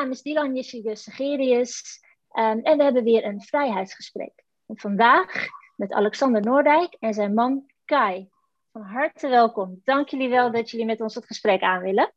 naam 0.00 0.10
is 0.10 0.22
Dylan 0.22 0.54
Jessica 0.54 0.94
Segerius 0.94 2.00
um, 2.32 2.60
en 2.60 2.76
we 2.76 2.82
hebben 2.82 3.04
weer 3.04 3.24
een 3.24 3.40
vrijheidsgesprek. 3.40 4.44
En 4.66 4.78
vandaag 4.78 5.46
met 5.76 5.92
Alexander 5.92 6.42
Noordijk 6.42 6.96
en 7.00 7.14
zijn 7.14 7.34
man 7.34 7.70
Kai. 7.84 8.28
Van 8.72 8.82
harte 8.82 9.28
welkom. 9.28 9.80
Dank 9.84 10.08
jullie 10.08 10.28
wel 10.28 10.50
dat 10.52 10.70
jullie 10.70 10.86
met 10.86 11.00
ons 11.00 11.14
het 11.14 11.26
gesprek 11.26 11.62
aan 11.62 11.82
willen. 11.82 12.12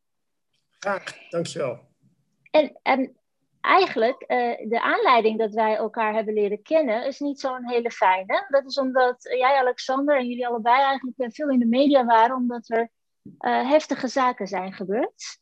Graag, 0.79 1.29
dankjewel. 1.29 1.79
En, 2.51 2.79
en 2.81 3.17
eigenlijk, 3.61 4.21
uh, 4.27 4.69
de 4.69 4.81
aanleiding 4.81 5.39
dat 5.39 5.53
wij 5.53 5.75
elkaar 5.75 6.13
hebben 6.13 6.33
leren 6.33 6.61
kennen, 6.61 7.05
is 7.05 7.19
niet 7.19 7.39
zo'n 7.39 7.69
hele 7.69 7.91
fijne. 7.91 8.45
Dat 8.49 8.65
is 8.65 8.77
omdat 8.77 9.23
jij, 9.23 9.57
Alexander, 9.57 10.17
en 10.17 10.27
jullie 10.27 10.47
allebei 10.47 10.81
eigenlijk 10.81 11.33
veel 11.33 11.49
in 11.49 11.59
de 11.59 11.65
media 11.65 12.05
waren, 12.05 12.35
omdat 12.35 12.69
er 12.69 12.89
uh, 13.39 13.69
heftige 13.69 14.07
zaken 14.07 14.47
zijn 14.47 14.73
gebeurd. 14.73 15.41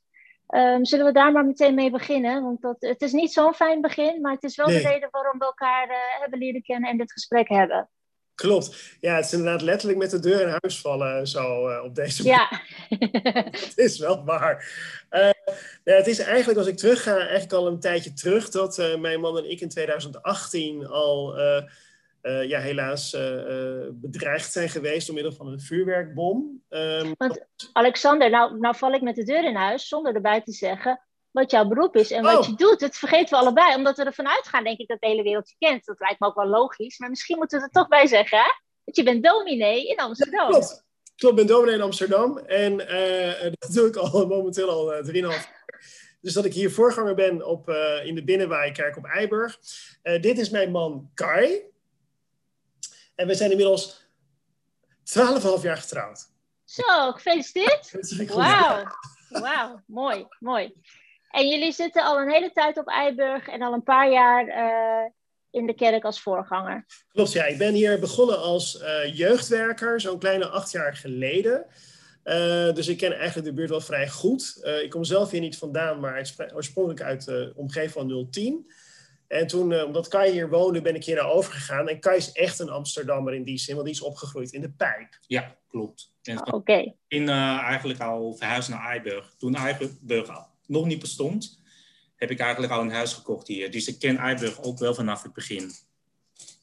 Um, 0.51 0.85
zullen 0.85 1.05
we 1.05 1.11
daar 1.11 1.31
maar 1.31 1.45
meteen 1.45 1.75
mee 1.75 1.89
beginnen? 1.89 2.43
Want 2.43 2.61
dat, 2.61 2.75
het 2.79 3.01
is 3.01 3.11
niet 3.11 3.33
zo'n 3.33 3.53
fijn 3.53 3.81
begin, 3.81 4.21
maar 4.21 4.33
het 4.33 4.43
is 4.43 4.55
wel 4.55 4.67
de 4.67 4.77
reden 4.77 5.09
waarom 5.11 5.39
we 5.39 5.45
elkaar 5.45 5.87
uh, 5.89 5.95
hebben 6.19 6.39
leren 6.39 6.61
kennen 6.61 6.89
en 6.89 6.97
dit 6.97 7.11
gesprek 7.11 7.49
hebben. 7.49 7.89
Klopt. 8.35 8.97
Ja, 8.99 9.15
het 9.15 9.25
is 9.25 9.33
inderdaad 9.33 9.61
letterlijk 9.61 9.99
met 9.99 10.09
de 10.09 10.19
deur 10.19 10.41
in 10.41 10.57
huis 10.61 10.81
vallen 10.81 11.27
zo 11.27 11.69
uh, 11.69 11.83
op 11.83 11.95
deze 11.95 12.23
Ja. 12.23 12.47
het 13.51 13.73
is 13.77 13.99
wel 13.99 14.25
waar. 14.25 14.65
Uh, 15.11 15.29
ja, 15.83 15.93
het 15.93 16.07
is 16.07 16.19
eigenlijk, 16.19 16.57
als 16.57 16.67
ik 16.67 16.77
terugga, 16.77 17.17
eigenlijk 17.17 17.53
al 17.53 17.67
een 17.67 17.79
tijdje 17.79 18.13
terug... 18.13 18.49
dat 18.49 18.97
mijn 18.99 19.19
man 19.19 19.37
en 19.37 19.51
ik 19.51 19.59
in 19.59 19.69
2018 19.69 20.87
al 20.87 21.35
ja, 22.21 22.59
helaas 22.59 23.11
bedreigd 23.91 24.51
zijn 24.51 24.69
geweest... 24.69 25.05
door 25.05 25.15
middel 25.15 25.33
van 25.33 25.47
een 25.47 25.59
vuurwerkbom. 25.59 26.63
Um, 26.69 27.13
Want 27.17 27.45
Alexander, 27.73 28.29
nou, 28.29 28.59
nou 28.59 28.75
val 28.75 28.93
ik 28.93 29.01
met 29.01 29.15
de 29.15 29.23
deur 29.23 29.43
in 29.43 29.55
huis 29.55 29.87
zonder 29.87 30.15
erbij 30.15 30.41
te 30.41 30.51
zeggen 30.51 31.01
wat 31.31 31.51
jouw 31.51 31.67
beroep 31.67 31.95
is 31.95 32.11
en 32.11 32.23
wat 32.23 32.37
Oh. 32.37 32.45
je 32.45 32.55
doet. 32.55 32.79
Dat 32.79 32.95
vergeten 32.95 33.29
we 33.29 33.43
allebei, 33.43 33.75
omdat 33.75 33.97
we 33.97 34.03
ervan 34.03 34.27
uitgaan, 34.27 34.63
denk 34.63 34.77
ik, 34.79 34.87
dat 34.87 34.99
de 34.99 35.07
hele 35.07 35.23
wereld 35.23 35.49
je 35.49 35.55
kent. 35.67 35.85
Dat 35.85 35.99
lijkt 35.99 36.19
me 36.19 36.27
ook 36.27 36.35
wel 36.35 36.47
logisch, 36.47 36.99
maar 36.99 37.09
misschien 37.09 37.37
moeten 37.37 37.59
we 37.59 37.65
er 37.65 37.71
toch 37.71 37.87
bij 37.87 38.07
zeggen, 38.07 38.37
hè? 38.37 38.51
Dat 38.85 38.95
je 38.95 39.03
bent 39.03 39.23
dominee 39.23 39.87
in 39.87 39.97
Amsterdam. 39.97 40.49
Klopt. 40.49 40.85
Klopt, 41.15 41.39
ik 41.39 41.45
ben 41.45 41.55
dominee 41.55 41.75
in 41.75 41.81
Amsterdam. 41.81 42.37
En 42.37 42.87
eh, 42.87 43.51
dat 43.59 43.73
doe 43.73 43.87
ik 43.87 43.95
al 43.95 44.27
momenteel 44.27 44.69
al 44.69 44.93
uh, 44.93 45.07
3,5 45.07 45.13
jaar. 45.13 45.59
Dus 46.21 46.33
dat 46.33 46.45
ik 46.45 46.53
hier 46.53 46.71
voorganger 46.71 47.15
ben 47.15 47.45
op, 47.45 47.69
in 48.03 48.15
de 48.15 48.23
Binnenwaaikerk 48.23 48.97
op 48.97 49.05
Eiburg. 49.05 49.59
Dit 50.01 50.37
is 50.37 50.49
mijn 50.49 50.71
man 50.71 51.09
Kai. 51.13 51.70
En 53.21 53.27
we 53.27 53.35
zijn 53.35 53.51
inmiddels 53.51 54.05
12,5 55.03 55.61
jaar 55.61 55.77
getrouwd. 55.77 56.29
Zo, 56.63 57.11
gefeliciteerd. 57.11 57.91
Wauw, 58.33 58.83
wauw, 59.29 59.81
mooi, 59.87 60.27
mooi. 60.39 60.73
En 61.29 61.49
jullie 61.49 61.71
zitten 61.71 62.03
al 62.03 62.19
een 62.19 62.31
hele 62.31 62.51
tijd 62.51 62.77
op 62.77 62.87
Eiburg 62.87 63.47
en 63.47 63.61
al 63.61 63.73
een 63.73 63.83
paar 63.83 64.11
jaar 64.11 64.47
uh, 64.47 65.11
in 65.49 65.65
de 65.65 65.73
kerk 65.73 66.03
als 66.03 66.21
voorganger. 66.21 66.85
Klopt, 67.11 67.31
ja. 67.31 67.45
Ik 67.45 67.57
ben 67.57 67.73
hier 67.73 67.99
begonnen 67.99 68.41
als 68.41 68.81
uh, 68.81 69.17
jeugdwerker, 69.17 70.01
zo'n 70.01 70.19
kleine 70.19 70.47
acht 70.47 70.71
jaar 70.71 70.95
geleden. 70.95 71.65
Uh, 72.23 72.73
dus 72.73 72.87
ik 72.87 72.97
ken 72.97 73.13
eigenlijk 73.13 73.47
de 73.47 73.53
buurt 73.53 73.69
wel 73.69 73.81
vrij 73.81 74.09
goed. 74.09 74.59
ik 74.83 74.89
kom 74.89 75.03
zelf 75.03 75.31
hier 75.31 75.41
niet 75.41 75.57
vandaan, 75.57 75.99
maar 75.99 76.31
oorspronkelijk 76.53 77.01
uit 77.01 77.25
de 77.25 77.53
omgeving 77.55 77.91
van 77.91 78.27
010. 78.29 78.71
En 79.31 79.47
toen, 79.47 79.83
omdat 79.83 80.07
Kai 80.07 80.31
hier 80.31 80.49
woonde, 80.49 80.81
ben 80.81 80.95
ik 80.95 81.03
hier 81.03 81.15
naar 81.15 81.29
overgegaan. 81.31 81.87
En 81.87 81.99
Kai 81.99 82.17
is 82.17 82.31
echt 82.31 82.59
een 82.59 82.69
Amsterdammer 82.69 83.33
in 83.33 83.43
die 83.43 83.57
zin, 83.57 83.73
want 83.75 83.87
die 83.87 83.95
is 83.95 84.01
opgegroeid 84.01 84.51
in 84.51 84.61
de 84.61 84.71
pijp. 84.71 85.17
Ja, 85.27 85.55
klopt. 85.69 86.13
Oké. 86.35 86.55
Okay. 86.55 86.95
In 87.07 87.29
eigenlijk 87.29 87.99
al 87.99 88.33
verhuisd 88.33 88.69
naar 88.69 88.85
Eiburg. 88.85 89.33
Toen 89.37 89.55
Eiburg 89.55 90.29
al 90.29 90.47
nog 90.67 90.85
niet 90.85 90.99
bestond, 90.99 91.61
heb 92.15 92.31
ik 92.31 92.39
eigenlijk 92.39 92.73
al 92.73 92.81
een 92.81 92.91
huis 92.91 93.13
gekocht 93.13 93.47
hier. 93.47 93.71
Dus 93.71 93.87
ik 93.87 93.99
ken 93.99 94.17
Eiburg 94.17 94.63
ook 94.63 94.79
wel 94.79 94.93
vanaf 94.93 95.23
het 95.23 95.33
begin. 95.33 95.71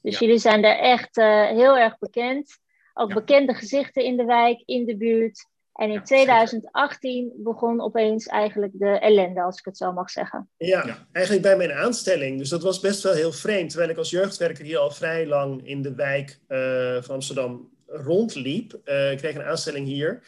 Dus 0.03 0.19
Ja. 0.19 0.19
jullie 0.19 0.39
zijn 0.39 0.63
daar 0.63 0.79
echt 0.79 1.17
uh, 1.17 1.47
heel 1.47 1.77
erg 1.79 1.99
bekend. 1.99 2.59
Ook 2.95 3.09
Ja. 3.09 3.15
bekende 3.15 3.55
gezichten 3.55 4.05
in 4.05 4.17
de 4.17 4.25
wijk, 4.25 4.63
in 4.67 4.85
de 4.87 4.97
buurt. 4.97 5.47
En 5.79 5.89
in 5.89 5.93
Ja, 5.95 6.03
2018 6.03 7.33
begon 7.37 7.81
opeens 7.81 8.27
eigenlijk 8.27 8.73
de 8.75 8.89
ellende, 8.99 9.43
als 9.43 9.59
ik 9.59 9.65
het 9.65 9.77
zo 9.77 9.93
mag 9.93 10.11
zeggen. 10.11 10.49
Ja, 10.57 10.87
Ja. 10.87 11.07
eigenlijk 11.13 11.47
bij 11.47 11.57
mijn 11.57 11.73
aanstelling. 11.73 12.39
Dus 12.39 12.49
dat 12.49 12.63
was 12.63 12.81
best 12.81 13.03
wel 13.03 13.13
heel 13.13 13.33
vreemd. 13.33 13.69
Terwijl 13.71 13.91
ik 13.91 13.97
als 13.97 14.11
jeugdwerker 14.11 14.65
hier 14.65 14.79
al 14.79 14.91
vrij 14.91 15.27
lang 15.27 15.67
in 15.67 15.83
de 15.83 15.95
wijk 15.95 16.39
eh, 16.47 16.97
van 17.03 17.15
Amsterdam 17.15 17.71
rondliep. 17.87 18.79
Eh, 18.85 19.11
ik 19.13 19.19
kreeg 19.19 19.35
een 19.35 19.43
aanstelling 19.43 19.87
hier. 19.87 20.23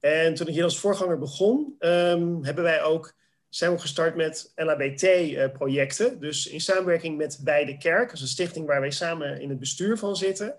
En 0.00 0.34
toen 0.34 0.46
ik 0.46 0.54
hier 0.54 0.64
als 0.64 0.78
voorganger 0.78 1.18
begon, 1.18 1.74
ehm, 1.78 2.42
hebben 2.42 2.64
wij 2.64 2.82
ook, 2.82 3.12
zijn 3.48 3.70
we 3.70 3.76
ook 3.76 3.82
gestart 3.82 4.14
met 4.16 4.52
LHBT-projecten. 4.54 6.20
Dus 6.20 6.46
in 6.46 6.60
samenwerking 6.60 7.16
met 7.16 7.40
Beide 7.44 7.76
Kerk, 7.76 8.06
dat 8.06 8.16
is 8.16 8.20
een 8.20 8.28
stichting 8.28 8.66
waar 8.66 8.80
wij 8.80 8.90
samen 8.90 9.40
in 9.40 9.48
het 9.48 9.58
bestuur 9.58 9.98
van 9.98 10.16
zitten. 10.16 10.54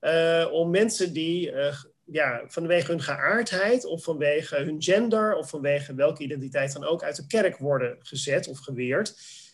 eh, 0.00 0.48
om 0.52 0.70
mensen 0.70 1.12
die 1.12 1.52
eh, 1.52 1.74
ja, 2.04 2.42
vanwege 2.46 2.90
hun 2.90 3.02
geaardheid 3.02 3.84
of 3.84 4.02
vanwege 4.02 4.56
hun 4.56 4.82
gender 4.82 5.36
of 5.36 5.48
vanwege 5.48 5.94
welke 5.94 6.22
identiteit 6.22 6.72
dan 6.72 6.84
ook 6.84 7.02
uit 7.02 7.16
de 7.16 7.26
kerk 7.26 7.58
worden 7.58 7.96
gezet 8.00 8.48
of 8.48 8.58
geweerd. 8.58 9.08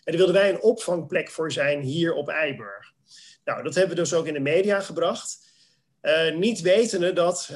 En 0.04 0.16
daar 0.16 0.16
wilden 0.16 0.42
wij 0.42 0.50
een 0.50 0.62
opvangplek 0.62 1.31
voor 1.31 1.53
zijn 1.53 1.81
hier 1.81 2.14
op 2.14 2.28
Eiburg. 2.28 2.92
Nou, 3.44 3.62
dat 3.62 3.75
hebben 3.75 3.97
we 3.97 4.03
dus 4.03 4.14
ook 4.14 4.26
in 4.26 4.34
de 4.34 4.41
media 4.41 4.81
gebracht. 4.81 5.47
Eh, 6.00 6.34
niet 6.34 6.60
wetende 6.60 7.12
dat 7.12 7.50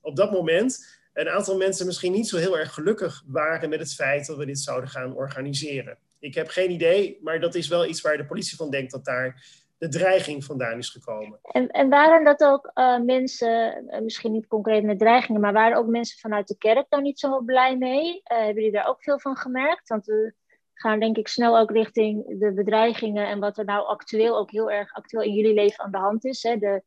op 0.00 0.16
dat 0.16 0.32
moment 0.32 1.00
een 1.12 1.28
aantal 1.28 1.56
mensen 1.56 1.86
misschien 1.86 2.12
niet 2.12 2.28
zo 2.28 2.36
heel 2.36 2.58
erg 2.58 2.74
gelukkig 2.74 3.22
waren 3.26 3.68
met 3.68 3.78
het 3.78 3.94
feit 3.94 4.26
dat 4.26 4.36
we 4.36 4.46
dit 4.46 4.58
zouden 4.58 4.90
gaan 4.90 5.16
organiseren. 5.16 5.98
Ik 6.18 6.34
heb 6.34 6.48
geen 6.48 6.70
idee, 6.70 7.18
maar 7.22 7.40
dat 7.40 7.54
is 7.54 7.68
wel 7.68 7.86
iets 7.86 8.00
waar 8.00 8.16
de 8.16 8.26
politie 8.26 8.56
van 8.56 8.70
denkt 8.70 8.92
dat 8.92 9.04
daar 9.04 9.44
de 9.82 9.88
dreiging 9.88 10.44
vandaan 10.44 10.78
is 10.78 10.90
gekomen. 10.90 11.38
En, 11.42 11.68
en 11.68 11.88
waren 11.88 12.24
dat 12.24 12.44
ook 12.44 12.70
uh, 12.74 13.00
mensen, 13.00 13.84
uh, 13.84 14.00
misschien 14.00 14.32
niet 14.32 14.46
concreet 14.46 14.84
met 14.84 14.98
dreigingen, 14.98 15.40
maar 15.40 15.52
waren 15.52 15.76
ook 15.76 15.86
mensen 15.86 16.18
vanuit 16.18 16.48
de 16.48 16.56
kerk 16.58 16.86
daar 16.88 17.02
niet 17.02 17.18
zo 17.18 17.40
blij 17.40 17.76
mee? 17.76 18.06
Uh, 18.08 18.36
hebben 18.36 18.54
jullie 18.54 18.72
daar 18.72 18.88
ook 18.88 19.02
veel 19.02 19.20
van 19.20 19.36
gemerkt? 19.36 19.88
Want 19.88 20.06
we 20.06 20.34
gaan 20.74 21.00
denk 21.00 21.16
ik 21.16 21.28
snel 21.28 21.58
ook 21.58 21.70
richting 21.70 22.38
de 22.38 22.52
bedreigingen 22.52 23.26
en 23.26 23.40
wat 23.40 23.58
er 23.58 23.64
nou 23.64 23.86
actueel 23.86 24.38
ook 24.38 24.50
heel 24.50 24.70
erg 24.70 24.92
actueel 24.92 25.22
in 25.22 25.34
jullie 25.34 25.54
leven 25.54 25.84
aan 25.84 25.90
de 25.90 25.98
hand 25.98 26.24
is. 26.24 26.42
Hè? 26.42 26.56
De, 26.56 26.82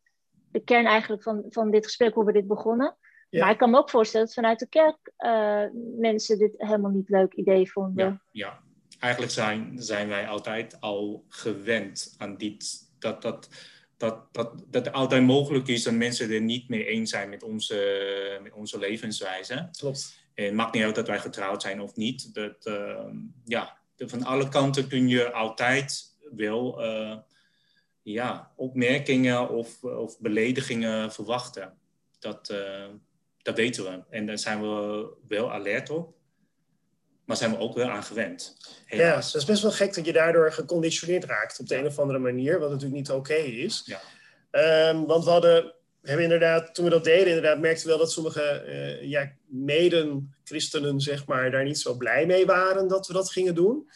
de 0.51 0.59
kern 0.59 0.85
eigenlijk 0.85 1.23
van, 1.23 1.43
van 1.49 1.71
dit 1.71 1.85
gesprek, 1.85 2.13
hoe 2.13 2.25
we 2.25 2.31
dit 2.31 2.47
begonnen. 2.47 2.97
Ja. 3.29 3.41
Maar 3.43 3.51
ik 3.51 3.57
kan 3.57 3.69
me 3.69 3.77
ook 3.77 3.89
voorstellen 3.89 4.25
dat 4.25 4.35
vanuit 4.35 4.59
de 4.59 4.69
kerk 4.69 5.11
mensen 5.97 6.37
dit 6.37 6.53
helemaal 6.57 6.91
niet 6.91 7.09
leuk 7.09 7.33
idee 7.33 7.71
vonden. 7.71 8.21
Ja, 8.31 8.49
ja. 8.49 8.59
eigenlijk 8.99 9.33
zijn, 9.33 9.71
zijn 9.75 10.07
wij 10.07 10.27
altijd 10.27 10.81
al 10.81 11.23
gewend 11.27 12.15
aan 12.17 12.37
dit 12.37 12.84
dat, 13.05 13.21
dat, 13.21 13.49
dat, 14.31 14.53
dat, 14.69 14.91
altijd 14.91 15.23
mogelijk 15.23 15.67
is 15.67 15.83
dat 15.83 15.93
mensen 15.93 16.31
er 16.31 16.41
niet 16.41 16.69
mee 16.69 16.85
eens 16.85 17.09
zijn 17.09 17.29
met 17.29 17.43
onze, 17.43 18.39
met 18.43 18.53
onze 18.53 18.79
levenswijze. 18.79 19.69
Klopt. 19.77 20.23
En 20.33 20.45
het 20.45 20.53
maakt 20.53 20.73
niet 20.73 20.83
uit 20.83 20.95
dat 20.95 21.07
wij 21.07 21.19
getrouwd 21.19 21.61
zijn 21.61 21.81
of 21.81 21.95
niet. 21.95 22.33
Dat, 22.33 22.65
uh, 22.65 23.05
ja, 23.45 23.77
van 23.97 24.23
alle 24.23 24.49
kanten 24.49 24.87
kun 24.87 25.07
je 25.07 25.31
altijd 25.31 26.15
wel 26.35 26.85
uh, 26.85 27.17
ja, 28.01 28.51
opmerkingen 28.55 29.49
of, 29.49 29.83
of 29.83 30.19
beledigingen 30.19 31.11
verwachten. 31.11 31.73
Dat, 32.19 32.49
uh, 32.49 32.87
dat 33.37 33.55
weten 33.55 33.83
we. 33.83 34.03
En 34.09 34.25
daar 34.25 34.39
zijn 34.39 34.61
we 34.61 35.07
wel 35.27 35.51
alert 35.51 35.89
op. 35.89 36.15
Maar 37.25 37.37
zijn 37.37 37.51
we 37.51 37.57
ook 37.57 37.75
wel 37.75 37.89
aan 37.89 38.03
gewend. 38.03 38.57
Helaas. 38.85 39.25
Ja, 39.25 39.31
dat 39.31 39.41
is 39.41 39.47
best 39.47 39.61
wel 39.61 39.71
gek 39.71 39.93
dat 39.93 40.05
je 40.05 40.13
daardoor 40.13 40.51
geconditioneerd 40.51 41.23
raakt 41.23 41.59
op 41.59 41.67
de 41.67 41.75
een 41.75 41.85
of 41.85 41.99
andere 41.99 42.19
manier, 42.19 42.59
wat 42.59 42.69
natuurlijk 42.69 42.99
niet 42.99 43.09
oké 43.09 43.19
okay 43.19 43.45
is. 43.45 43.83
Ja. 43.85 44.89
Um, 44.89 45.05
want 45.05 45.23
we 45.23 45.29
hadden, 45.29 45.73
hebben 46.01 46.23
inderdaad, 46.23 46.75
toen 46.75 46.85
we 46.85 46.91
dat 46.91 47.03
deden, 47.03 47.27
inderdaad 47.27 47.59
merkten 47.59 47.83
we 47.83 47.89
wel 47.89 47.99
dat 47.99 48.11
sommige 48.11 48.63
uh, 48.67 49.09
ja, 49.09 49.31
meden-christenen, 49.45 50.99
zeg 50.99 51.25
maar, 51.25 51.51
daar 51.51 51.63
niet 51.63 51.79
zo 51.79 51.93
blij 51.93 52.25
mee 52.25 52.45
waren 52.45 52.87
dat 52.87 53.07
we 53.07 53.13
dat 53.13 53.31
gingen 53.31 53.55
doen. 53.55 53.89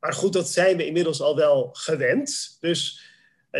Maar 0.00 0.12
goed, 0.12 0.32
dat 0.32 0.48
zijn 0.48 0.76
we 0.76 0.86
inmiddels 0.86 1.20
al 1.20 1.36
wel 1.36 1.68
gewend. 1.72 2.56
Dus 2.60 3.02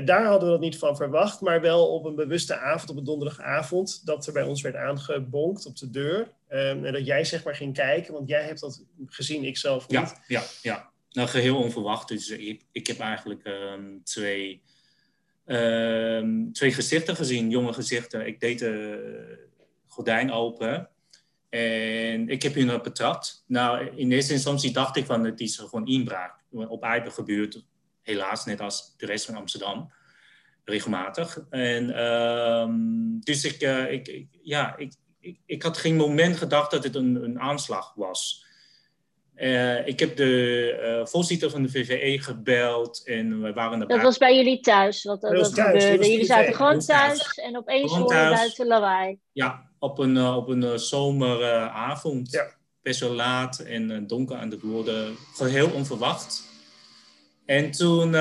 daar 0.05 0.25
hadden 0.25 0.49
we 0.49 0.55
dat 0.55 0.61
niet 0.61 0.79
van 0.79 0.97
verwacht, 0.97 1.41
maar 1.41 1.61
wel 1.61 1.89
op 1.89 2.05
een 2.05 2.15
bewuste 2.15 2.57
avond, 2.57 2.91
op 2.91 2.97
een 2.97 3.05
donderdagavond, 3.05 4.07
dat 4.07 4.27
er 4.27 4.33
bij 4.33 4.43
ons 4.43 4.63
werd 4.63 4.77
aangebonkt 4.77 5.67
op 5.67 5.77
de 5.77 5.91
deur. 5.91 6.21
Um, 6.49 6.85
en 6.85 6.93
dat 6.93 7.07
jij 7.07 7.25
zeg 7.25 7.45
maar 7.45 7.55
ging 7.55 7.75
kijken, 7.75 8.13
want 8.13 8.29
jij 8.29 8.43
hebt 8.43 8.61
dat 8.61 8.85
gezien, 9.07 9.45
ik 9.45 9.57
zelf 9.57 9.89
niet. 9.89 9.99
Ja, 9.99 10.15
ja, 10.27 10.43
ja. 10.63 10.91
Nou, 11.11 11.29
geheel 11.29 11.57
onverwacht. 11.57 12.09
Dus 12.09 12.31
ik, 12.31 12.63
ik 12.73 12.87
heb 12.87 12.99
eigenlijk 12.99 13.47
um, 13.47 14.01
twee, 14.05 14.63
um, 15.47 16.53
twee 16.53 16.73
gezichten 16.73 17.17
gezien, 17.17 17.51
jonge 17.51 17.73
gezichten. 17.73 18.27
Ik 18.27 18.41
deed 18.41 18.59
de 18.59 19.49
gordijn 19.87 20.33
open 20.33 20.89
en 21.49 22.29
ik 22.29 22.43
heb 22.43 22.55
hun 22.55 22.83
betrapt. 22.83 23.45
Nou, 23.47 23.97
in 23.97 24.13
eerste 24.13 24.33
instantie 24.33 24.73
dacht 24.73 24.97
ik 24.97 25.07
van 25.07 25.25
het 25.25 25.41
is 25.41 25.57
gewoon 25.57 25.87
inbraak. 25.87 26.35
Op 26.51 26.83
Eipen 26.83 27.13
gebeurt 27.13 27.65
helaas, 28.05 28.45
net 28.45 28.61
als 28.61 28.95
de 28.97 29.07
rest 29.07 29.25
van 29.25 29.35
Amsterdam, 29.35 29.93
regelmatig. 30.65 31.39
En 31.51 31.87
dus 33.21 33.45
ik, 33.45 33.63
uh, 33.63 33.93
ik, 33.93 34.09
ik, 34.09 34.27
ja, 34.43 34.77
ik, 34.77 34.93
ik, 35.21 35.39
ik 35.47 35.63
had 35.63 35.77
geen 35.77 35.97
moment 35.97 36.37
gedacht 36.37 36.71
dat 36.71 36.85
het 36.85 36.95
een, 36.95 37.25
een 37.25 37.41
aanslag 37.41 37.93
was. 37.95 38.43
Uh, 39.37 39.87
ik 39.87 40.01
heb 40.01 40.17
de 40.17 40.99
uh, 41.01 41.07
voorzitter 41.07 41.51
van 41.51 41.63
de 41.63 41.69
VVE 41.69 42.19
gebeld 42.23 43.03
en 43.05 43.43
we 43.43 43.53
waren 43.53 43.81
erbij. 43.81 43.97
Dat 43.97 44.05
was 44.05 44.19
bij 44.19 44.37
jullie 44.37 44.61
thuis, 44.61 45.05
wat 45.05 45.21
dat, 45.21 45.33
dat 45.33 45.55
thuis, 45.55 45.85
gebeurde. 45.85 46.11
Jullie 46.11 46.25
zaten 46.25 46.55
gewoon 46.55 46.81
thuis, 46.81 47.35
en 47.35 47.57
opeens 47.57 47.93
hoorde 47.93 48.15
je 48.15 48.31
buiten 48.31 48.67
lawaai. 48.67 49.19
Ja, 49.33 49.71
op 49.79 49.99
een, 49.99 50.17
uh, 50.17 50.37
op 50.37 50.49
een 50.49 50.79
zomeravond. 50.79 52.31
Ja. 52.31 52.53
Best 52.83 53.01
wel 53.01 53.13
laat 53.13 53.59
en 53.59 54.07
donker 54.07 54.37
aan 54.37 54.51
het 54.51 54.63
worden. 54.63 55.17
Geheel 55.35 55.71
onverwacht. 55.71 56.43
En 57.47 57.71
toen, 57.71 58.13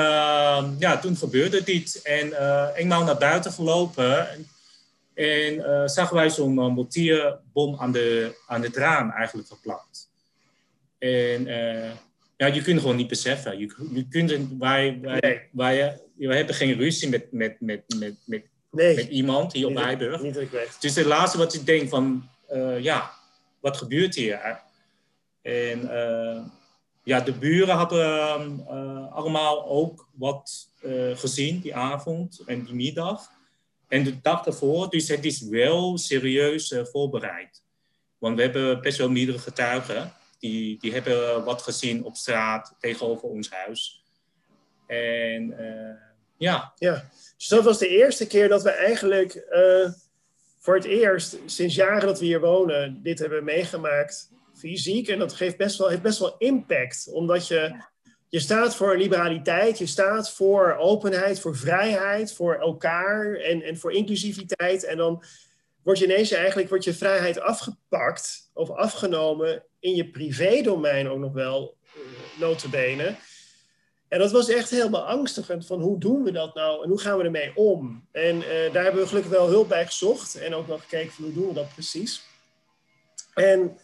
ja, 0.80 0.98
toen 1.02 1.16
gebeurde 1.16 1.64
dit. 1.64 2.02
En 2.04 2.34
eenmaal 2.76 3.04
naar 3.04 3.18
buiten 3.18 3.52
gelopen. 3.52 4.28
En 5.14 5.90
zagen 5.90 6.16
wij 6.16 6.30
zo'n 6.30 6.54
mortierbom 6.54 7.80
aan 7.80 7.92
de, 7.92 8.38
aan 8.48 8.62
het 8.62 8.76
raam 8.76 9.12
eigenlijk 9.12 9.48
geplakt. 9.48 10.12
En 11.04 11.48
uh, 11.48 11.92
ja, 12.38 12.46
je 12.46 12.62
kunt 12.62 12.80
gewoon 12.80 12.96
niet 12.96 13.08
beseffen. 13.08 13.60
Je, 13.60 13.74
je 13.94 14.08
kunt, 14.08 14.32
wij, 14.60 15.00
wij, 15.02 15.20
nee. 15.20 15.42
wij, 15.52 16.02
wij 16.16 16.38
hebben 16.38 16.56
geen 16.56 16.78
ruzie 16.78 17.10
met, 17.10 17.32
met, 17.32 17.56
met, 17.60 17.84
met, 17.98 18.16
met, 18.26 18.44
nee. 18.72 18.96
met 18.96 19.08
iemand 19.08 19.54
hier 19.54 19.68
op 19.68 19.76
Heiburg. 19.76 20.22
Ik. 20.22 20.78
Dus 20.80 20.96
het 20.96 21.06
laatste 21.06 21.38
wat 21.38 21.54
je 21.54 21.64
denkt 21.64 21.90
van, 21.90 22.30
uh, 22.54 22.80
ja, 22.80 23.12
wat 23.60 23.78
gebeurt 23.78 24.16
hier? 24.16 24.62
En 25.42 25.82
uh, 25.82 26.42
ja, 27.04 27.20
de 27.20 27.34
buren 27.34 27.76
hadden 27.76 28.66
uh, 28.70 29.14
allemaal 29.14 29.66
ook 29.66 30.08
wat 30.14 30.70
gezien 31.14 31.60
die 31.60 31.76
avond 31.76 32.44
en 32.46 32.64
die 32.64 32.74
middag. 32.74 33.32
En 33.88 34.04
de 34.04 34.22
dag 34.22 34.46
ervoor, 34.46 34.90
dus 34.90 35.08
het 35.08 35.26
is 35.26 35.42
wel 35.42 35.98
serieus 35.98 36.76
voorbereid. 36.92 37.64
Want 38.18 38.36
we 38.36 38.42
hebben 38.42 38.82
best 38.82 38.98
wel 38.98 39.10
meerdere 39.10 39.40
getuigen 39.40 40.14
die, 40.40 40.80
die 40.80 40.94
hebben 40.94 41.44
wat 41.44 41.62
gezien 41.62 42.04
op 42.04 42.16
straat 42.16 42.76
tegenover 42.80 43.30
ons 43.30 43.50
huis. 43.52 44.04
En 44.88 45.56
ja. 46.38 46.74
Ja, 46.78 47.10
dus 47.38 47.48
dat 47.48 47.64
was 47.64 47.78
de 47.78 47.88
eerste 47.88 48.28
keer 48.28 48.50
dat 48.50 48.64
we 48.64 48.70
eigenlijk 48.70 49.46
voor 50.60 50.76
het 50.76 50.86
eerst 50.86 51.38
sinds 51.46 51.76
jaren 51.76 52.08
dat 52.08 52.20
we 52.20 52.26
hier 52.26 52.40
wonen 52.40 53.00
dit 53.04 53.20
hebben 53.20 53.44
meegemaakt 53.44 54.32
fysiek. 54.68 55.08
En 55.08 55.20
dat 55.20 55.34
geeft 55.34 55.58
best 55.58 55.78
wel, 55.78 55.88
heeft 55.88 56.02
best 56.02 56.20
wel 56.20 56.36
impact, 56.38 57.10
omdat 57.12 57.48
je, 57.48 57.76
je 58.30 58.40
staat 58.40 58.76
voor 58.76 58.98
liberaliteit, 58.98 59.78
je 59.78 59.86
staat 59.86 60.32
voor 60.32 60.76
openheid, 60.80 61.40
voor 61.40 61.56
vrijheid, 61.56 62.34
voor 62.34 62.56
elkaar 62.56 63.36
en, 63.36 63.62
en 63.62 63.78
voor 63.78 63.92
inclusiviteit. 63.92 64.84
En 64.84 64.98
dan 64.98 65.24
wordt 65.84 66.00
je 66.00 66.06
ineens 66.06 66.32
eigenlijk 66.32 66.70
wordt 66.70 66.84
je 66.84 66.94
vrijheid 66.94 67.40
afgepakt 67.40 68.50
of 68.54 68.70
afgenomen 68.70 69.64
in 69.80 69.96
je 69.96 70.10
privédomein 70.10 71.10
ook 71.10 71.20
nog 71.20 71.34
wel, 71.34 71.78
uh, 71.96 72.40
notabene. 72.40 73.16
En 74.08 74.20
dat 74.20 74.32
was 74.32 74.50
echt 74.50 74.70
heel 74.70 74.90
beangstigend 74.90 75.66
van 75.66 75.82
hoe 75.82 76.00
doen 76.00 76.24
we 76.24 76.32
dat 76.32 76.56
nou 76.56 76.84
en 76.84 76.90
hoe 76.90 77.00
gaan 77.00 77.18
we 77.18 77.24
ermee 77.24 77.52
om? 77.56 78.08
En 78.12 78.36
uh, 78.36 78.74
daar 78.74 78.84
hebben 78.84 79.02
we 79.02 79.08
gelukkig 79.08 79.32
wel 79.32 79.48
hulp 79.48 79.70
bij 79.70 79.86
gezocht 79.86 80.36
en 80.36 80.54
ook 80.54 80.68
nog 80.68 80.82
gekeken 80.82 81.14
van 81.14 81.24
hoe 81.24 81.34
doen 81.34 81.48
we 81.48 81.54
dat 81.54 81.74
precies. 81.74 82.24
En, 83.34 83.78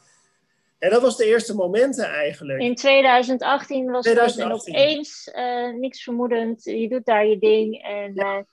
en 0.79 0.89
dat 0.89 1.01
was 1.01 1.17
de 1.17 1.25
eerste 1.25 1.55
momenten 1.55 2.05
eigenlijk. 2.05 2.61
In 2.61 2.75
2018 2.75 3.91
was 3.91 4.03
2018. 4.03 4.73
het 4.73 4.83
en 4.83 4.89
opeens 4.89 5.31
uh, 5.35 5.79
niks 5.79 6.03
vermoedend, 6.03 6.63
je 6.63 6.89
doet 6.89 7.05
daar 7.05 7.25
je 7.25 7.39
ding 7.39 7.83
en 7.83 8.13
ja. 8.13 8.45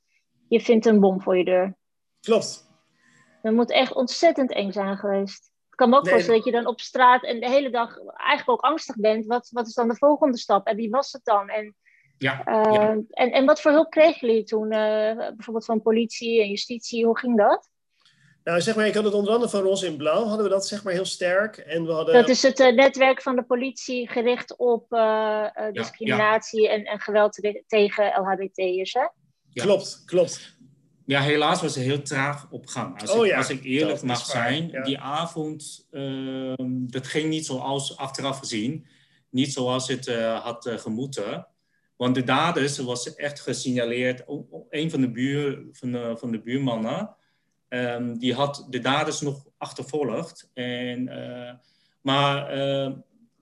je 0.49 0.61
vindt 0.61 0.87
een 0.87 1.01
bom 1.01 1.21
voor 1.21 1.37
je 1.37 1.45
deur. 1.45 1.77
Klopt. 2.21 2.67
Dat 3.43 3.53
moet 3.53 3.71
echt 3.71 3.95
ontzettend 3.95 4.53
eng 4.53 4.73
zijn 4.73 4.97
geweest. 4.97 5.51
Ik 5.71 5.77
kan 5.77 5.91
me 5.91 5.97
ook 5.97 6.03
nee, 6.03 6.13
voorstellen 6.13 6.41
dat 6.43 6.53
je 6.53 6.61
dan 6.61 6.67
op 6.67 6.81
straat 6.81 7.25
en 7.25 7.41
de 7.41 7.49
hele 7.49 7.71
dag 7.71 7.99
eigenlijk 8.07 8.49
ook 8.49 8.71
angstig 8.71 8.97
bent. 8.97 9.27
Wat, 9.27 9.49
wat 9.53 9.67
is 9.67 9.75
dan 9.75 9.89
de 9.89 9.97
volgende 9.97 10.39
stap? 10.39 10.67
En 10.67 10.77
wie 10.77 10.91
was 10.91 11.13
het 11.13 11.25
dan? 11.25 11.49
En, 11.49 11.75
ja, 12.19 12.47
uh, 12.49 12.73
ja. 12.73 13.01
En, 13.11 13.31
en 13.31 13.45
wat 13.45 13.61
voor 13.61 13.71
hulp 13.71 13.91
kregen 13.91 14.29
jullie 14.29 14.45
toen? 14.45 14.73
Uh, 14.73 15.17
bijvoorbeeld 15.17 15.65
van 15.65 15.83
politie 15.83 16.41
en 16.41 16.49
justitie, 16.49 17.05
hoe 17.05 17.19
ging 17.19 17.37
dat? 17.37 17.71
Nou, 18.47 18.61
zeg 18.61 18.77
maar, 18.77 18.87
ik 18.87 18.95
had 18.95 19.05
het 19.05 19.15
onder 19.15 19.33
andere 19.33 19.51
van 19.51 19.63
Roze 19.63 19.87
in 19.87 19.97
Blauw, 19.97 20.25
hadden 20.25 20.45
we 20.45 20.53
dat 20.53 20.67
zeg 20.67 20.85
maar 20.85 20.93
heel 20.93 21.05
sterk. 21.05 21.57
En 21.57 21.87
we 21.87 21.93
hadden... 21.93 22.15
Dat 22.15 22.29
is 22.29 22.43
het 22.43 22.61
uh, 22.61 22.73
netwerk 22.73 23.23
van 23.23 23.37
de 23.37 23.43
politie 23.43 24.09
gericht 24.09 24.57
op 24.57 24.89
discriminatie 25.73 26.63
ja, 26.63 26.71
ja. 26.71 26.77
En, 26.77 26.85
en 26.85 27.01
geweld 27.01 27.65
tegen 27.67 28.13
LHBT'ers, 28.21 28.93
hè? 28.93 29.07
Klopt, 29.63 30.03
klopt. 30.05 30.57
Ja, 31.07 31.21
helaas 31.21 31.61
was 31.61 31.75
het 31.75 31.85
heel 31.85 32.03
traag 32.03 32.47
op 32.51 32.67
gang. 32.67 33.01
Als, 33.01 33.11
oh, 33.11 33.27
ik, 33.27 33.35
als 33.35 33.51
ik 33.51 33.65
eerlijk 33.65 34.03
mag 34.03 34.25
zijn, 34.25 34.69
ja. 34.69 34.83
die 34.83 34.99
avond, 34.99 35.87
uh, 35.91 36.55
dat 36.67 37.07
ging 37.07 37.29
niet 37.29 37.47
zoals 37.47 37.97
achteraf 37.97 38.39
gezien. 38.39 38.87
Niet 39.31 39.53
zoals 39.53 39.89
het 39.89 40.07
uh, 40.07 40.45
had 40.45 40.67
uh, 40.67 40.79
gemoeten. 40.79 41.47
Want 41.97 42.15
de 42.15 42.25
daders 42.25 42.79
was 42.79 43.15
echt 43.15 43.41
gesignaleerd. 43.41 44.25
Een 44.71 44.91
van 44.91 45.01
de, 45.01 45.11
buur, 45.11 45.67
van 45.73 45.93
de, 45.93 46.15
van 46.19 46.31
de 46.31 46.43
buurmannen, 46.43 47.16
um, 47.85 48.19
die 48.19 48.35
had 48.35 48.67
de 48.71 48.79
daders 48.79 49.21
nog 49.21 49.47
achtervolgd. 49.59 50.51
En, 50.55 51.09
eh, 51.09 51.55
maar 52.01 52.49
ehm, 52.51 52.93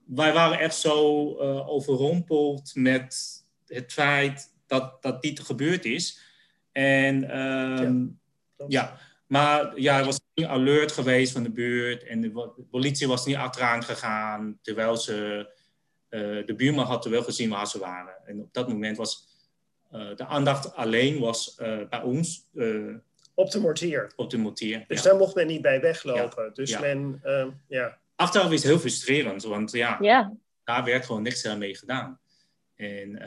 wij 0.05 0.33
waren 0.33 0.59
echt 0.59 0.75
zo 0.75 1.33
overrompeld 1.65 2.71
met 2.75 3.43
het 3.67 3.93
feit 3.93 4.53
dat, 4.67 5.01
dat 5.01 5.21
dit 5.21 5.39
gebeurd 5.39 5.85
is 5.85 6.19
en 6.71 7.39
um, 7.39 8.19
ja, 8.57 8.65
ja, 8.67 8.97
maar 9.27 9.79
ja, 9.79 9.99
er 9.99 10.05
was 10.05 10.19
niet 10.33 10.45
alert 10.45 10.91
geweest 10.91 11.31
van 11.31 11.43
de 11.43 11.51
buurt 11.51 12.03
en 12.03 12.21
de 12.21 12.65
politie 12.69 13.07
was 13.07 13.25
niet 13.25 13.35
achteraan 13.35 13.83
gegaan, 13.83 14.59
terwijl 14.61 14.97
ze, 14.97 15.47
uh, 16.09 16.45
de 16.45 16.55
buurman 16.55 16.85
had 16.85 17.05
wel 17.05 17.23
gezien 17.23 17.49
waar 17.49 17.67
ze 17.67 17.79
waren. 17.79 18.13
En 18.25 18.39
op 18.41 18.53
dat 18.53 18.67
moment 18.67 18.97
was 18.97 19.33
de 20.15 20.25
aandacht 20.25 20.73
alleen 20.73 21.19
was 21.19 21.55
bij 21.89 22.01
ons. 22.03 22.49
Op 23.35 23.51
de 23.51 23.59
mortier. 23.59 24.11
Op 24.15 24.29
de 24.29 24.37
mortier, 24.37 24.85
Dus 24.87 25.03
ja. 25.03 25.09
daar 25.09 25.19
mocht 25.19 25.35
men 25.35 25.47
niet 25.47 25.61
bij 25.61 25.81
weglopen. 25.81 26.43
Ja. 26.43 26.49
Dus 26.49 26.79
men, 26.79 27.21
ja. 27.67 27.97
Achteraf 28.15 28.51
is 28.51 28.59
het 28.59 28.71
heel 28.71 28.79
frustrerend, 28.79 29.43
want 29.43 29.71
ja, 29.71 29.97
ja. 30.01 30.33
daar 30.63 30.83
werd 30.83 31.05
gewoon 31.05 31.21
niks 31.21 31.55
mee 31.55 31.75
gedaan. 31.75 32.19
En 32.75 33.19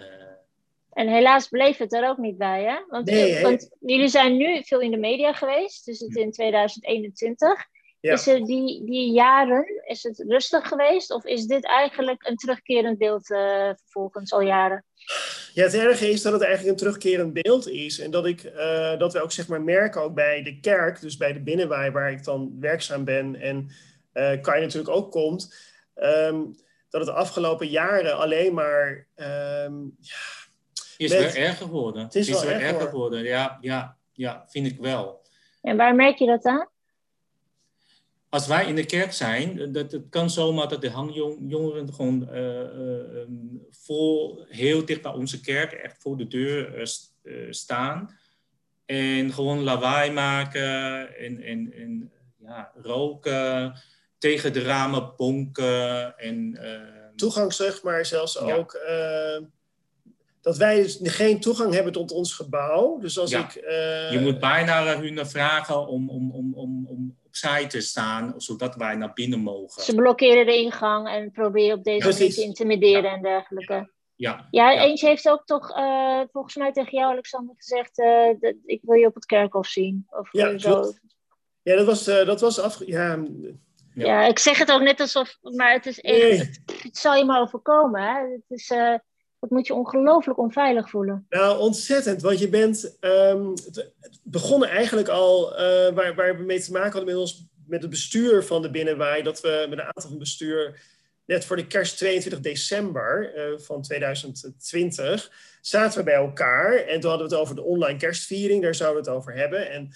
en 0.99 1.09
helaas 1.09 1.49
bleef 1.49 1.77
het 1.77 1.93
er 1.93 2.09
ook 2.09 2.19
niet 2.19 2.39
bij, 2.39 2.63
hè? 2.63 2.77
Want, 2.89 3.07
nee, 3.07 3.43
want 3.43 3.71
jullie 3.81 4.09
zijn 4.09 4.37
nu 4.37 4.63
veel 4.65 4.81
in 4.81 4.91
de 4.91 4.97
media 4.97 5.33
geweest, 5.33 5.85
dus 5.85 6.01
het 6.01 6.17
in 6.17 6.33
2021. 6.33 7.67
Ja. 8.01 8.13
Is 8.13 8.27
er 8.27 8.45
die, 8.45 8.85
die 8.85 9.13
jaren, 9.13 9.83
is 9.87 10.03
het 10.03 10.25
rustig 10.29 10.69
geweest? 10.69 11.13
Of 11.13 11.25
is 11.25 11.47
dit 11.47 11.65
eigenlijk 11.65 12.27
een 12.27 12.37
terugkerend 12.37 12.99
beeld 12.99 13.31
uh, 13.31 13.71
vervolgens 13.75 14.33
al 14.33 14.41
jaren? 14.41 14.85
Ja, 15.55 15.63
het 15.63 15.75
erge 15.75 16.11
is 16.11 16.23
dat 16.23 16.33
het 16.33 16.43
eigenlijk 16.43 16.73
een 16.73 16.85
terugkerend 16.85 17.33
beeld 17.33 17.69
is. 17.69 17.99
En 17.99 18.11
dat, 18.11 18.27
ik, 18.27 18.45
uh, 18.45 18.99
dat 18.99 19.13
we 19.13 19.23
ook 19.23 19.33
zeg 19.33 19.49
maar 19.49 19.63
merken, 19.63 20.03
ook 20.03 20.15
bij 20.15 20.43
de 20.43 20.61
kerk, 20.61 21.01
dus 21.01 21.17
bij 21.17 21.33
de 21.33 21.41
binnenwaai 21.41 21.91
waar 21.91 22.11
ik 22.11 22.25
dan 22.25 22.57
werkzaam 22.61 23.05
ben 23.05 23.41
en 23.41 23.71
uh, 24.15 24.41
kan 24.41 24.55
je 24.57 24.65
natuurlijk 24.65 24.97
ook 24.97 25.11
komt, 25.11 25.55
um, 25.95 26.57
dat 26.91 27.01
het 27.01 27.11
de 27.11 27.17
afgelopen 27.17 27.69
jaren 27.69 28.19
alleen 28.19 28.55
maar 28.55 29.07
um, 29.17 29.97
ja, 30.01 30.17
is 30.97 31.11
met... 31.11 31.33
wel 31.33 31.43
erger 31.43 31.67
geworden. 31.67 32.03
Het 32.03 32.15
is, 32.15 32.29
is 32.29 32.43
wel, 32.43 32.53
erger 32.53 32.81
geworden, 32.81 33.23
ja, 33.23 33.59
ja, 33.61 33.97
ja, 34.13 34.45
vind 34.49 34.67
ik 34.67 34.79
wel. 34.81 35.23
En 35.63 35.77
waar 35.77 35.95
merk 35.95 36.19
je 36.19 36.27
dat 36.27 36.45
aan? 36.45 36.69
Als 38.31 38.47
wij 38.47 38.67
in 38.67 38.75
de 38.75 38.87
kerk 38.87 39.13
zijn, 39.13 39.73
dat, 39.73 39.93
het 39.93 40.05
kan 40.11 40.31
zomaar 40.31 40.69
dat 40.69 40.81
de 40.81 40.91
hangjongeren 40.91 41.95
gewoon 41.95 42.29
uh, 42.33 42.61
uh, 42.61 43.23
voor, 43.71 44.47
heel 44.49 44.85
dicht 44.85 45.03
bij 45.03 45.13
onze 45.13 45.41
kerk, 45.41 45.73
echt 45.73 45.97
voor 45.99 46.17
de 46.17 46.27
deur 46.27 46.89
uh, 47.23 47.47
staan. 47.51 48.19
En 48.87 49.33
gewoon 49.33 49.63
lawaai 49.63 50.11
maken 50.11 51.17
en, 51.17 51.43
en, 51.43 51.73
en 51.73 52.13
ja, 52.39 52.73
roken, 52.83 53.75
tegen 54.19 54.53
de 54.53 54.63
ramen 54.63 55.13
bonken. 55.17 56.19
En, 56.19 56.59
Toegang, 57.17 57.53
zeg 57.53 57.83
maar, 57.83 58.07
zelfs 58.07 58.33
ja. 58.33 58.55
ook 58.55 58.79
dat 60.41 60.57
wij 60.57 60.83
dus 60.83 60.99
geen 61.03 61.41
toegang 61.41 61.75
hebben 61.75 61.93
tot 61.93 62.13
ons 62.13 62.33
gebouw. 62.33 62.99
Dus 62.99 63.19
als 63.19 63.31
ja. 63.31 63.45
ik. 63.45 63.53
Je 64.13 64.19
moet 64.23 64.39
bijna 64.39 64.99
hun 65.01 65.27
vragen 65.27 65.87
om, 65.87 66.11
om, 66.11 66.31
om, 66.31 66.55
om, 66.55 66.87
om 66.87 67.18
opzij 67.43 67.67
te 67.67 67.81
staan, 67.81 68.35
zodat 68.37 68.75
wij 68.75 68.95
naar 68.95 69.13
binnen 69.13 69.39
mogen. 69.39 69.83
Ze 69.83 69.95
blokkeren 69.95 70.47
de 70.47 70.57
ingang 70.57 71.09
en 71.09 71.31
proberen 71.31 71.79
op 71.79 71.85
deze 71.85 72.09
manier 72.09 72.35
te 72.35 72.43
intimideren 72.43 73.03
ja. 73.03 73.17
en 73.17 73.23
dergelijke. 73.23 73.93
Ja. 74.15 74.49
Ja, 74.51 74.71
ja, 74.71 74.83
eentje 74.83 75.07
heeft 75.07 75.29
ook 75.29 75.45
toch 75.45 75.77
uh, 75.79 76.21
volgens 76.33 76.57
mij 76.57 76.73
tegen 76.73 76.99
jou, 76.99 77.13
Alexander, 77.13 77.55
gezegd: 77.57 77.99
uh, 77.99 78.41
dat, 78.41 78.55
ik 78.65 78.81
wil 78.83 78.95
je 78.95 79.07
op 79.07 79.15
het 79.15 79.27
kerkhof 79.27 79.67
zien. 79.67 80.07
Of 80.11 80.33
ja, 80.33 80.59
zo. 80.59 80.93
Ja, 81.63 81.77
dat 81.77 81.87
was, 81.87 82.05
dat 82.05 82.41
was 82.41 82.59
af. 82.59 82.87
Ja, 82.87 83.25
ja. 83.95 84.07
ja. 84.07 84.27
ik 84.27 84.39
zeg 84.39 84.59
het 84.59 84.71
ook 84.71 84.83
net 84.83 85.01
alsof, 85.01 85.39
maar 85.43 85.73
het 85.73 85.87
is 85.87 86.01
echt, 86.01 86.23
nee. 86.23 86.39
het, 86.39 86.61
het, 86.83 86.97
zal 86.97 87.15
je 87.15 87.25
maar 87.25 87.41
overkomen. 87.41 88.03
Hè? 88.03 88.33
Het 88.33 88.45
is, 88.49 88.73
dat 89.41 89.51
moet 89.51 89.67
je 89.67 89.75
ongelooflijk 89.75 90.39
onveilig 90.39 90.91
voelen. 90.91 91.27
Nou, 91.29 91.59
ontzettend. 91.59 92.23
Want 92.23 92.39
je 92.39 92.49
bent 92.49 92.97
um, 93.01 93.55
begonnen 94.23 94.69
eigenlijk 94.69 95.09
al 95.09 95.53
uh, 95.53 95.59
waar, 95.95 96.15
waar 96.15 96.37
we 96.37 96.43
mee 96.43 96.61
te 96.61 96.73
maken 96.73 96.93
hadden 96.93 97.15
met, 97.15 97.23
ons, 97.23 97.47
met 97.67 97.81
het 97.81 97.91
bestuur 97.91 98.45
van 98.45 98.63
de 98.63 98.71
Binnenwaai. 98.71 99.23
Dat 99.23 99.41
we 99.41 99.67
met 99.69 99.79
een 99.79 99.85
aantal 99.85 100.11
van 100.11 100.19
bestuur 100.19 100.81
net 101.27 101.45
voor 101.45 101.57
de 101.57 101.67
kerst 101.67 101.97
22 101.97 102.41
december 102.41 103.33
uh, 103.37 103.59
van 103.59 103.83
2020, 103.83 105.33
zaten 105.61 105.99
we 105.99 106.05
bij 106.05 106.15
elkaar. 106.15 106.75
En 106.75 107.01
toen 107.01 107.11
hadden 107.11 107.29
we 107.29 107.35
het 107.35 107.43
over 107.43 107.55
de 107.55 107.63
online 107.63 107.99
kerstviering, 107.99 108.63
daar 108.63 108.75
zouden 108.75 109.03
we 109.03 109.11
het 109.11 109.19
over 109.19 109.35
hebben. 109.35 109.71
En 109.71 109.91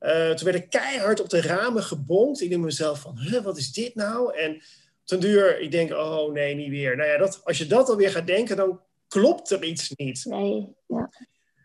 uh, 0.00 0.30
toen 0.30 0.44
werd 0.44 0.64
ik 0.64 0.70
keihard 0.70 1.20
op 1.20 1.28
de 1.28 1.40
ramen 1.40 1.82
gebonkt. 1.82 2.40
Ik 2.40 2.50
denk 2.50 2.62
mezelf 2.62 3.00
van, 3.00 3.42
wat 3.42 3.56
is 3.56 3.72
dit 3.72 3.94
nou? 3.94 4.36
En 4.36 4.62
ten 5.04 5.20
duur, 5.20 5.60
ik 5.60 5.70
denk, 5.70 5.90
oh 5.90 6.32
nee, 6.32 6.54
niet 6.54 6.70
weer. 6.70 6.96
Nou 6.96 7.08
ja, 7.08 7.18
dat, 7.18 7.40
als 7.44 7.58
je 7.58 7.66
dat 7.66 7.88
alweer 7.88 8.10
gaat 8.10 8.26
denken, 8.26 8.56
dan 8.56 8.80
klopt 9.08 9.50
er 9.50 9.64
iets 9.64 9.90
niet. 9.90 10.24
Nee, 10.24 10.74
ja. 10.86 11.10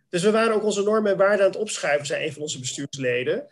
Dus 0.10 0.24
we 0.24 0.32
waren 0.32 0.54
ook 0.54 0.64
onze 0.64 0.84
normen 0.84 1.12
en 1.12 1.18
waarden 1.18 1.46
aan 1.46 1.52
het 1.52 1.60
opschuiven, 1.60 2.06
zei 2.06 2.26
een 2.26 2.34
van 2.34 2.42
onze 2.42 2.60
bestuursleden. 2.60 3.48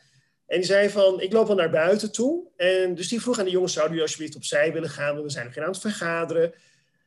En 0.48 0.58
die 0.58 0.66
zei 0.66 0.90
van, 0.90 1.22
ik 1.22 1.34
loop 1.34 1.50
al 1.50 1.56
naar 1.56 1.70
buiten 1.70 2.12
toe. 2.12 2.48
En 2.56 2.96
dus 2.96 3.08
die 3.08 3.22
vroeg 3.22 3.40
aan 3.40 3.46
de 3.46 3.52
jongens, 3.52 3.74
zouden 3.74 3.96
jullie 3.96 4.10
alsjeblieft 4.10 4.38
opzij 4.38 4.74
willen 4.74 4.90
gaan? 4.90 5.12
Want 5.12 5.24
we 5.24 5.32
zijn 5.32 5.46
nog 5.46 5.54
geen 5.54 5.64
aan 5.64 5.70
het 5.70 5.80
vergaderen. 5.80 6.54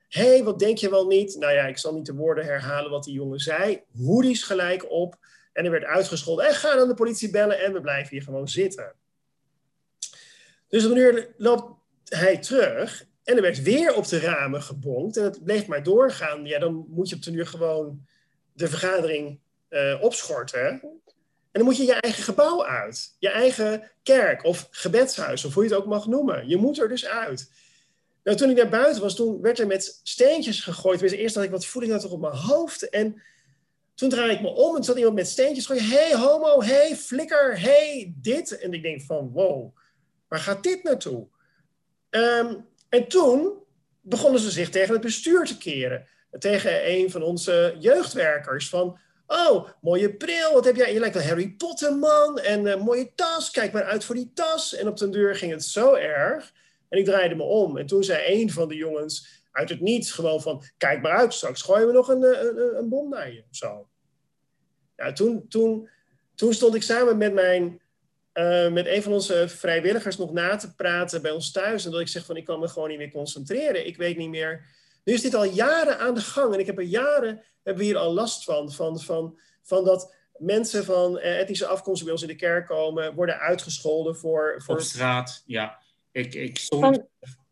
Hé, 0.08 0.26
hey, 0.26 0.44
wat 0.44 0.58
denk 0.58 0.78
je 0.78 0.90
wel 0.90 1.06
niet? 1.06 1.36
Nou 1.38 1.52
ja, 1.52 1.66
ik 1.66 1.78
zal 1.78 1.94
niet 1.94 2.06
de 2.06 2.14
woorden 2.14 2.44
herhalen 2.44 2.90
wat 2.90 3.04
die 3.04 3.14
jongen 3.14 3.38
zei. 3.38 3.82
Hoedies 3.92 4.42
gelijk 4.42 4.90
op. 4.90 5.16
En 5.52 5.64
er 5.64 5.70
werd 5.70 5.84
uitgescholden. 5.84 6.46
En 6.46 6.54
ga 6.54 6.76
dan 6.76 6.88
de 6.88 6.94
politie 6.94 7.30
bellen 7.30 7.60
en 7.60 7.72
we 7.72 7.80
blijven 7.80 8.10
hier 8.10 8.22
gewoon 8.22 8.48
zitten. 8.48 8.92
Dus 10.68 10.84
op 10.84 10.90
een 10.90 10.96
uur 10.96 11.34
loopt 11.36 11.79
hij 12.16 12.38
terug. 12.38 13.08
En 13.24 13.36
er 13.36 13.42
werd 13.42 13.62
weer 13.62 13.94
op 13.94 14.08
de 14.08 14.20
ramen 14.20 14.62
gebonkt. 14.62 15.16
En 15.16 15.24
het 15.24 15.44
bleef 15.44 15.66
maar 15.66 15.82
doorgaan. 15.82 16.46
Ja, 16.46 16.58
dan 16.58 16.86
moet 16.88 17.08
je 17.08 17.14
op 17.14 17.22
de 17.22 17.32
uur 17.32 17.46
gewoon 17.46 18.06
de 18.52 18.68
vergadering 18.68 19.40
uh, 19.70 19.98
opschorten. 20.00 20.68
En 21.52 21.58
dan 21.58 21.64
moet 21.64 21.76
je 21.76 21.84
je 21.84 21.94
eigen 21.94 22.22
gebouw 22.22 22.64
uit. 22.64 23.16
Je 23.18 23.28
eigen 23.28 23.90
kerk 24.02 24.44
of 24.44 24.68
gebedshuis, 24.70 25.44
of 25.44 25.54
hoe 25.54 25.64
je 25.64 25.68
het 25.68 25.78
ook 25.78 25.86
mag 25.86 26.06
noemen. 26.06 26.48
Je 26.48 26.56
moet 26.56 26.78
er 26.78 26.88
dus 26.88 27.06
uit. 27.06 27.50
Nou, 28.24 28.36
toen 28.36 28.50
ik 28.50 28.56
naar 28.56 28.68
buiten 28.68 29.02
was, 29.02 29.14
toen 29.14 29.40
werd 29.40 29.58
er 29.58 29.66
met 29.66 30.00
steentjes 30.02 30.60
gegooid. 30.60 31.02
Eerst 31.02 31.34
had 31.34 31.44
ik 31.44 31.50
wat 31.50 31.66
voeding 31.66 31.92
had 31.92 32.10
op 32.10 32.20
mijn 32.20 32.34
hoofd. 32.34 32.88
En 32.88 33.22
toen 33.94 34.08
draaide 34.08 34.34
ik 34.34 34.40
me 34.40 34.48
om 34.48 34.76
en 34.76 34.84
zat 34.84 34.96
iemand 34.96 35.14
met 35.14 35.28
steentjes 35.28 35.66
gooien. 35.66 35.88
hey, 35.88 36.14
homo, 36.14 36.62
hey, 36.62 36.96
flikker, 36.96 37.60
hey, 37.60 38.12
dit. 38.16 38.58
En 38.58 38.72
ik 38.72 38.82
denk 38.82 39.02
van, 39.02 39.30
wow, 39.32 39.76
waar 40.28 40.38
gaat 40.38 40.62
dit 40.62 40.82
naartoe? 40.82 41.26
Ehm, 42.10 42.54
en 42.88 43.08
toen 43.08 43.52
begonnen 44.00 44.40
ze 44.40 44.50
zich 44.50 44.70
tegen 44.70 44.92
het 44.92 45.02
bestuur 45.02 45.44
te 45.46 45.58
keren. 45.58 46.06
Tegen 46.38 46.90
een 46.90 47.10
van 47.10 47.22
onze 47.22 47.76
jeugdwerkers. 47.78 48.68
Van, 48.68 48.98
Oh, 49.32 49.68
mooie 49.80 50.16
bril. 50.16 50.52
Wat 50.52 50.64
heb 50.64 50.76
jij? 50.76 50.92
Je 50.92 50.98
lijkt 50.98 51.14
wel 51.14 51.24
Harry 51.24 51.50
Potter, 51.50 51.96
man. 51.96 52.38
En 52.38 52.66
uh, 52.66 52.76
mooie 52.76 53.14
tas. 53.14 53.50
Kijk 53.50 53.72
maar 53.72 53.84
uit 53.84 54.04
voor 54.04 54.14
die 54.14 54.30
tas. 54.34 54.74
En 54.74 54.88
op 54.88 54.98
den 54.98 55.10
deur 55.10 55.36
ging 55.36 55.52
het 55.52 55.64
zo 55.64 55.94
erg. 55.94 56.52
En 56.88 56.98
ik 56.98 57.04
draaide 57.04 57.34
me 57.34 57.42
om. 57.42 57.76
En 57.78 57.86
toen 57.86 58.04
zei 58.04 58.40
een 58.40 58.50
van 58.50 58.68
de 58.68 58.74
jongens 58.74 59.44
uit 59.52 59.68
het 59.68 59.80
niets 59.80 60.12
gewoon 60.12 60.42
van... 60.42 60.62
Kijk 60.76 61.02
maar 61.02 61.12
uit, 61.12 61.34
straks 61.34 61.62
gooien 61.62 61.86
we 61.86 61.92
nog 61.92 62.08
een, 62.08 62.24
eh, 62.24 62.40
een, 62.40 62.76
een 62.78 62.88
bom 62.88 63.08
naar 63.08 63.32
je. 63.32 63.44
Zo. 63.50 63.88
Nou, 64.96 65.12
toen, 65.14 65.48
toen, 65.48 65.88
toen 66.34 66.54
stond 66.54 66.74
ik 66.74 66.82
samen 66.82 67.16
met 67.16 67.32
mijn... 67.32 67.80
Uh, 68.34 68.72
met 68.72 68.86
een 68.86 69.02
van 69.02 69.12
onze 69.12 69.48
vrijwilligers 69.48 70.16
nog 70.16 70.32
na 70.32 70.56
te 70.56 70.74
praten 70.74 71.22
bij 71.22 71.30
ons 71.30 71.52
thuis. 71.52 71.84
En 71.84 71.90
dat 71.90 72.00
ik 72.00 72.08
zeg 72.08 72.24
van, 72.24 72.36
ik 72.36 72.44
kan 72.44 72.60
me 72.60 72.68
gewoon 72.68 72.88
niet 72.88 72.98
meer 72.98 73.10
concentreren. 73.10 73.86
Ik 73.86 73.96
weet 73.96 74.16
niet 74.16 74.28
meer... 74.28 74.64
Nu 75.04 75.12
is 75.12 75.22
dit 75.22 75.34
al 75.34 75.44
jaren 75.44 75.98
aan 75.98 76.14
de 76.14 76.20
gang. 76.20 76.54
En 76.54 76.60
ik 76.60 76.66
heb 76.66 76.78
er 76.78 76.84
jaren 76.84 77.42
hebben 77.62 77.82
we 77.82 77.88
hier 77.88 77.96
al 77.96 78.12
last 78.12 78.44
van. 78.44 78.72
Van, 78.72 79.00
van, 79.00 79.38
van 79.62 79.84
dat 79.84 80.14
mensen 80.38 80.84
van 80.84 81.18
eh, 81.18 81.40
etnische 81.40 81.66
afkomst 81.66 82.02
bij 82.02 82.12
ons 82.12 82.22
in 82.22 82.28
de 82.28 82.34
kerk 82.34 82.66
komen, 82.66 83.14
worden 83.14 83.38
uitgescholden 83.38 84.16
voor. 84.16 84.54
voor... 84.64 84.74
Op 84.74 84.80
straat, 84.80 85.42
ja. 85.46 85.78
Ik, 86.12 86.34
ik, 86.34 86.58
stond, 86.58 87.00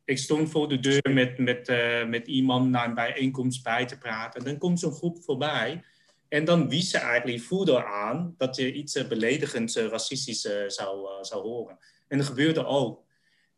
ik 0.04 0.18
stond 0.18 0.50
voor 0.50 0.68
de 0.68 0.80
deur 0.80 1.10
met, 1.10 1.38
met, 1.38 1.68
uh, 1.68 2.06
met 2.06 2.26
iemand 2.26 2.70
naar 2.70 2.88
een 2.88 2.94
bijeenkomst 2.94 3.62
bij 3.62 3.86
te 3.86 3.98
praten. 3.98 4.44
Dan 4.44 4.58
komt 4.58 4.80
zo'n 4.80 4.92
groep 4.92 5.24
voorbij. 5.24 5.84
En 6.28 6.44
dan 6.44 6.68
wies 6.68 6.90
ze 6.90 6.98
eigenlijk 6.98 7.40
voerder 7.40 7.84
aan 7.84 8.34
dat 8.36 8.56
je 8.56 8.72
iets 8.72 8.96
uh, 8.96 9.08
beledigends, 9.08 9.76
racistisch 9.76 10.40
zou, 10.66 11.24
zou 11.24 11.42
horen. 11.42 11.78
En 12.08 12.18
dat 12.18 12.26
gebeurde 12.26 12.66
ook. 12.66 13.06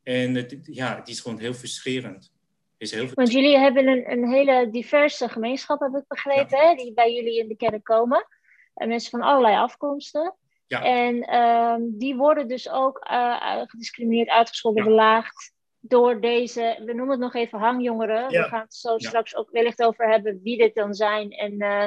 En 0.03 0.35
het, 0.35 0.59
ja, 0.62 0.97
het 0.97 1.09
is 1.09 1.21
gewoon 1.21 1.39
heel 1.39 1.55
frustrerend. 1.55 2.33
Is 2.79 2.91
heel 2.91 3.09
Want 3.15 3.33
jullie 3.33 3.59
hebben 3.59 3.87
een, 3.87 4.11
een 4.11 4.29
hele 4.29 4.71
diverse 4.71 5.29
gemeenschap, 5.29 5.81
heb 5.81 5.95
ik 5.95 6.05
begrepen, 6.09 6.59
hè, 6.59 6.75
die 6.75 6.93
bij 6.95 7.15
jullie 7.15 7.39
in 7.39 7.49
de 7.49 7.57
kerk 7.57 7.85
komen. 7.85 8.27
En 8.75 8.89
mensen 8.89 9.11
van 9.11 9.23
allerlei 9.23 9.57
afkomsten. 9.57 10.35
Ja. 10.67 10.83
En 10.85 11.23
ehm, 11.23 11.81
die 11.85 12.17
worden 12.17 12.49
dus 12.49 12.69
ook 12.69 13.07
uh, 13.11 13.62
gediscrimineerd, 13.67 14.29
uitgescholden, 14.29 14.85
belaagd 14.85 15.53
door 15.81 16.21
deze, 16.21 16.83
we 16.85 16.93
noemen 16.93 17.11
het 17.11 17.21
nog 17.21 17.35
even 17.35 17.59
hangjongeren. 17.59 18.29
We 18.29 18.43
gaan 18.43 18.61
het 18.61 18.75
zo 18.75 18.99
straks 18.99 19.37
ook 19.37 19.50
wellicht 19.50 19.83
over 19.83 20.09
hebben 20.09 20.41
wie 20.43 20.59
dit 20.59 20.75
dan 20.75 20.95
zijn 20.95 21.31
en 21.31 21.53
uh, 21.62 21.87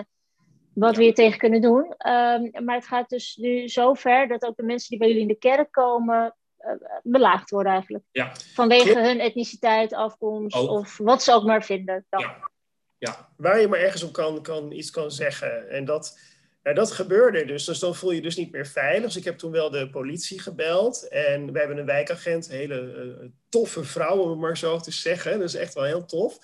wat 0.74 0.96
we 0.96 1.04
hier 1.04 1.14
tegen 1.14 1.38
kunnen 1.38 1.62
doen. 1.62 1.84
Um, 1.84 2.66
maar 2.66 2.76
het 2.76 2.88
gaat 2.88 3.10
dus 3.10 3.36
nu 3.36 3.68
zo 3.68 3.94
ver 3.94 4.28
dat 4.28 4.44
ook 4.44 4.56
de 4.56 4.64
mensen 4.64 4.90
die 4.90 4.98
bij 4.98 5.08
jullie 5.08 5.22
in 5.22 5.28
de 5.28 5.38
kerk 5.38 5.72
komen, 5.72 6.36
eh, 6.58 6.72
belaagd 7.04 7.50
worden 7.50 7.72
eigenlijk. 7.72 8.04
Ja. 8.12 8.32
Vanwege 8.54 9.00
hun 9.00 9.20
etniciteit, 9.20 9.94
afkomst 9.94 10.56
of 10.56 10.98
wat 10.98 11.24
ze 11.24 11.34
ook 11.34 11.44
maar 11.44 11.64
vinden. 11.64 12.06
Ja. 12.10 12.50
ja. 12.98 13.30
Waar 13.38 13.60
je 13.60 13.68
maar 13.68 13.80
ergens 13.80 14.04
op 14.04 14.14
kan, 14.14 14.42
kan, 14.42 14.72
iets 14.72 14.90
kan 14.90 15.12
zeggen. 15.12 15.70
En 15.70 15.86
dat, 15.86 16.20
nou, 16.64 16.76
dat 16.76 16.92
gebeurde 16.92 17.46
dus. 17.46 17.66
Dus 17.66 17.80
dan 17.80 17.96
voel 17.96 18.10
je 18.10 18.16
je 18.16 18.22
dus 18.22 18.36
niet 18.36 18.52
meer 18.52 18.68
veilig. 18.68 19.04
Dus 19.04 19.16
ik 19.16 19.24
heb 19.24 19.38
toen 19.38 19.52
wel 19.52 19.70
de 19.70 19.90
politie 19.90 20.40
gebeld. 20.40 21.08
En 21.08 21.52
we 21.52 21.60
hebben 21.60 21.78
een 21.78 21.86
wijkagent, 21.86 22.50
een 22.50 22.56
hele 22.56 22.82
uh, 23.22 23.30
toffe 23.50 23.84
vrouw, 23.84 24.18
om 24.18 24.30
het 24.30 24.40
maar 24.40 24.58
zo 24.58 24.80
te 24.80 24.92
zeggen. 24.92 25.40
Dat 25.40 25.48
is 25.48 25.56
echt 25.56 25.74
wel 25.74 25.84
heel 25.84 26.06
tof. 26.06 26.38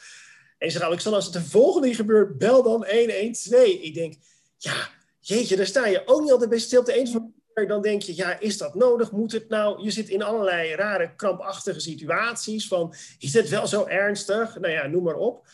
En 0.59 0.71
zegt, 0.71 0.83
Alexander, 0.83 1.21
als 1.21 1.33
het 1.33 1.43
de 1.43 1.49
volgende 1.49 1.93
gebeurt, 1.93 2.37
bel 2.37 2.63
dan 2.63 2.85
112. 2.85 3.63
Ik 3.63 3.93
denk, 3.93 4.15
ja, 4.57 4.89
jeetje, 5.19 5.55
daar 5.55 5.65
sta 5.65 5.87
je 5.87 6.01
ook 6.05 6.21
niet 6.21 6.31
altijd 6.31 6.49
bij 6.49 6.59
stil. 6.59 6.79
Op 6.79 6.85
de 6.85 6.99
een 6.99 7.07
van 7.07 7.33
dan 7.67 7.81
denk 7.81 8.01
je, 8.01 8.15
ja, 8.15 8.39
is 8.39 8.57
dat 8.57 8.75
nodig? 8.75 9.11
Moet 9.11 9.31
het 9.31 9.49
nou? 9.49 9.83
Je 9.83 9.91
zit 9.91 10.09
in 10.09 10.21
allerlei 10.21 10.75
rare, 10.75 11.15
krampachtige 11.15 11.79
situaties 11.79 12.67
van, 12.67 12.93
is 13.19 13.33
het 13.33 13.49
wel 13.49 13.67
zo 13.67 13.85
ernstig? 13.85 14.59
Nou 14.59 14.73
ja, 14.73 14.87
noem 14.87 15.03
maar 15.03 15.15
op. 15.15 15.47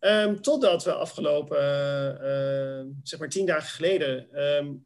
Um, 0.00 0.42
totdat 0.42 0.84
we 0.84 0.92
afgelopen, 0.92 1.58
uh, 2.22 2.94
zeg 3.02 3.18
maar 3.18 3.28
tien 3.28 3.46
dagen 3.46 3.68
geleden, 3.68 4.42
um, 4.42 4.84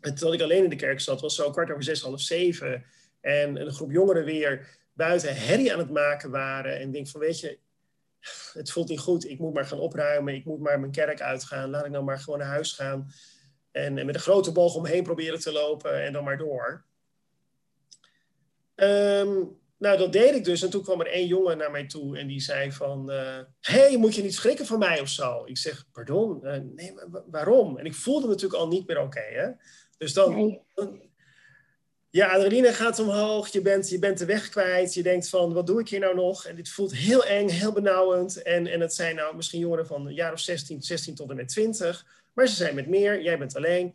dat 0.00 0.32
ik 0.32 0.42
alleen 0.42 0.64
in 0.64 0.70
de 0.70 0.76
kerk 0.76 1.00
zat, 1.00 1.20
was 1.20 1.34
zo 1.34 1.50
kwart 1.50 1.70
over 1.70 1.82
zes, 1.82 2.02
half 2.02 2.20
zeven. 2.20 2.84
En 3.20 3.60
een 3.60 3.72
groep 3.72 3.90
jongeren 3.90 4.24
weer 4.24 4.78
buiten 4.92 5.36
herrie 5.36 5.72
aan 5.72 5.78
het 5.78 5.90
maken 5.90 6.30
waren. 6.30 6.78
En 6.78 6.90
denk 6.90 7.08
van, 7.08 7.20
weet 7.20 7.40
je, 7.40 7.58
het 8.52 8.70
voelt 8.70 8.88
niet 8.88 8.98
goed. 8.98 9.28
Ik 9.28 9.38
moet 9.38 9.54
maar 9.54 9.66
gaan 9.66 9.78
opruimen. 9.78 10.34
Ik 10.34 10.44
moet 10.44 10.60
maar 10.60 10.80
mijn 10.80 10.92
kerk 10.92 11.20
uitgaan. 11.20 11.70
Laat 11.70 11.84
ik 11.84 11.90
nou 11.90 12.04
maar 12.04 12.18
gewoon 12.18 12.38
naar 12.38 12.48
huis 12.48 12.72
gaan. 12.72 13.10
En, 13.70 13.94
met 13.94 14.14
een 14.14 14.20
grote 14.20 14.52
boog 14.52 14.74
omheen 14.74 15.02
proberen 15.02 15.40
te 15.40 15.52
lopen 15.52 16.02
en 16.02 16.12
dan 16.12 16.24
maar 16.24 16.38
door. 16.38 16.84
Ehm, 18.74 19.44
nou, 19.78 19.98
dat 19.98 20.12
deed 20.12 20.34
ik 20.34 20.44
dus. 20.44 20.62
En 20.62 20.70
toen 20.70 20.82
kwam 20.82 21.00
er 21.00 21.06
één 21.06 21.26
jongen 21.26 21.58
naar 21.58 21.70
mij 21.70 21.86
toe 21.86 22.18
en 22.18 22.26
die 22.26 22.40
zei 22.40 22.72
van... 22.72 23.10
Hé, 23.10 23.40
uh, 23.40 23.44
hey, 23.60 23.96
moet 23.96 24.14
je 24.14 24.22
niet 24.22 24.34
schrikken 24.34 24.66
van 24.66 24.78
mij 24.78 25.00
of 25.00 25.08
zo? 25.08 25.44
Ik 25.44 25.58
zeg, 25.58 25.84
pardon? 25.92 26.40
Uh, 26.42 26.56
nee, 26.74 26.92
maar 26.92 27.22
waarom? 27.30 27.78
En 27.78 27.84
ik 27.84 27.94
voelde 27.94 28.26
me 28.26 28.32
natuurlijk 28.32 28.60
al 28.60 28.68
niet 28.68 28.86
meer 28.86 29.00
oké, 29.00 29.20
hè? 29.20 29.50
Dus 29.98 30.12
dan, 30.12 30.60
Ja, 32.12 32.26
adrenaline 32.26 32.72
gaat 32.72 32.98
omhoog. 32.98 33.48
Je 33.48 33.60
bent, 33.62 33.88
je 33.88 33.98
bent 33.98 34.18
de 34.18 34.24
weg 34.24 34.48
kwijt. 34.48 34.94
Je 34.94 35.02
denkt 35.02 35.28
van, 35.28 35.52
wat 35.52 35.66
doe 35.66 35.80
ik 35.80 35.88
hier 35.88 36.00
nou 36.00 36.14
nog? 36.14 36.44
En 36.44 36.56
dit 36.56 36.68
voelt 36.68 36.94
heel 36.94 37.24
eng, 37.24 37.48
heel 37.48 37.72
benauwend. 37.72 38.42
En, 38.42 38.66
en 38.66 38.80
het 38.80 38.94
zijn 38.94 39.16
nou 39.16 39.36
misschien 39.36 39.60
jongeren 39.60 39.86
van 39.86 40.06
een 40.06 40.14
jaar 40.14 40.32
of 40.32 40.40
16, 40.40 40.82
16 40.82 41.14
tot 41.14 41.30
en 41.30 41.36
met 41.36 41.48
20... 41.48 42.20
Maar 42.32 42.46
ze 42.46 42.54
zijn 42.54 42.74
met 42.74 42.86
meer, 42.86 43.22
jij 43.22 43.38
bent 43.38 43.56
alleen. 43.56 43.94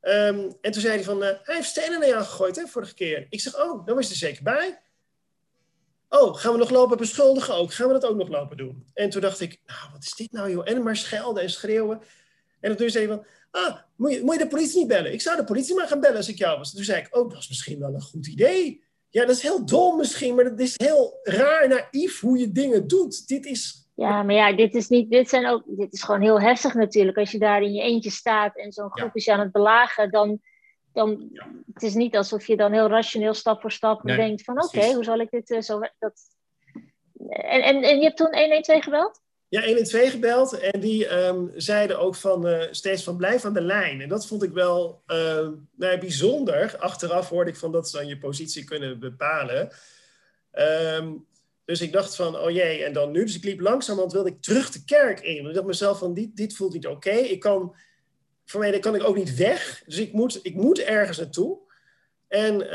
Ehm, 0.00 0.50
en 0.60 0.72
toen 0.72 0.82
zei 0.82 0.94
hij 0.94 1.04
van, 1.04 1.22
uh, 1.22 1.28
hij 1.42 1.54
heeft 1.54 1.68
stenen 1.68 1.98
naar 1.98 2.08
jou 2.08 2.22
gegooid, 2.22 2.56
hè, 2.56 2.66
vorige 2.66 2.94
keer. 2.94 3.26
Ik 3.30 3.40
zeg, 3.40 3.60
oh, 3.60 3.86
dan 3.86 3.94
was 3.94 4.06
je 4.06 4.12
er 4.12 4.18
zeker 4.18 4.42
bij. 4.42 4.80
Oh, 6.08 6.36
gaan 6.36 6.52
we 6.52 6.58
nog 6.58 6.70
lopen 6.70 6.96
beschuldigen 6.96 7.54
ook? 7.54 7.72
Gaan 7.72 7.86
we 7.86 7.92
dat 7.92 8.04
ook 8.04 8.16
nog 8.16 8.28
lopen 8.28 8.56
doen? 8.56 8.86
En 8.94 9.10
toen 9.10 9.20
dacht 9.20 9.40
ik, 9.40 9.60
nou, 9.66 9.92
wat 9.92 10.02
is 10.02 10.14
dit 10.14 10.32
nou, 10.32 10.50
joh? 10.50 10.68
En 10.68 10.82
maar 10.82 10.96
schelden 10.96 11.42
en 11.42 11.50
schreeuwen. 11.50 12.02
En 12.60 12.76
toen 12.76 12.90
zei 12.90 13.06
hij 13.06 13.16
van, 13.16 13.26
ah, 13.50 13.76
moet 13.96 14.12
je, 14.12 14.24
moet 14.24 14.34
je 14.34 14.42
de 14.42 14.48
politie 14.48 14.78
niet 14.78 14.88
bellen? 14.88 15.12
Ik 15.12 15.20
zou 15.20 15.36
de 15.36 15.44
politie 15.44 15.74
maar 15.74 15.88
gaan 15.88 16.00
bellen 16.00 16.16
als 16.16 16.28
ik 16.28 16.38
jou 16.38 16.58
was. 16.58 16.70
En 16.70 16.76
toen 16.76 16.84
zei 16.84 17.00
ik, 17.00 17.16
oh, 17.16 17.30
dat 17.30 17.38
is 17.38 17.48
misschien 17.48 17.78
wel 17.78 17.94
een 17.94 18.02
goed 18.02 18.26
idee. 18.26 18.82
Ja, 19.08 19.26
dat 19.26 19.36
is 19.36 19.42
heel 19.42 19.66
dom 19.66 19.96
misschien, 19.96 20.34
maar 20.34 20.44
dat 20.44 20.58
is 20.60 20.74
heel 20.76 21.18
raar, 21.22 21.68
naïef 21.68 22.20
hoe 22.20 22.38
je 22.38 22.52
dingen 22.52 22.88
doet. 22.88 23.28
Dit 23.28 23.46
is 23.46 23.80
ja, 24.00 24.22
maar 24.22 24.34
ja, 24.34 24.52
dit 24.52 24.74
is, 24.74 24.88
niet, 24.88 25.10
dit, 25.10 25.28
zijn 25.28 25.46
ook, 25.46 25.62
dit 25.66 25.92
is 25.92 26.02
gewoon 26.02 26.20
heel 26.20 26.40
heftig 26.40 26.74
natuurlijk. 26.74 27.16
Als 27.16 27.30
je 27.30 27.38
daar 27.38 27.62
in 27.62 27.72
je 27.72 27.82
eentje 27.82 28.10
staat 28.10 28.56
en 28.56 28.72
zo'n 28.72 28.90
groep 28.90 29.14
is 29.14 29.28
aan 29.28 29.40
het 29.40 29.52
belagen, 29.52 30.10
dan, 30.10 30.40
dan 30.92 31.30
het 31.72 31.82
is 31.82 31.94
niet 31.94 32.16
alsof 32.16 32.46
je 32.46 32.56
dan 32.56 32.72
heel 32.72 32.88
rationeel 32.88 33.34
stap 33.34 33.60
voor 33.60 33.72
stap 33.72 34.02
denkt 34.02 34.44
van 34.44 34.62
oké, 34.62 34.92
hoe 34.92 35.04
zal 35.04 35.18
ik 35.18 35.30
dit 35.30 35.50
uh, 35.50 35.60
zo... 35.60 35.80
Dat... 35.98 36.20
En, 37.28 37.62
en, 37.62 37.82
en 37.82 37.96
je 37.96 38.04
hebt 38.04 38.16
toen 38.16 38.36
112 38.38 38.84
gebeld? 38.84 39.20
Ja, 39.50 39.64
112 39.64 40.10
gebeld 40.10 40.58
en 40.58 40.80
die 40.80 41.24
um, 41.24 41.50
zeiden 41.54 41.98
ook 41.98 42.14
van 42.14 42.46
uh, 42.46 42.62
steeds 42.70 43.02
van 43.02 43.16
blijf 43.16 43.44
aan 43.44 43.54
de 43.54 43.60
lijn. 43.60 44.00
En 44.00 44.08
dat 44.08 44.26
vond 44.26 44.42
ik 44.42 44.52
wel 44.52 45.02
uh, 45.06 45.48
nou, 45.76 45.98
bijzonder. 45.98 46.76
Achteraf 46.78 47.28
hoorde 47.28 47.50
ik 47.50 47.56
van 47.56 47.72
dat 47.72 47.88
ze 47.88 47.96
dan 47.96 48.06
je 48.06 48.18
positie 48.18 48.64
kunnen 48.64 48.98
bepalen. 48.98 49.70
Um, 50.52 51.26
Dus 51.64 51.80
ik 51.80 51.92
dacht 51.92 52.16
van, 52.16 52.38
oh 52.38 52.50
jee, 52.50 52.84
en 52.84 52.92
dan 52.92 53.10
nu? 53.10 53.24
Dus 53.24 53.36
ik 53.36 53.44
liep 53.44 53.60
langzaam, 53.60 53.96
want 53.96 54.12
wilde 54.12 54.28
ik 54.28 54.42
terug 54.42 54.70
de 54.70 54.84
kerk 54.84 55.20
in. 55.20 55.46
Ik 55.46 55.54
dacht 55.54 55.66
mezelf 55.66 55.98
van, 55.98 56.14
dit, 56.14 56.36
dit 56.36 56.56
voelt 56.56 56.72
niet 56.72 56.86
oké. 56.86 57.10
Ik 57.10 57.40
kan, 57.40 57.74
voor 58.44 58.60
mij 58.60 58.78
kan 58.78 58.94
ik 58.94 59.04
ook 59.04 59.16
niet 59.16 59.36
weg. 59.36 59.82
Dus 59.86 59.98
ik 59.98 60.12
moet, 60.12 60.40
ik 60.42 60.54
moet 60.54 60.78
ergens 60.78 61.18
naartoe. 61.18 61.58
En 62.28 62.68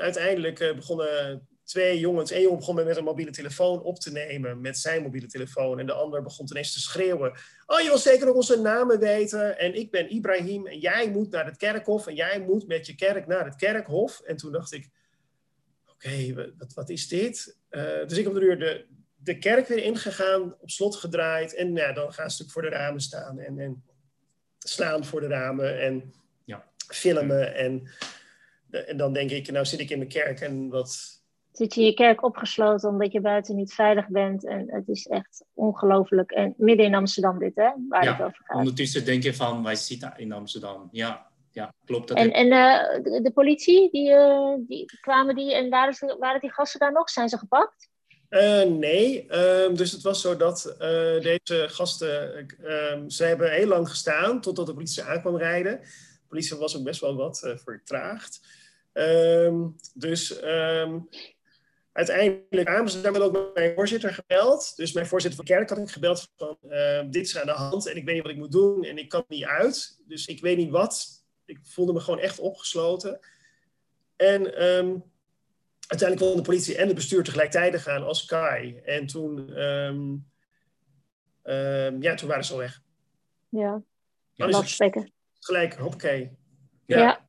uiteindelijk 0.00 0.60
uh, 0.60 0.74
begonnen 0.74 1.46
twee 1.72 1.98
jongens. 1.98 2.30
Eén 2.30 2.40
jongen 2.40 2.58
begon 2.58 2.74
met 2.74 2.96
een 2.96 3.04
mobiele 3.04 3.30
telefoon 3.30 3.82
op 3.82 3.98
te 3.98 4.12
nemen 4.12 4.60
met 4.60 4.78
zijn 4.78 5.02
mobiele 5.02 5.26
telefoon. 5.26 5.78
En 5.78 5.86
de 5.86 5.92
ander 5.92 6.22
begon 6.22 6.46
ineens 6.50 6.72
te 6.72 6.80
schreeuwen. 6.80 7.32
Oh, 7.66 7.80
je 7.80 7.88
wil 7.88 7.98
zeker 7.98 8.26
nog 8.26 8.34
onze 8.34 8.60
namen 8.60 8.98
weten. 8.98 9.58
En 9.58 9.74
ik 9.74 9.90
ben 9.90 10.12
Ibrahim 10.12 10.66
en 10.66 10.78
jij 10.78 11.10
moet 11.10 11.30
naar 11.30 11.44
het 11.44 11.56
kerkhof. 11.56 12.06
En 12.06 12.14
jij 12.14 12.40
moet 12.40 12.66
met 12.66 12.86
je 12.86 12.94
kerk 12.94 13.26
naar 13.26 13.44
het 13.44 13.56
kerkhof. 13.56 14.20
En 14.20 14.36
toen 14.36 14.52
dacht 14.52 14.72
ik, 14.72 14.88
oké, 15.86 16.34
wat, 16.58 16.74
wat, 16.74 16.90
is 16.90 17.08
dit? 17.08 17.56
Uh, 17.70 18.06
dus 18.06 18.18
ik 18.18 18.24
heb 18.24 18.36
er 18.36 18.58
de, 18.58 18.86
de 19.16 19.38
kerk 19.38 19.68
weer 19.68 19.82
ingegaan, 19.82 20.56
op 20.60 20.70
slot 20.70 20.96
gedraaid. 20.96 21.54
En 21.54 21.74
ja, 21.74 21.92
dan 21.92 22.12
gaan 22.12 22.30
ze 22.30 22.48
voor 22.48 22.62
de 22.62 22.68
ramen 22.68 23.00
staan 23.00 23.38
en, 23.38 23.58
en 23.58 23.84
slaan 24.58 25.04
voor 25.04 25.20
de 25.20 25.26
ramen 25.26 25.80
en 25.80 26.14
ja. 26.44 26.64
filmen. 26.88 27.54
En, 27.54 27.88
en 28.70 28.96
dan 28.96 29.12
denk 29.12 29.30
ik, 29.30 29.50
nou 29.50 29.64
zit 29.64 29.80
ik 29.80 29.90
in 29.90 29.98
mijn 29.98 30.10
kerk 30.10 30.40
en 30.40 30.68
wat, 30.68 31.21
zit 31.52 31.74
je 31.74 31.80
in 31.80 31.86
je 31.86 31.94
kerk 31.94 32.24
opgesloten 32.24 32.88
omdat 32.88 33.12
je 33.12 33.20
buiten 33.20 33.56
niet 33.56 33.74
veilig 33.74 34.08
bent. 34.08 34.46
En 34.46 34.70
het 34.70 34.88
is 34.88 35.06
echt 35.06 35.44
ongelooflijk. 35.54 36.30
En 36.30 36.54
midden 36.56 36.86
in 36.86 36.94
Amsterdam 36.94 37.38
dit, 37.38 37.54
hè? 37.54 37.70
Waar 37.88 38.04
ja, 38.04 38.12
het 38.12 38.22
over 38.22 38.40
gaat. 38.44 38.58
ondertussen 38.58 39.04
denk 39.04 39.22
je 39.22 39.34
van, 39.34 39.62
wij 39.62 39.74
zitten 39.74 40.14
in 40.16 40.32
Amsterdam. 40.32 40.88
Ja, 40.92 41.26
ja 41.50 41.74
klopt. 41.84 42.08
Dat 42.08 42.16
en 42.16 42.32
en 42.32 42.46
uh, 42.46 43.02
de, 43.04 43.20
de, 43.22 43.30
politie, 43.32 43.90
die, 43.90 44.10
uh, 44.10 44.54
die 44.58 44.98
kwamen 45.00 45.34
die 45.34 45.54
en 45.54 45.70
waren, 45.70 46.18
waren 46.18 46.40
die 46.40 46.52
gasten 46.52 46.80
daar 46.80 46.92
nog? 46.92 47.10
Zijn 47.10 47.28
ze 47.28 47.38
gepakt? 47.38 47.90
Uh, 48.30 48.62
nee, 48.62 49.26
ehm, 49.28 49.74
dus 49.74 49.92
het 49.92 50.02
was 50.02 50.20
zo 50.20 50.36
dat 50.36 50.74
deze 51.22 51.66
gasten, 51.68 52.46
ehm, 52.64 53.08
ze 53.08 53.24
hebben 53.24 53.52
heel 53.52 53.66
lang 53.66 53.88
gestaan 53.88 54.40
totdat 54.40 54.66
de 54.66 54.72
politie 54.72 55.02
aankwam 55.02 55.36
rijden. 55.36 55.80
De 55.80 56.28
politie 56.28 56.56
was 56.56 56.76
ook 56.76 56.84
best 56.84 57.00
wel 57.00 57.16
wat 57.16 57.52
vertraagd. 57.64 58.40
Um, 58.94 59.76
dus 59.94 60.40
uiteindelijk 61.92 63.02
daar 63.02 63.22
ook 63.22 63.50
mijn 63.54 63.74
voorzitter 63.74 64.14
gebeld. 64.14 64.72
Dus 64.76 64.92
mijn 64.92 65.06
voorzitter 65.06 65.44
van 65.44 65.56
kerk 65.56 65.68
had 65.68 65.78
ik 65.78 65.90
gebeld 65.90 66.30
van 66.36 66.58
uh, 66.62 67.02
dit 67.10 67.26
is 67.26 67.38
aan 67.38 67.46
de 67.46 67.52
hand 67.52 67.86
en 67.86 67.96
ik 67.96 68.04
weet 68.04 68.14
niet 68.14 68.22
wat 68.22 68.32
ik 68.32 68.38
moet 68.38 68.52
doen 68.52 68.84
en 68.84 68.98
ik 68.98 69.08
kan 69.08 69.24
niet 69.28 69.44
uit. 69.44 70.00
Dus 70.06 70.26
ik 70.26 70.40
weet 70.40 70.56
niet 70.56 70.70
wat. 70.70 71.24
Ik 71.44 71.58
voelde 71.62 71.92
me 71.92 72.00
gewoon 72.00 72.20
echt 72.20 72.38
opgesloten. 72.38 73.20
En 74.16 74.64
um, 74.64 75.02
uiteindelijk 75.86 76.18
wilde 76.18 76.36
de 76.36 76.42
politie 76.42 76.76
en 76.76 76.86
het 76.86 76.94
bestuur 76.94 77.24
tegelijkertijd 77.24 77.80
gaan 77.80 78.04
als 78.04 78.24
Kai. 78.24 78.76
En 78.76 79.06
toen, 79.06 79.62
um, 79.62 80.26
ja, 82.00 82.14
toen 82.14 82.28
waren 82.28 82.44
ze 82.44 82.52
al 82.52 82.58
weg. 82.58 82.82
Ja. 83.48 83.82
Gelijk. 85.40 85.76
Ja. 86.86 86.98
ja. 86.98 87.28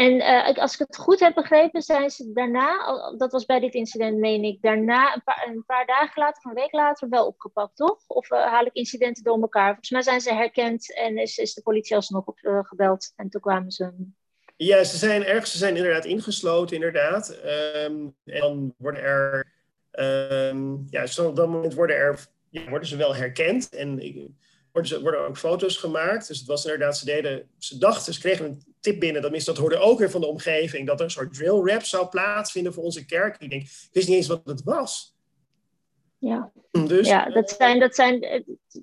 En 0.00 0.14
uh, 0.14 0.56
als 0.56 0.72
ik 0.72 0.78
het 0.78 0.96
goed 0.96 1.20
heb 1.20 1.34
begrepen, 1.34 1.82
zijn 1.82 2.10
ze 2.10 2.32
daarna, 2.32 2.76
dat 3.16 3.32
was 3.32 3.44
bij 3.44 3.60
dit 3.60 3.74
incident, 3.74 4.18
meen 4.18 4.44
ik, 4.44 4.62
daarna 4.62 5.14
een 5.14 5.64
paar, 5.66 5.86
dagen 5.86 6.22
later, 6.22 6.50
een 6.50 6.54
week 6.54 6.72
later, 6.72 7.08
wel 7.08 7.26
opgepakt, 7.26 7.76
toch? 7.76 7.98
Of 8.06 8.30
uh, 8.30 8.44
haal 8.44 8.64
ik 8.64 8.72
incidenten 8.72 9.22
door 9.22 9.40
elkaar? 9.40 9.66
Volgens 9.66 9.90
mij 9.90 10.02
zijn 10.02 10.20
ze 10.20 10.34
herkend 10.34 10.94
en 10.94 11.18
is, 11.18 11.38
is 11.38 11.54
de 11.54 11.62
politie 11.62 11.96
alsnog 11.96 12.26
op, 12.26 12.38
uh, 12.42 12.58
gebeld 12.62 13.12
en 13.16 13.28
toen 13.28 13.40
kwamen 13.40 13.70
ze. 13.70 13.92
Ja, 14.56 14.84
ze 14.84 14.96
zijn 14.96 15.24
ergens, 15.24 15.52
ze 15.52 15.58
zijn 15.58 15.76
inderdaad 15.76 16.04
ingesloten, 16.04 16.76
inderdaad. 16.76 17.40
Um, 17.44 18.14
en 18.24 18.40
dan 18.40 18.74
worden 18.78 19.02
er, 19.02 19.52
um, 20.50 20.86
ja, 20.90 21.00
dus 21.00 21.18
op 21.18 21.36
dat 21.36 21.48
moment 21.48 21.74
worden 21.74 21.96
er, 21.96 22.26
ja, 22.50 22.68
worden 22.68 22.88
ze 22.88 22.96
wel 22.96 23.14
herkend. 23.14 23.68
En 23.68 23.98
worden, 24.72 24.90
ze, 24.90 25.00
worden 25.00 25.26
ook 25.26 25.38
foto's 25.38 25.76
gemaakt. 25.76 26.28
Dus 26.28 26.38
het 26.38 26.46
was 26.46 26.64
inderdaad, 26.64 26.98
ze 26.98 27.04
deden, 27.04 27.48
ze 27.58 27.78
dachten, 27.78 28.14
ze 28.14 28.20
kregen 28.20 28.44
een 28.44 28.62
tip 28.80 29.00
binnen, 29.00 29.22
dat, 29.22 29.44
dat 29.44 29.56
hoorde 29.56 29.78
ook 29.78 29.98
weer 29.98 30.10
van 30.10 30.20
de 30.20 30.26
omgeving, 30.26 30.86
dat 30.86 30.98
er 30.98 31.04
een 31.04 31.10
soort 31.10 31.34
drill 31.34 31.72
rap 31.72 31.82
zou 31.82 32.08
plaatsvinden 32.08 32.74
voor 32.74 32.84
onze 32.84 33.06
kerk. 33.06 33.36
Ik 33.38 33.50
denk, 33.50 33.62
ik 33.62 33.88
wist 33.92 34.08
niet 34.08 34.16
eens 34.16 34.26
wat 34.26 34.40
het 34.44 34.62
was. 34.62 35.14
Ja, 36.18 36.52
dus, 36.70 37.08
ja 37.08 37.30
dat 37.30 37.50
zijn, 37.50 37.78
dat 37.78 37.94
zijn, 37.94 38.20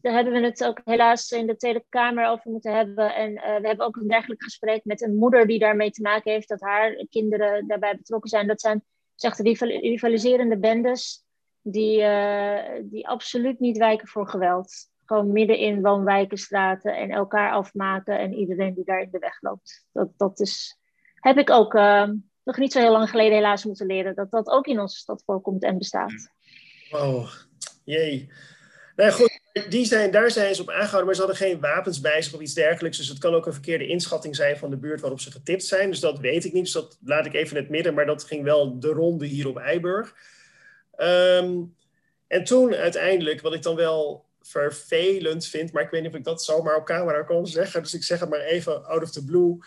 daar 0.02 0.13
hebben 0.13 0.34
we 0.34 0.39
het 0.39 0.63
ook 0.63 0.82
helaas 0.84 1.32
in 1.32 1.47
de 1.47 1.56
Tweede 1.56 1.86
Kamer 1.89 2.28
over 2.28 2.52
moeten 2.52 2.76
hebben. 2.76 3.15
En 3.15 3.32
uh, 3.32 3.38
we 3.38 3.67
hebben 3.67 3.86
ook 3.86 3.95
een 3.95 4.08
dergelijk 4.08 4.43
gesprek 4.43 4.86
met 4.86 5.02
een 5.02 5.15
moeder 5.15 5.47
die 5.47 5.60
daarmee 5.60 5.91
te 5.91 6.02
maken 6.02 6.32
heeft, 6.32 6.47
dat 6.47 6.62
haar 6.62 7.06
kinderen 7.10 7.67
daarbij 7.67 7.97
betrokken 7.97 8.30
zijn. 8.30 8.47
Dat 8.47 8.62
zijn, 8.62 8.84
zegt 9.15 9.39
rivaliserende 9.39 10.58
bendes 10.58 11.23
die, 11.62 12.00
uh, 12.00 12.60
die 12.84 13.08
absoluut 13.08 13.60
niet 13.60 13.78
wijken 13.78 14.08
voor 14.08 14.30
geweld 14.30 14.89
gewoon 15.08 15.32
midden 15.32 15.58
in 15.58 15.82
woonwijkenstraten 15.82 16.98
en 16.98 17.10
elkaar 17.12 17.52
afmaken 17.52 18.20
en 18.20 18.34
iedereen 18.34 18.74
die 18.74 18.86
daar 18.86 19.02
in 19.02 19.12
de 19.12 19.20
weg 19.20 19.41
loopt. 19.41 19.86
Dat, 19.91 20.10
dat 20.17 20.39
is, 20.39 20.80
heb 21.15 21.38
ik 21.38 21.50
ook 21.50 21.74
uh, 21.74 22.10
nog 22.43 22.58
niet 22.58 22.72
zo 22.72 22.80
heel 22.80 22.91
lang 22.91 23.10
geleden 23.10 23.34
helaas 23.34 23.65
moeten 23.65 23.86
leren, 23.88 24.15
dat 24.15 24.32
dat 24.32 24.48
ook 24.48 24.67
in 24.67 24.80
onze 24.80 24.98
stad 24.98 25.24
voorkomt 25.26 25.63
en 25.63 25.78
bestaat. 25.78 26.32
Oh, 26.91 27.32
jee. 27.84 28.32
Nou 28.96 29.12
goed, 29.12 29.39
die 29.70 29.86
zijn, 29.86 30.12
daar 30.12 30.32
zijn 30.32 30.56
ze 30.56 30.62
op 30.62 30.70
aangehouden, 30.70 31.06
maar 31.06 31.15
ze 31.15 31.22
hadden 31.22 31.39
geen 31.39 31.60
wapens 31.60 32.02
bij 32.02 32.22
zich 32.22 32.34
of 32.34 32.41
iets 32.41 32.54
dergelijks. 32.54 32.98
Dus 32.98 33.08
het 33.08 33.17
kan 33.17 33.34
ook 33.34 33.46
een 33.46 33.54
verkeerde 33.54 33.88
inschatting 33.88 34.36
zijn 34.36 34.58
van 34.58 34.70
de 34.70 34.78
buurt 34.78 35.02
waarop 35.02 35.20
ze 35.20 35.32
getipt 35.32 35.63
zijn. 35.63 35.89
Dus 35.89 36.00
dat 36.00 36.20
weet 36.20 36.46
ik 36.46 36.54
niet, 36.54 36.63
dus 36.63 36.74
dat 36.74 36.98
laat 37.04 37.26
ik 37.26 37.34
even 37.34 37.56
in 37.56 37.62
het 37.62 37.72
midden. 37.72 37.93
Maar 37.93 38.06
dat 38.06 38.24
ging 38.24 38.43
wel 38.43 38.80
de 38.80 38.88
ronde 38.88 39.26
hier 39.26 39.48
op 39.48 39.58
Eiburg. 39.58 40.15
Um, 40.98 41.76
en 42.28 42.43
toen 42.43 42.74
uiteindelijk, 42.74 43.41
wat 43.41 43.54
ik 43.54 43.62
dan 43.62 43.76
wel 43.76 44.26
vervelend 44.47 45.45
vind, 45.45 45.71
maar 45.71 45.83
ik 45.83 45.89
weet 45.89 46.01
niet 46.01 46.12
of 46.12 46.17
ik 46.17 46.23
dat 46.23 46.43
zomaar 46.43 46.75
op 46.75 46.86
camera 46.86 47.23
kan 47.23 47.47
zeggen, 47.47 47.81
dus 47.81 47.93
ik 47.93 48.03
zeg 48.03 48.19
het 48.19 48.29
maar 48.29 48.39
even 48.39 48.86
out 48.86 49.03
of 49.03 49.12
the 49.12 49.25
blue. 49.25 49.57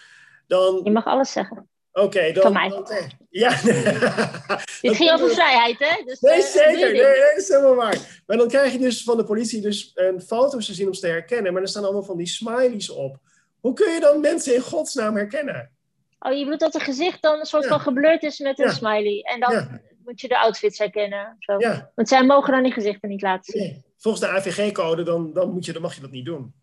Dan... 0.46 0.80
Je 0.84 0.90
mag 0.90 1.06
alles 1.06 1.32
zeggen. 1.32 1.68
Oké, 1.92 2.32
dan. 2.32 2.42
Van 2.42 2.52
mij. 2.52 2.68
Dan, 2.68 2.86
ja. 3.30 3.50
Dit 4.80 4.96
ging 4.96 5.10
over 5.14 5.30
vrijheid, 5.30 5.78
hè? 5.78 6.02
Dus, 6.04 6.20
nee, 6.20 6.38
uh, 6.38 6.44
zeker. 6.44 6.92
Nee, 6.92 7.02
dat 7.02 7.36
is 7.36 7.48
helemaal 7.48 7.74
waar. 7.74 8.22
Maar 8.26 8.36
dan 8.36 8.48
krijg 8.48 8.72
je 8.72 8.78
dus 8.78 9.02
van 9.02 9.16
de 9.16 9.24
politie 9.24 9.60
dus 9.60 9.90
een 9.94 10.20
foto's 10.20 10.66
te 10.66 10.74
zien 10.74 10.86
om 10.86 10.94
ze 10.94 11.00
te 11.00 11.06
herkennen, 11.06 11.52
maar 11.52 11.62
er 11.62 11.68
staan 11.68 11.84
allemaal 11.84 12.02
van 12.02 12.16
die 12.16 12.26
smileys 12.26 12.90
op. 12.90 13.18
Hoe 13.60 13.72
kun 13.72 13.92
je 13.92 14.00
dan 14.00 14.20
mensen 14.20 14.54
in 14.54 14.60
godsnaam 14.60 15.16
herkennen? 15.16 15.70
Oh, 16.18 16.32
je 16.32 16.42
bedoelt 16.42 16.60
dat 16.60 16.72
het 16.72 16.82
gezicht 16.82 17.22
dan 17.22 17.38
een 17.38 17.46
soort 17.46 17.66
van 17.66 17.80
geblurred 17.80 18.22
is 18.22 18.38
met 18.38 18.58
een 18.58 18.70
smiley. 18.70 19.20
En 19.22 19.40
dan 19.40 19.80
moet 20.04 20.20
je 20.20 20.28
de 20.28 20.38
outfits 20.38 20.78
herkennen. 20.78 21.36
Zo. 21.38 21.56
Want 21.94 22.08
zij 22.08 22.24
mogen 22.24 22.52
dan 22.52 22.62
die 22.62 22.72
gezichten 22.72 23.08
niet 23.08 23.22
laten 23.22 23.52
zien. 23.52 23.62
Nee 23.62 23.88
volgens 24.00 24.24
de 24.24 24.30
AVG-code, 24.30 25.02
dan, 25.02 25.32
dan, 25.32 25.52
moet 25.52 25.64
je, 25.64 25.72
dan 25.72 25.82
mag 25.82 25.94
je 25.94 26.00
dat 26.00 26.10
niet 26.10 26.24
doen. 26.24 26.54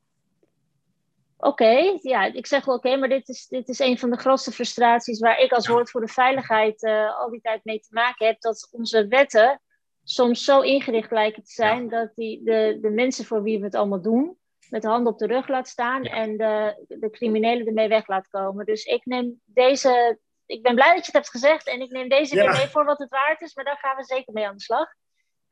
Oké, 1.38 1.98
ja, 2.02 2.24
ik 2.24 2.46
zeg 2.46 2.66
wel 2.66 2.76
oké, 2.76 2.96
maar 2.96 3.10
dit 3.10 3.30
is, 3.30 3.48
dit 3.48 3.70
is 3.70 3.80
een 3.80 4.00
van 4.00 4.10
de 4.10 4.18
grootste 4.18 4.52
frustraties 4.52 5.20
waar 5.20 5.40
ik 5.40 5.52
als 5.52 5.66
ja. 5.66 5.74
woord 5.74 5.90
voor 5.90 6.02
de 6.02 6.08
veiligheid 6.08 6.84
uh, 6.84 7.20
al 7.20 7.30
die 7.30 7.42
tijd 7.42 7.66
mee 7.66 7.80
te 7.80 7.88
maken 7.90 8.26
heb. 8.26 8.42
Dat 8.42 8.70
onze 8.72 9.08
wetten 9.08 9.62
soms 10.04 10.44
zo 10.44 10.62
ingericht 10.62 11.12
lijken 11.12 11.44
te 11.44 11.52
zijn 11.52 11.90
dat 11.90 12.12
die, 12.16 12.44
de, 12.44 12.78
de 12.82 12.90
mensen 12.90 13.26
voor 13.26 13.44
wie 13.44 13.60
we 13.60 13.66
het 13.66 13.76
allemaal 13.76 14.02
doen, 14.02 14.38
met 14.70 14.82
de 14.82 14.88
handen 14.88 15.14
op 15.14 15.20
de 15.20 15.28
rug 15.28 15.48
laat 15.48 15.68
staan 15.68 16.04
en 16.04 16.38
de, 16.38 16.86
de 16.88 17.10
criminelen 17.10 17.68
ermee 17.68 17.88
weg 17.88 18.08
laat 18.08 18.28
komen. 18.28 18.66
Dus 18.66 18.84
ik 18.84 19.06
neem 19.06 19.42
deze, 19.46 20.20
ik 20.48 20.62
ben 20.62 20.76
blij 20.76 20.88
dat 20.88 21.06
je 21.06 21.12
het 21.12 21.14
hebt 21.14 21.30
gezegd 21.30 21.68
en 21.68 21.82
ik 21.82 21.92
neem 21.92 22.10
deze 22.10 22.36
weer 22.36 22.52
mee 22.52 22.68
voor 22.68 22.86
wat 22.86 23.00
het 23.00 23.10
waard 23.10 23.42
is, 23.42 23.56
maar 23.56 23.66
daar 23.66 23.78
gaan 23.82 23.96
we 23.96 24.04
zeker 24.04 24.34
mee 24.34 24.48
aan 24.48 24.56
de 24.56 24.64
slag. 24.64 24.88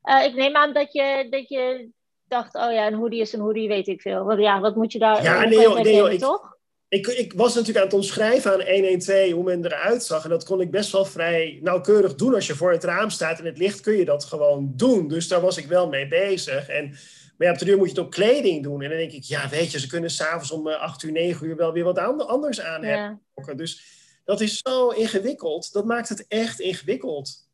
Uh, 0.04 0.24
ik 0.24 0.34
neem 0.34 0.56
aan 0.56 0.74
dat 0.74 0.94
je, 0.94 1.28
dat 1.30 1.50
je 1.50 1.90
dacht, 2.24 2.56
oh 2.56 2.72
ja, 2.72 2.88
een 2.88 2.94
hoodie 2.94 3.22
is 3.22 3.34
een 3.34 3.40
hoodie, 3.40 3.68
weet 3.68 3.88
ik 3.88 4.02
veel. 4.02 4.24
Want 4.24 4.40
ja, 4.40 4.60
wat 4.60 4.76
moet 4.76 4.92
je 4.92 5.00
daar... 5.00 5.24
Ja, 5.24 5.44
nee 5.44 5.60
joh, 5.60 5.80
nee, 5.80 5.96
joh 5.96 6.12
ik, 6.12 6.20
toch? 6.20 6.58
Ik, 6.88 7.08
ik 7.08 7.34
was 7.34 7.54
natuurlijk 7.54 7.78
aan 7.78 7.86
het 7.86 7.94
omschrijven 7.94 8.54
aan 8.54 8.74
112 8.74 9.32
hoe 9.32 9.44
men 9.44 9.66
eruit 9.66 10.04
zag. 10.04 10.24
En 10.24 10.30
dat 10.30 10.44
kon 10.44 10.62
ik 10.62 10.72
best 10.72 10.92
wel 10.92 11.06
vrij 11.06 11.60
nauwkeurig 11.62 12.16
doen. 12.16 12.36
Als 12.36 12.48
je 12.48 12.56
voor 12.56 12.72
het 12.72 12.84
raam 12.84 13.10
staat 13.10 13.40
in 13.40 13.46
het 13.46 13.58
licht, 13.58 13.80
kun 13.80 13.94
je 13.94 14.06
dat 14.06 14.26
gewoon 14.26 14.74
doen. 14.76 15.08
Dus 15.08 15.28
daar 15.28 15.42
was 15.42 15.58
ik 15.58 15.66
wel 15.66 15.90
mee 15.90 16.08
bezig. 16.08 16.68
En, 16.68 16.90
maar 17.38 17.48
ja, 17.48 17.52
op 17.52 17.60
de 17.60 17.66
duur 17.66 17.78
moet 17.78 17.90
je 17.90 17.96
het 17.96 18.06
op 18.06 18.12
kleding 18.12 18.64
doen. 18.64 18.82
En 18.82 18.90
dan 18.90 18.98
denk 18.98 19.12
ik, 19.12 19.24
ja, 19.24 19.50
weet 19.50 19.72
je, 19.72 19.80
ze 19.80 19.88
kunnen 19.88 20.10
s'avonds 20.10 20.52
om 20.52 20.68
8 20.68 21.04
uur, 21.04 21.12
9 21.12 21.48
uur 21.48 21.56
wel 21.56 21.74
weer 21.74 21.84
wat 21.84 21.98
anders 22.28 22.62
aan 22.62 22.84
hebben. 22.84 23.22
Dus 23.56 23.95
dat 24.26 24.42
is 24.42 24.58
zo 24.58 24.90
ingewikkeld. 24.90 25.74
Dat 25.74 25.86
maakt 25.86 26.10
het 26.10 26.28
echt 26.28 26.60
ingewikkeld. 26.60 27.50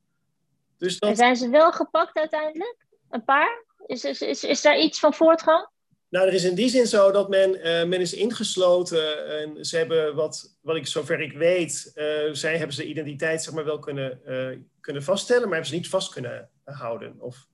Dus 0.77 0.99
dat... 0.99 1.09
En 1.09 1.15
zijn 1.15 1.35
ze 1.35 1.49
wel 1.49 1.71
gepakt 1.71 2.17
uiteindelijk? 2.17 2.85
Een 3.09 3.23
paar? 3.23 3.65
Is, 3.85 4.03
is, 4.03 4.21
is, 4.21 4.43
is 4.43 4.61
daar 4.61 4.79
iets 4.79 4.99
van 4.99 5.13
voortgang? 5.13 5.69
Nou, 6.09 6.27
er 6.27 6.33
is 6.33 6.43
in 6.43 6.55
die 6.55 6.69
zin 6.69 6.87
zo 6.87 7.11
dat 7.11 7.29
men, 7.29 7.55
uh, 7.55 7.63
men 7.63 7.99
is 7.99 8.13
ingesloten 8.13 9.27
en 9.39 9.65
ze 9.65 9.77
hebben, 9.77 10.15
wat, 10.15 10.57
wat 10.61 10.75
ik 10.75 10.87
zover 10.87 11.21
ik 11.21 11.33
weet, 11.33 11.91
uh, 11.95 12.33
zij 12.33 12.57
hebben 12.57 12.75
ze 12.75 12.87
identiteit 12.87 13.43
zeg 13.43 13.53
maar, 13.53 13.65
wel 13.65 13.79
kunnen, 13.79 14.21
uh, 14.27 14.57
kunnen 14.79 15.03
vaststellen, 15.03 15.43
maar 15.43 15.51
hebben 15.51 15.69
ze 15.69 15.75
niet 15.75 15.89
vast 15.89 16.13
kunnen 16.13 16.49
houden 16.63 17.15
of 17.19 17.47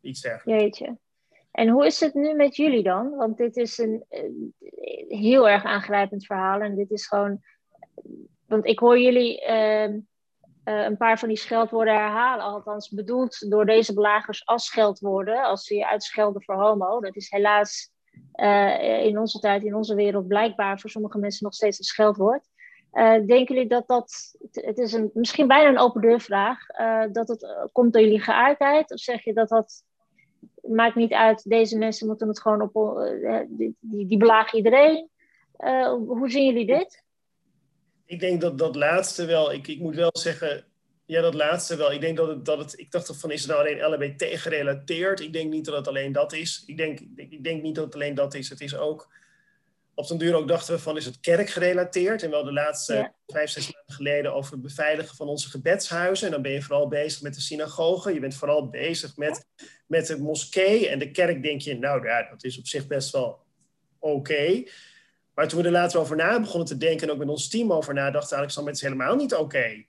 iets 0.00 0.20
dergelijks. 0.20 0.62
Jeetje. 0.62 0.98
En 1.50 1.68
hoe 1.68 1.86
is 1.86 2.00
het 2.00 2.14
nu 2.14 2.34
met 2.34 2.56
jullie 2.56 2.82
dan? 2.82 3.16
Want 3.16 3.36
dit 3.36 3.56
is 3.56 3.78
een 3.78 4.04
heel 5.08 5.48
erg 5.48 5.64
aangrijpend 5.64 6.26
verhaal 6.26 6.60
en 6.60 6.74
dit 6.74 6.90
is 6.90 7.06
gewoon, 7.06 7.42
want 8.52 8.66
ik 8.66 8.78
hoor 8.78 8.98
jullie 8.98 9.40
ehm, 9.40 9.98
een 10.64 10.96
paar 10.96 11.18
van 11.18 11.28
die 11.28 11.36
scheldwoorden 11.36 11.94
herhalen. 11.94 12.44
Althans, 12.44 12.88
bedoeld 12.88 13.50
door 13.50 13.66
deze 13.66 13.94
belagers 13.94 14.46
als 14.46 14.64
scheldwoorden. 14.64 15.44
Als 15.44 15.64
ze 15.64 15.74
je 15.74 15.88
uitschelden 15.88 16.42
voor 16.42 16.54
homo. 16.54 17.00
Dat 17.00 17.16
is 17.16 17.30
helaas 17.30 17.90
in 19.02 19.18
onze 19.18 19.38
tijd, 19.38 19.62
in 19.62 19.74
onze 19.74 19.94
wereld, 19.94 20.28
blijkbaar 20.28 20.80
voor 20.80 20.90
sommige 20.90 21.18
mensen 21.18 21.44
nog 21.44 21.54
steeds 21.54 21.78
een 21.78 21.84
scheldwoord. 21.84 22.48
denken 23.26 23.54
jullie 23.54 23.68
dat 23.68 23.86
dat, 23.86 24.34
het 24.52 24.78
is 24.78 24.92
een, 24.92 25.10
misschien 25.14 25.46
bijna 25.46 25.68
een 25.68 25.78
open 25.78 26.00
deurvraag, 26.00 26.66
dat 27.12 27.28
het 27.28 27.68
komt 27.72 27.92
door 27.92 28.02
jullie 28.02 28.20
geaardheid? 28.20 28.92
Of 28.92 29.00
zeg 29.00 29.24
je 29.24 29.32
dat 29.32 29.48
dat 29.48 29.84
maakt 30.62 30.94
niet 30.94 31.12
uit, 31.12 31.48
deze 31.48 31.78
mensen 31.78 32.06
moeten 32.06 32.28
het 32.28 32.40
gewoon 32.40 32.62
op, 32.62 33.02
die, 33.48 33.76
die 33.80 34.18
belagen 34.18 34.58
iedereen? 34.58 35.10
hoe 36.06 36.30
zien 36.30 36.46
jullie 36.46 36.66
dit? 36.66 37.01
Ik 38.12 38.20
denk 38.20 38.40
dat 38.40 38.58
dat 38.58 38.76
laatste 38.76 39.24
wel, 39.24 39.52
ik, 39.52 39.68
ik 39.68 39.78
moet 39.78 39.94
wel 39.94 40.10
zeggen, 40.12 40.64
ja, 41.04 41.20
dat 41.20 41.34
laatste 41.34 41.76
wel. 41.76 41.92
Ik 41.92 42.00
denk 42.00 42.16
dat 42.16 42.28
het, 42.28 42.44
dat 42.44 42.58
het 42.58 42.78
ik 42.78 42.90
dacht 42.90 43.16
van, 43.16 43.30
is 43.30 43.40
het 43.40 43.50
nou 43.50 43.60
alleen 43.60 43.92
LHBT 43.92 44.24
gerelateerd? 44.40 45.20
Ik 45.20 45.32
denk 45.32 45.50
niet 45.50 45.64
dat 45.64 45.76
het 45.76 45.88
alleen 45.88 46.12
dat 46.12 46.32
is. 46.32 46.62
Ik 46.66 46.76
denk, 46.76 47.00
ik 47.16 47.44
denk 47.44 47.62
niet 47.62 47.74
dat 47.74 47.84
het 47.84 47.94
alleen 47.94 48.14
dat 48.14 48.34
is. 48.34 48.48
Het 48.48 48.60
is 48.60 48.76
ook, 48.76 49.14
op 49.94 50.08
den 50.08 50.18
duur 50.18 50.34
ook 50.34 50.48
dachten 50.48 50.74
we 50.74 50.80
van, 50.80 50.96
is 50.96 51.04
het 51.04 51.20
kerkgerelateerd? 51.20 52.22
En 52.22 52.30
wel 52.30 52.44
de 52.44 52.52
laatste 52.52 53.12
vijf, 53.26 53.50
zes 53.50 53.72
maanden 53.72 53.94
geleden 53.94 54.34
over 54.34 54.52
het 54.52 54.62
beveiligen 54.62 55.16
van 55.16 55.28
onze 55.28 55.50
gebedshuizen. 55.50 56.26
En 56.26 56.32
dan 56.32 56.42
ben 56.42 56.52
je 56.52 56.62
vooral 56.62 56.88
bezig 56.88 57.22
met 57.22 57.34
de 57.34 57.40
synagoge. 57.40 58.14
Je 58.14 58.20
bent 58.20 58.34
vooral 58.34 58.68
bezig 58.68 59.16
met, 59.16 59.46
met 59.86 60.06
de 60.06 60.18
moskee. 60.18 60.88
En 60.88 60.98
de 60.98 61.10
kerk 61.10 61.42
denk 61.42 61.60
je, 61.60 61.78
nou 61.78 62.06
ja, 62.06 62.28
dat 62.30 62.44
is 62.44 62.58
op 62.58 62.66
zich 62.66 62.86
best 62.86 63.12
wel 63.12 63.40
oké. 63.98 64.62
Maar 65.42 65.50
toen 65.50 65.60
we 65.60 65.66
er 65.66 65.72
later 65.72 66.00
over 66.00 66.16
na 66.16 66.40
begonnen 66.40 66.68
te 66.68 66.76
denken 66.76 67.06
en 67.06 67.12
ook 67.12 67.18
met 67.18 67.28
ons 67.28 67.48
team 67.48 67.72
over 67.72 67.94
nadachten, 67.94 68.36
Alexander, 68.36 68.72
het 68.72 68.82
is 68.82 68.88
helemaal 68.88 69.16
niet 69.16 69.34
oké. 69.34 69.64
Ik 69.64 69.86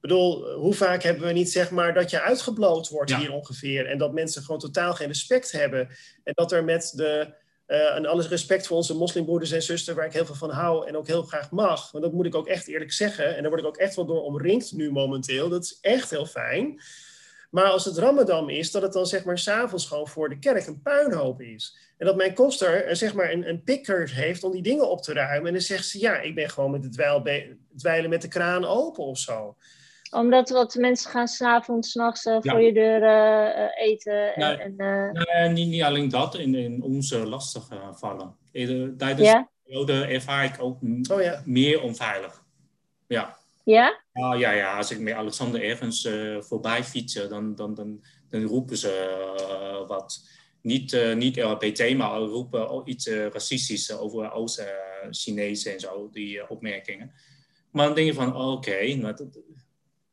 bedoel, 0.00 0.52
hoe 0.52 0.74
vaak 0.74 1.02
hebben 1.02 1.26
we 1.26 1.32
niet 1.32 1.50
zeg 1.50 1.70
maar 1.70 1.94
dat 1.94 2.10
je 2.10 2.20
uitgebloot 2.20 2.88
wordt 2.88 3.14
hier 3.14 3.32
ongeveer 3.32 3.86
en 3.86 3.98
dat 3.98 4.12
mensen 4.12 4.42
gewoon 4.42 4.60
totaal 4.60 4.94
geen 4.94 5.06
respect 5.06 5.52
hebben 5.52 5.88
en 6.24 6.32
dat 6.34 6.52
er 6.52 6.64
met 6.64 6.92
de 6.94 7.34
uh, 7.66 7.94
en 7.94 8.06
alles 8.06 8.28
respect 8.28 8.66
voor 8.66 8.76
onze 8.76 8.94
moslimbroeders 8.94 9.50
en 9.50 9.62
zusters, 9.62 9.96
waar 9.96 10.06
ik 10.06 10.12
heel 10.12 10.26
veel 10.26 10.34
van 10.34 10.50
hou 10.50 10.86
en 10.86 10.96
ook 10.96 11.06
heel 11.06 11.22
graag 11.22 11.50
mag. 11.50 11.90
Want 11.90 12.04
dat 12.04 12.12
moet 12.12 12.26
ik 12.26 12.34
ook 12.34 12.46
echt 12.46 12.68
eerlijk 12.68 12.92
zeggen. 12.92 13.36
En 13.36 13.40
daar 13.40 13.50
word 13.50 13.62
ik 13.62 13.68
ook 13.68 13.76
echt 13.76 13.96
wel 13.96 14.06
door 14.06 14.22
omringd 14.22 14.72
nu 14.72 14.92
momenteel. 14.92 15.48
Dat 15.48 15.64
is 15.64 15.78
echt 15.80 16.10
heel 16.10 16.26
fijn. 16.26 16.80
Maar 17.50 17.64
als 17.64 17.84
het 17.84 17.98
Ramadan 17.98 18.50
is, 18.50 18.70
dat 18.70 18.82
het 18.82 18.92
dan 18.92 19.06
zeg 19.06 19.24
maar 19.24 19.38
s'avonds 19.38 19.86
gewoon 19.86 20.08
voor 20.08 20.28
de 20.28 20.38
kerk 20.38 20.66
een 20.66 20.82
puinhoop 20.82 21.40
is. 21.40 21.76
En 22.00 22.06
dat 22.06 22.16
mijn 22.16 22.34
koster 22.34 22.88
uh, 22.88 22.94
zeg 22.94 23.14
maar 23.14 23.30
een, 23.30 23.48
een 23.48 23.62
pikker 23.62 24.10
heeft 24.10 24.44
om 24.44 24.52
die 24.52 24.62
dingen 24.62 24.90
op 24.90 25.02
te 25.02 25.12
ruimen. 25.12 25.46
En 25.46 25.52
dan 25.52 25.62
zegt 25.62 25.86
ze, 25.86 25.98
ja, 25.98 26.20
ik 26.20 26.34
ben 26.34 26.50
gewoon 26.50 26.70
met 26.70 26.84
het 26.84 26.92
dweilen 27.76 28.10
met 28.10 28.22
de 28.22 28.28
kraan 28.28 28.64
open 28.64 29.04
of 29.04 29.18
zo. 29.18 29.56
Omdat 30.10 30.50
wat 30.50 30.74
mensen 30.74 31.10
gaan 31.10 31.28
s'avonds, 31.28 31.90
s'nachts 31.90 32.24
uh, 32.24 32.36
voor 32.40 32.60
je 32.60 32.72
deur 32.72 33.02
uh, 33.02 33.88
eten. 33.88 34.34
En, 34.34 34.40
nee, 34.40 34.56
en, 34.56 35.12
nee, 35.12 35.48
niet, 35.48 35.68
niet 35.68 35.82
alleen 35.82 36.08
dat, 36.08 36.34
in, 36.34 36.54
in 36.54 36.82
onze 36.82 37.26
lastige 37.26 37.78
vallen. 37.92 38.36
Tijdens 38.98 39.28
ja? 39.28 39.38
de 39.38 39.48
periode 39.64 40.04
ervaar 40.04 40.44
ik 40.44 40.54
ook 40.58 40.78
oh, 41.10 41.22
ja. 41.22 41.42
meer 41.44 41.82
onveilig. 41.82 42.44
Ja. 43.06 43.36
Ja? 43.64 44.00
Ah, 44.12 44.38
ja, 44.38 44.50
ja, 44.50 44.76
als 44.76 44.90
ik 44.90 44.98
met 45.00 45.14
Alexander 45.14 45.62
ergens 45.62 46.08
voorbij 46.38 46.84
fietsen, 46.84 47.28
dan, 47.28 47.54
dan, 47.54 47.74
dan, 47.74 48.04
dan 48.30 48.42
roepen 48.42 48.76
ze 48.76 49.84
wat 49.88 50.38
niet, 50.62 50.92
uh, 50.92 51.14
niet 51.14 51.36
LHBT, 51.36 51.96
maar 51.96 52.18
roepen 52.18 52.82
iets 52.84 53.06
uh, 53.06 53.26
racistisch 53.26 53.98
over 53.98 54.32
Oost-Chinezen 54.32 55.72
en 55.72 55.80
zo, 55.80 56.08
die 56.10 56.48
opmerkingen. 56.48 57.12
Maar 57.70 57.86
dan 57.86 57.94
denk 57.94 58.06
je 58.06 58.14
van, 58.14 58.36
oké, 58.36 58.70
okay, 58.70 59.14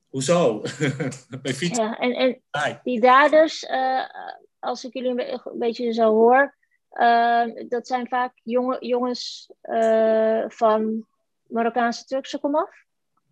hoezo? 0.07 0.61
Bij 1.41 1.53
fietsen. 1.53 1.83
Ja, 1.83 1.97
en, 1.97 2.13
en 2.13 2.41
die 2.83 2.99
daders, 2.99 3.67
als 4.59 4.83
ik 4.83 4.93
jullie 4.93 5.09
een, 5.09 5.41
een 5.43 5.59
beetje 5.59 5.93
zo 5.93 6.11
hoor, 6.11 6.55
dat 7.67 7.87
zijn 7.87 8.07
vaak 8.07 8.39
jonge, 8.43 8.77
jongens 8.79 9.51
van 10.47 11.07
Marokkaanse 11.47 12.05
Turkse 12.05 12.39
komaf? 12.39 12.86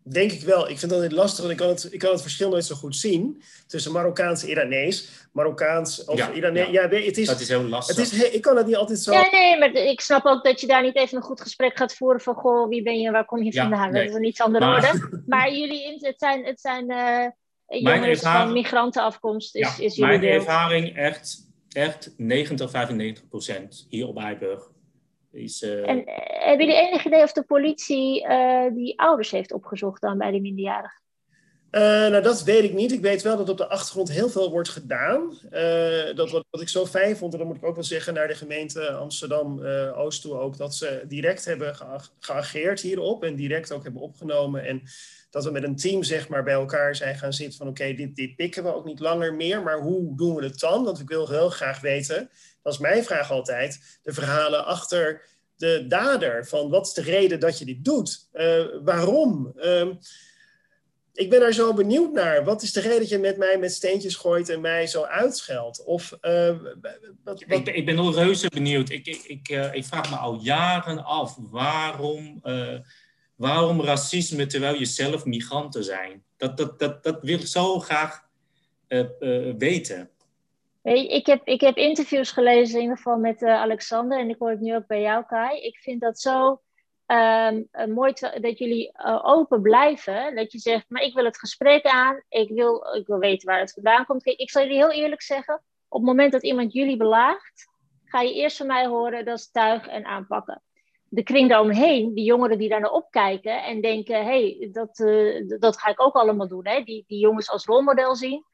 Denk 0.07 0.31
ik 0.31 0.41
wel. 0.41 0.69
Ik 0.69 0.79
vind 0.79 0.91
dat 0.91 0.91
altijd 0.91 1.11
lastig, 1.11 1.39
want 1.39 1.51
ik 1.51 1.57
kan, 1.57 1.67
het, 1.67 1.87
ik 1.91 1.99
kan 1.99 2.11
het 2.11 2.21
verschil 2.21 2.49
nooit 2.49 2.65
zo 2.65 2.75
goed 2.75 2.95
zien 2.95 3.43
tussen 3.67 3.91
Marokkaans 3.91 4.43
en 4.43 4.49
Iranees. 4.49 5.27
Marokkaans 5.31 6.05
of 6.05 6.17
ja, 6.17 6.31
Iranees. 6.31 6.67
Ja. 6.69 6.81
ja. 6.81 6.89
het 6.89 7.17
is, 7.17 7.27
dat 7.27 7.39
is 7.39 7.47
heel 7.47 7.63
lastig. 7.63 7.95
Het 7.95 8.11
is, 8.11 8.31
ik 8.31 8.41
kan 8.41 8.57
het 8.57 8.65
niet 8.65 8.75
altijd 8.75 8.99
zo. 8.99 9.11
Ja, 9.11 9.29
nee, 9.31 9.59
maar 9.59 9.71
ik 9.71 10.01
snap 10.01 10.25
ook 10.25 10.43
dat 10.43 10.61
je 10.61 10.67
daar 10.67 10.81
niet 10.81 10.95
even 10.95 11.17
een 11.17 11.23
goed 11.23 11.41
gesprek 11.41 11.77
gaat 11.77 11.95
voeren 11.95 12.21
van 12.21 12.35
goh, 12.35 12.69
wie 12.69 12.83
ben 12.83 12.99
je 12.99 13.11
waar 13.11 13.25
kom 13.25 13.43
je 13.43 13.53
vandaan? 13.53 13.91
Nee. 13.91 14.01
Dat 14.01 14.11
is 14.11 14.17
een 14.17 14.25
iets 14.25 14.41
andere 14.41 14.65
maar, 14.65 14.75
orde. 14.75 15.21
Maar 15.25 15.53
jullie, 15.53 15.97
het 15.99 16.19
zijn, 16.19 16.45
het 16.45 16.59
zijn 16.59 16.91
uh, 16.91 17.25
jongens 17.81 18.19
van 18.19 18.53
migrantenafkomst. 18.53 19.55
Is, 19.55 19.79
is 19.79 19.95
jullie 19.95 20.19
mijn 20.19 20.31
ervaring 20.33 20.97
echt, 20.97 21.49
echt 21.69 22.13
90, 22.17 22.69
95 22.69 23.27
procent 23.27 23.85
hier 23.89 24.07
op 24.07 24.17
Eiburg. 24.17 24.73
Is, 25.35 25.61
uh... 25.61 25.89
En 25.89 25.97
uh, 25.97 26.15
hebben 26.17 26.65
jullie 26.65 26.81
enig 26.81 27.05
idee 27.05 27.23
of 27.23 27.31
de 27.31 27.43
politie 27.43 28.27
uh, 28.27 28.73
die 28.73 28.99
ouders 28.99 29.31
heeft 29.31 29.53
opgezocht 29.53 30.01
dan 30.01 30.17
bij 30.17 30.31
de 30.31 30.41
minderjarigen? 30.41 31.03
Nou, 31.81 32.21
dat 32.21 32.43
weet 32.43 32.63
ik 32.63 32.73
niet. 32.73 32.91
Ik 32.91 33.01
weet 33.01 33.21
wel 33.21 33.37
dat 33.37 33.49
op 33.49 33.57
de 33.57 33.67
achtergrond 33.67 34.11
heel 34.11 34.29
veel 34.29 34.49
wordt 34.49 34.69
gedaan. 34.69 35.37
dat 36.15 36.31
wat, 36.31 36.45
wat, 36.49 36.61
ik 36.61 36.69
zo 36.69 36.85
fijn 36.85 37.17
vond, 37.17 37.33
en 37.33 37.39
dan 37.39 37.47
moet 37.47 37.57
ik 37.57 37.65
ook 37.65 37.75
wel 37.75 37.83
zeggen 37.83 38.13
naar 38.13 38.27
de 38.27 38.35
gemeente 38.35 38.91
Amsterdam-Oost 38.91 40.21
toe 40.21 40.33
ook, 40.33 40.57
dat 40.57 40.75
ze 40.75 41.03
direct 41.07 41.45
hebben 41.45 41.75
geageerd 42.19 42.81
hierop 42.81 43.23
en 43.23 43.35
direct 43.35 43.71
ook 43.71 43.83
hebben 43.83 44.01
opgenomen. 44.01 44.65
En 44.65 44.81
dat 45.29 45.43
we 45.43 45.51
met 45.51 45.63
een 45.63 45.75
team 45.75 46.03
zeg 46.03 46.27
maar 46.27 46.43
bij 46.43 46.53
elkaar 46.53 46.95
zijn 46.95 47.17
gaan 47.17 47.33
zitten 47.33 47.57
van 47.57 47.67
oké, 47.67 47.93
dit, 47.93 48.15
dit 48.15 48.35
pikken 48.35 48.63
we 48.63 48.75
ook 48.75 48.85
niet 48.85 48.99
langer 48.99 49.33
meer, 49.33 49.63
maar 49.63 49.79
hoe 49.79 50.15
doen 50.15 50.35
we 50.35 50.43
het 50.43 50.59
dan? 50.59 50.83
Want 50.83 50.99
ik 50.99 51.09
wil 51.09 51.29
heel 51.29 51.49
graag 51.49 51.81
weten 51.81 52.29
dat 52.65 52.73
is 52.73 52.79
mijn 52.79 53.03
vraag 53.03 53.31
altijd, 53.31 53.99
de 54.03 54.13
verhalen 54.13 54.65
achter 54.65 55.21
de 55.55 55.85
dader. 55.87 56.45
Van 56.47 56.69
wat 56.69 56.87
is 56.87 56.93
de 56.93 57.01
reden 57.01 57.39
dat 57.39 57.59
je 57.59 57.65
dit 57.65 57.85
doet? 57.85 58.29
Waarom? 58.83 59.53
Uh, 59.55 59.87
ik 61.15 61.29
ben 61.29 61.39
daar 61.39 61.53
zo 61.53 61.73
benieuwd 61.73 62.11
naar. 62.11 62.43
Wat 62.43 62.61
is 62.61 62.73
de 62.73 62.79
reden 62.79 62.99
dat 62.99 63.09
je 63.09 63.17
met 63.17 63.37
mij 63.37 63.57
met 63.57 63.71
steentjes 63.71 64.15
gooit 64.15 64.49
en 64.49 64.61
mij 64.61 64.87
zo 64.87 65.03
uitscheldt? 65.03 65.83
Of, 65.83 66.17
uh, 66.21 66.47
wat, 67.23 67.43
wat... 67.47 67.67
Ik, 67.67 67.67
ik, 67.67 67.85
ben 67.85 67.97
al 67.97 68.13
reuze 68.13 68.49
benieuwd. 68.49 68.89
Ik, 68.89 69.07
ik, 69.07 69.23
ik, 69.23 69.49
uh, 69.49 69.73
ik, 69.73 69.85
vraag 69.85 70.09
me 70.09 70.15
al 70.15 70.39
jaren 70.41 71.03
af 71.03 71.37
waarom, 71.49 72.41
waarom 73.35 73.81
racisme 73.81 74.45
terwijl 74.45 74.75
je 74.75 74.85
zelf 74.85 75.25
migranten 75.25 75.83
zijn. 75.83 76.23
Dat, 76.37 76.57
dat, 76.57 76.79
dat, 76.79 77.03
dat 77.03 77.21
wil 77.21 77.39
ik 77.39 77.47
zo 77.47 77.79
graag 77.79 78.23
weten. 79.57 80.09
Ik 80.93 81.25
heb, 81.25 81.47
ik 81.47 81.61
heb 81.61 81.77
interviews 81.77 82.31
gelezen, 82.31 82.75
in 82.75 82.81
ieder 82.81 82.97
geval 82.97 83.17
met 83.17 83.41
uh, 83.41 83.49
Alexander, 83.49 84.19
en 84.19 84.29
ik 84.29 84.35
hoor 84.39 84.49
het 84.49 84.59
nu 84.59 84.75
ook 84.75 84.87
bij 84.87 85.01
jou, 85.01 85.25
Kai. 85.25 85.59
Ik 85.59 85.77
vind 85.77 86.01
dat 86.01 86.19
zo 86.19 86.61
um, 87.07 87.93
mooi 87.93 88.13
dat 88.41 88.57
jullie 88.57 88.91
uh, 89.05 89.21
open 89.25 89.61
blijven. 89.61 90.35
Dat 90.35 90.51
je 90.51 90.59
zegt, 90.59 90.85
maar 90.89 91.01
ik 91.01 91.13
wil 91.13 91.25
het 91.25 91.39
gesprek 91.39 91.85
aan, 91.85 92.23
ik 92.29 92.49
wil, 92.49 92.95
ik 92.95 93.07
wil 93.07 93.19
weten 93.19 93.47
waar 93.47 93.59
het 93.59 93.73
vandaan 93.73 94.05
komt. 94.05 94.25
Ik 94.25 94.49
zal 94.49 94.61
jullie 94.61 94.77
heel 94.77 94.91
eerlijk 94.91 95.21
zeggen, 95.21 95.61
op 95.87 95.99
het 95.99 96.09
moment 96.09 96.31
dat 96.31 96.43
iemand 96.43 96.73
jullie 96.73 96.97
belaagt, 96.97 97.67
ga 98.05 98.21
je 98.21 98.33
eerst 98.33 98.57
van 98.57 98.67
mij 98.67 98.87
horen, 98.87 99.25
dat 99.25 99.37
is 99.37 99.51
tuig 99.51 99.87
en 99.87 100.05
aanpakken. 100.05 100.61
De 101.09 101.23
kring 101.23 101.49
daaromheen, 101.49 102.13
die 102.13 102.25
jongeren 102.25 102.57
die 102.57 102.69
daar 102.69 102.79
naar 102.79 102.91
opkijken 102.91 103.63
en 103.63 103.81
denken, 103.81 104.25
hey, 104.25 104.69
dat, 104.71 104.99
uh, 104.99 105.59
dat 105.59 105.79
ga 105.79 105.89
ik 105.89 106.01
ook 106.01 106.15
allemaal 106.15 106.47
doen. 106.47 106.67
Hè? 106.67 106.83
Die, 106.83 107.03
die 107.07 107.19
jongens 107.19 107.49
als 107.49 107.65
rolmodel 107.65 108.15
zien 108.15 108.45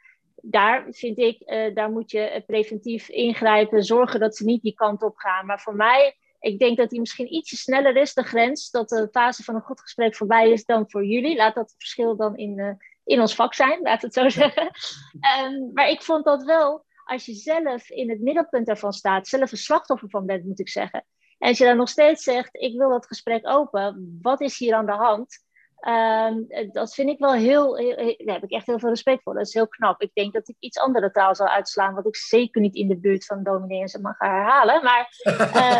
daar 0.42 0.86
vind 0.90 1.18
ik, 1.18 1.44
daar 1.74 1.92
moet 1.92 2.12
je 2.12 2.20
eh, 2.20 2.46
preventief 2.46 3.10
ingrijpen, 3.10 3.84
zorgen 3.84 4.20
dat 4.20 4.36
ze 4.36 4.46
niet 4.46 4.62
die 4.62 4.74
kant 4.74 5.04
op 5.04 5.18
gaan. 5.18 5.46
Maar 5.46 5.60
voor 5.62 5.76
mij, 5.76 6.18
ik 6.42 6.60
denk 6.60 6.78
dat 6.78 6.90
die 6.90 7.00
misschien 7.00 7.34
ietsje 7.34 7.56
sneller 7.56 7.96
is, 7.96 8.14
de 8.14 8.24
grens, 8.24 8.70
dat 8.70 8.90
de 8.90 9.08
fase 9.12 9.44
van 9.44 9.56
een 9.56 9.62
goed 9.62 9.82
gesprek 9.82 10.16
voorbij 10.16 10.52
is 10.52 10.66
dan 10.66 10.90
voor 10.90 11.06
jullie. 11.06 11.36
Laat 11.36 11.56
dat 11.56 11.74
verschil 11.78 12.16
dan 12.16 12.38
in, 12.38 12.58
uh, 12.58 12.74
in 13.04 13.22
ons 13.22 13.36
vak 13.36 13.54
zijn, 13.54 13.82
laat 13.82 14.02
het 14.02 14.14
zo 14.14 14.30
zeggen. 14.30 14.72
Um, 15.44 15.72
maar 15.74 15.90
ik 15.90 16.02
vond 16.02 16.26
dat 16.26 16.44
wel, 16.44 16.86
als 17.06 17.26
je 17.26 17.34
zelf 17.34 17.90
in 17.90 18.10
het 18.10 18.22
middelpunt 18.22 18.66
daarvan 18.66 18.94
staat, 18.94 19.28
zelf 19.28 19.52
een 19.52 19.58
slachtoffer 19.58 20.10
van 20.10 20.26
bent, 20.26 20.46
moet 20.46 20.60
ik 20.60 20.70
zeggen. 20.70 21.06
En 21.38 21.48
als 21.48 21.58
je 21.58 21.66
dan 21.66 21.78
nog 21.78 21.90
steeds 21.90 22.24
zegt, 22.24 22.50
ik 22.52 22.78
wil 22.78 22.90
dat 22.90 23.08
gesprek 23.08 23.48
open, 23.48 24.20
wat 24.22 24.42
is 24.42 24.58
hier 24.58 24.74
aan 24.74 24.86
de 24.86 24.92
hand? 24.92 25.46
Um, 25.88 26.48
dat 26.72 26.94
vind 26.94 27.10
ik 27.10 27.20
wel 27.20 27.34
heel, 27.34 27.78
heel, 27.78 27.96
daar 27.96 28.36
heb 28.36 28.44
ik 28.44 28.52
echt 28.52 28.66
heel 28.66 28.80
veel 28.80 28.90
respect 28.90 29.24
voor. 29.24 29.34
Dat 29.34 29.46
is 29.46 29.54
heel 29.54 29.68
knap. 29.68 30.02
Ik 30.02 30.14
denk 30.14 30.34
dat 30.34 30.50
ik 30.50 30.56
iets 30.60 30.78
andere 30.78 31.12
taal 31.12 31.36
zal 31.36 31.48
uitslaan, 31.48 31.94
wat 31.94 32.08
ik 32.08 32.16
zeker 32.16 32.62
niet 32.62 32.76
in 32.76 32.88
de 32.88 32.98
buurt 32.98 33.26
van 33.26 33.44
dominee 33.44 33.82
en 33.82 33.88
ze 33.88 34.02
mag 34.02 34.18
herhalen. 34.18 34.84
Maar 34.84 35.10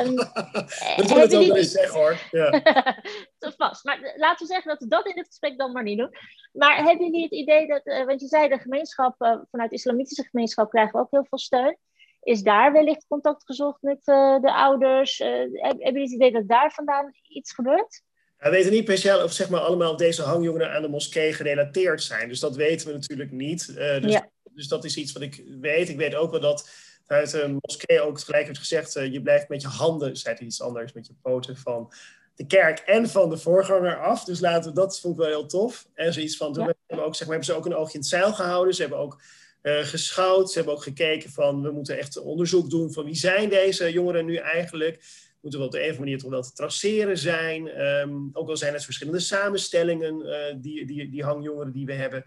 um, 0.06 0.16
dat 0.98 1.08
wil 1.08 1.18
het 1.18 1.32
wel 1.32 1.56
eens 1.56 1.72
zeggen 1.72 2.00
hoor. 2.00 2.18
Ja. 2.32 2.50
dat 3.40 3.54
vast. 3.58 3.84
Maar 3.84 4.14
laten 4.16 4.48
we 4.48 4.54
zeggen 4.54 4.72
dat 4.72 4.80
we 4.80 4.88
dat 4.88 5.08
in 5.08 5.18
het 5.18 5.28
gesprek 5.28 5.58
dan 5.58 5.72
maar 5.72 5.84
niet 5.84 5.98
doen. 5.98 6.16
Maar 6.54 6.76
hebben 6.76 7.06
jullie 7.06 7.24
het 7.24 7.34
idee 7.34 7.68
dat, 7.68 7.88
uh, 7.88 8.06
want 8.06 8.22
je 8.22 8.28
zei 8.28 8.50
de 8.50 8.60
gemeenschap, 8.60 9.22
uh, 9.22 9.38
vanuit 9.52 9.70
de 9.70 9.76
islamitische 9.76 10.28
gemeenschap 10.30 10.70
krijgen 10.70 10.94
we 10.94 11.00
ook 11.00 11.12
heel 11.12 11.26
veel 11.30 11.40
steun. 11.40 11.78
Is 12.22 12.42
daar 12.42 12.72
wellicht 12.72 13.08
contact 13.08 13.46
gezocht 13.46 13.82
met 13.82 14.08
uh, 14.08 14.40
de 14.40 14.54
ouders? 14.54 15.18
hebben 15.18 15.78
jullie 15.78 16.02
het 16.02 16.12
idee 16.12 16.32
dat 16.32 16.48
daar 16.48 16.72
vandaan 16.72 17.12
iets 17.28 17.54
gebeurt? 17.54 18.04
We 18.42 18.50
weten 18.50 18.72
niet 18.72 18.84
speciaal 18.84 19.24
of 19.24 19.34
zeg 19.34 19.50
maar, 19.50 19.60
allemaal 19.60 19.96
deze 19.98 20.22
hangjongeren 20.22 20.72
aan 20.72 20.82
de 20.82 20.88
moskee 20.88 21.34
gerelateerd 21.34 22.04
zijn. 22.04 22.30
Dus 22.30 22.40
dat 22.40 22.56
weten 22.56 22.88
we 22.88 22.94
natuurlijk 22.94 23.32
niet. 23.32 23.68
Uh, 23.70 24.02
dus, 24.02 24.20
dus, 24.54 24.68
dat 24.68 24.86
is 24.86 24.98
iets 24.98 25.12
wat 25.12 25.22
ik 25.22 25.44
weet. 25.60 25.90
Ik 25.90 25.98
weet 25.98 26.16
ook 26.16 26.32
wel 26.32 26.40
dat 26.40 26.70
vanuit 27.08 27.32
de 27.32 27.58
moskee 27.62 28.02
ook 28.02 28.20
gelijk 28.20 28.46
heeft 28.46 28.60
gezegd... 28.60 28.96
Uh, 28.96 29.12
je 29.12 29.22
blijft 29.22 29.50
met 29.50 29.62
je 29.62 29.68
handen, 29.68 30.18
zei 30.18 30.36
hij 30.36 30.46
iets 30.46 30.62
anders, 30.62 30.94
met 30.94 31.08
je 31.08 31.14
poten 31.22 31.58
van 31.58 31.94
de 32.36 32.46
kerk 32.46 32.80
en 32.80 33.10
van 33.10 33.30
de 33.30 33.38
voorganger 33.38 34.00
af. 34.00 34.24
Dus 34.24 34.40
laten 34.40 34.70
we, 34.70 34.76
dat 34.76 35.00
vond 35.00 35.14
ik 35.14 35.20
wel 35.20 35.30
heel 35.30 35.46
tof. 35.46 35.88
En 35.94 36.14
zoiets 36.14 36.38
van, 36.38 36.54
toen 36.54 36.74
hebben, 36.88 37.06
ook, 37.06 37.16
zeg 37.16 37.28
maar, 37.28 37.38
hebben 37.38 37.56
ze 37.56 37.60
ook 37.60 37.66
een 37.66 37.76
oogje 37.76 37.94
in 37.94 38.00
het 38.00 38.10
zeil 38.10 38.34
gehouden. 38.34 38.74
Ze 38.74 38.82
hebben 38.82 39.00
ook 39.00 39.22
uh, 39.62 39.80
geschouwd. 39.80 40.52
Ze 40.52 40.58
hebben 40.58 40.76
ook 40.76 40.84
gekeken 40.84 41.30
van, 41.30 41.62
we 41.62 41.72
moeten 41.72 41.98
echt 41.98 42.18
onderzoek 42.18 42.70
doen 42.70 42.94
van 42.94 43.06
wie 43.06 43.16
zijn 43.16 43.50
deze 43.50 43.92
jongeren 43.92 44.26
nu 44.26 44.36
eigenlijk 44.36 45.00
moeten 45.42 45.60
we 45.60 45.66
op 45.66 45.72
de 45.72 45.78
een 45.78 45.84
of 45.84 45.90
andere 45.90 46.06
manier 46.06 46.20
toch 46.20 46.30
wel 46.30 46.42
te 46.42 46.54
traceren 46.54 47.18
zijn. 47.18 47.68
Ehm, 47.68 48.16
ook 48.34 48.50
al 48.50 48.58
zijn 48.58 48.74
het 48.74 48.84
verschillende 48.84 49.20
samenstellingen, 49.20 50.26
uh, 50.26 50.62
die, 50.62 50.86
die, 50.86 51.10
die 51.10 51.24
hangjongeren 51.24 51.72
die 51.72 51.86
we 51.86 51.94
hebben. 51.94 52.24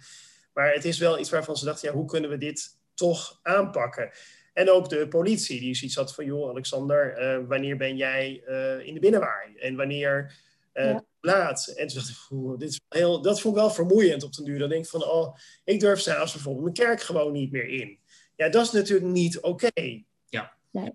Maar 0.52 0.72
het 0.72 0.84
is 0.84 0.98
wel 0.98 1.18
iets 1.18 1.30
waarvan 1.30 1.56
ze 1.56 1.64
dachten, 1.64 1.88
ja, 1.88 1.94
hoe 1.94 2.06
kunnen 2.06 2.30
we 2.30 2.38
dit 2.38 2.78
toch 2.94 3.38
aanpakken? 3.42 4.10
En 4.52 4.70
ook 4.70 4.88
de 4.88 5.08
politie, 5.08 5.60
die 5.60 5.74
zoiets 5.74 5.96
had 5.96 6.14
van, 6.14 6.24
joh, 6.24 6.50
Alexander, 6.50 7.18
uh, 7.18 7.48
wanneer 7.48 7.76
ben 7.76 7.96
jij 7.96 8.42
uh, 8.48 8.86
in 8.86 8.94
de 8.94 9.00
binnenwaai? 9.00 9.56
En 9.56 9.76
wanneer 9.76 10.34
ja. 10.72 11.04
laat? 11.20 11.66
En 11.66 11.86
toen 11.86 11.96
dacht 11.96 12.08
ik, 12.08 12.58
dit 12.58 12.68
is 12.68 12.80
heel, 12.88 13.22
dat 13.22 13.40
vond 13.40 13.56
ik 13.56 13.60
wel 13.60 13.70
vermoeiend 13.70 14.22
op 14.22 14.34
den 14.34 14.44
duur. 14.44 14.58
Dan 14.58 14.68
denk 14.68 14.84
ik 14.84 14.90
van, 14.90 15.04
oh, 15.04 15.36
ik 15.64 15.80
durf 15.80 16.00
s'avonds 16.00 16.32
bijvoorbeeld 16.32 16.64
mijn 16.64 16.88
kerk 16.88 17.02
gewoon 17.02 17.32
niet 17.32 17.52
meer 17.52 17.68
in. 17.68 17.98
Ja, 18.36 18.48
dat 18.48 18.64
is 18.64 18.70
natuurlijk 18.70 19.12
niet 19.12 19.40
oké. 19.40 19.66
Okay. 19.66 20.04
Ja. 20.28 20.56
Nee. 20.70 20.92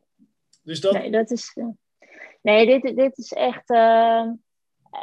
Dus 0.64 0.82
dat, 0.82 0.94
nee, 0.94 1.12
dat 1.12 1.32
is... 1.32 1.54
Nee, 2.42 2.66
dit, 2.66 2.96
dit 2.96 3.18
is 3.18 3.34
echt. 3.34 3.70
Uh, 3.70 4.28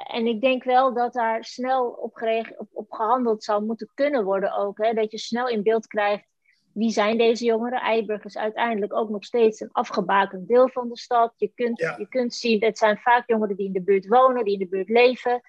en 0.07 0.27
ik 0.27 0.40
denk 0.40 0.64
wel 0.64 0.94
dat 0.94 1.12
daar 1.12 1.44
snel 1.44 1.87
op, 1.87 2.22
op, 2.57 2.68
op, 2.72 2.92
gehandeld 2.92 3.44
zou 3.44 3.64
moeten 3.64 3.90
kunnen 3.94 4.25
worden 4.25 4.57
ook. 4.57 4.79
Hè? 4.79 4.92
Dat 4.92 5.11
je 5.11 5.18
snel 5.18 5.49
in 5.49 5.62
beeld 5.62 5.87
krijgt 5.87 6.27
wie 6.77 6.90
zijn 6.90 7.18
deze 7.18 7.44
jongeren. 7.44 7.81
Eiburg 7.81 8.25
is 8.25 8.38
uiteindelijk 8.38 8.94
ook 8.94 9.09
nog 9.09 9.25
steeds 9.25 9.61
een 9.61 9.72
afgebakend 9.72 10.49
deel 10.49 10.68
van 10.68 10.88
de 10.88 10.99
stad. 10.99 11.33
Je 11.37 11.51
kunt, 11.55 11.81
ja. 11.81 11.94
je 11.99 12.09
kunt 12.09 12.35
zien, 12.35 12.64
het 12.64 12.79
zijn 12.79 12.99
vaak 12.99 13.29
jongeren 13.29 13.57
die 13.57 13.66
in 13.66 13.72
de 13.72 13.83
buurt 13.83 14.07
wonen, 14.07 14.44
die 14.44 14.53
in 14.53 14.59
de 14.59 14.68
buurt 14.68 14.88
leven. 14.88 15.40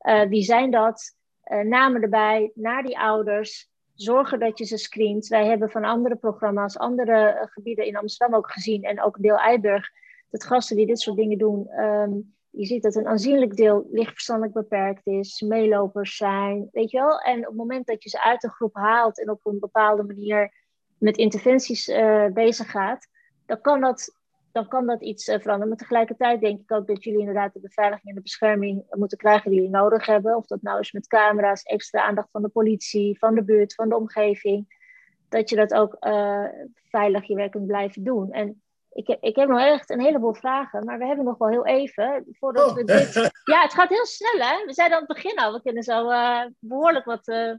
Uh, 0.00 0.22
wie 0.22 0.42
zijn 0.42 0.70
dat? 0.70 1.16
Uh, 1.52 1.60
namen 1.60 2.02
erbij, 2.02 2.50
naar 2.54 2.82
die 2.82 2.98
ouders. 2.98 3.70
Zorgen 3.94 4.38
dat 4.38 4.58
je 4.58 4.64
ze 4.64 4.76
screent. 4.76 5.26
Wij 5.26 5.46
hebben 5.46 5.70
van 5.70 5.84
andere 5.84 6.16
programma's, 6.16 6.78
andere 6.78 7.48
gebieden 7.50 7.86
in 7.86 7.96
Amsterdam 7.96 8.38
ook 8.38 8.50
gezien. 8.50 8.82
En 8.82 9.02
ook 9.02 9.22
deel 9.22 9.36
Eiburg 9.36 9.90
dat 10.30 10.44
gasten 10.44 10.76
die 10.76 10.86
dit 10.86 11.00
soort 11.00 11.16
dingen 11.16 11.38
doen, 11.38 11.68
ehm, 11.68 12.12
je 12.56 12.66
ziet 12.66 12.82
dat 12.82 12.94
een 12.94 13.06
aanzienlijk 13.06 13.56
deel 13.56 13.86
lichtverstandelijk 13.90 14.54
beperkt 14.54 15.06
is, 15.06 15.40
meelopers 15.40 16.16
zijn, 16.16 16.68
weet 16.72 16.90
je 16.90 16.98
wel. 16.98 17.18
En 17.18 17.38
op 17.38 17.46
het 17.46 17.56
moment 17.56 17.86
dat 17.86 18.02
je 18.02 18.08
ze 18.08 18.22
uit 18.22 18.44
een 18.44 18.50
groep 18.50 18.74
haalt 18.74 19.20
en 19.20 19.30
op 19.30 19.46
een 19.46 19.58
bepaalde 19.58 20.02
manier 20.02 20.52
met 20.98 21.16
interventies 21.16 21.88
uh, 21.88 22.26
bezig 22.26 22.70
gaat, 22.70 23.08
dan 23.46 23.60
kan 23.60 23.80
dat, 23.80 24.18
dan 24.52 24.68
kan 24.68 24.86
dat 24.86 25.02
iets 25.02 25.28
uh, 25.28 25.34
veranderen. 25.34 25.68
Maar 25.68 25.76
tegelijkertijd 25.76 26.40
denk 26.40 26.60
ik 26.60 26.72
ook 26.72 26.86
dat 26.86 27.04
jullie 27.04 27.20
inderdaad 27.20 27.52
de 27.52 27.60
beveiliging 27.60 28.08
en 28.08 28.14
de 28.14 28.20
bescherming 28.20 28.84
moeten 28.90 29.18
krijgen 29.18 29.50
die 29.50 29.58
jullie 29.58 29.74
nodig 29.74 30.06
hebben. 30.06 30.36
Of 30.36 30.46
dat 30.46 30.62
nou 30.62 30.80
is 30.80 30.92
met 30.92 31.06
camera's, 31.06 31.62
extra 31.62 32.02
aandacht 32.02 32.30
van 32.30 32.42
de 32.42 32.48
politie, 32.48 33.18
van 33.18 33.34
de 33.34 33.44
buurt, 33.44 33.74
van 33.74 33.88
de 33.88 33.96
omgeving. 33.96 34.84
Dat 35.28 35.50
je 35.50 35.56
dat 35.56 35.74
ook 35.74 35.96
uh, 36.00 36.44
veilig 36.74 37.26
je 37.26 37.34
werk 37.34 37.50
kunt 37.50 37.66
blijven 37.66 38.04
doen. 38.04 38.32
En 38.32 38.62
ik 38.96 39.06
heb, 39.06 39.22
ik 39.22 39.36
heb 39.36 39.48
nog 39.48 39.60
echt 39.60 39.90
een 39.90 40.00
heleboel 40.00 40.34
vragen, 40.34 40.84
maar 40.84 40.98
we 40.98 41.06
hebben 41.06 41.24
nog 41.24 41.38
wel 41.38 41.48
heel 41.48 41.66
even 41.66 42.26
voordat 42.30 42.72
we 42.72 42.80
oh. 42.80 42.86
dit. 42.86 43.14
Ja, 43.52 43.62
het 43.62 43.74
gaat 43.74 43.88
heel 43.88 44.06
snel, 44.06 44.38
hè? 44.38 44.64
We 44.64 44.72
zeiden 44.72 44.98
aan 44.98 45.04
het 45.06 45.14
begin 45.14 45.38
al, 45.38 45.52
we 45.52 45.62
kunnen 45.62 45.82
zo 45.82 46.10
uh, 46.10 46.44
behoorlijk 46.58 47.04
wat 47.04 47.28
uh, 47.28 47.54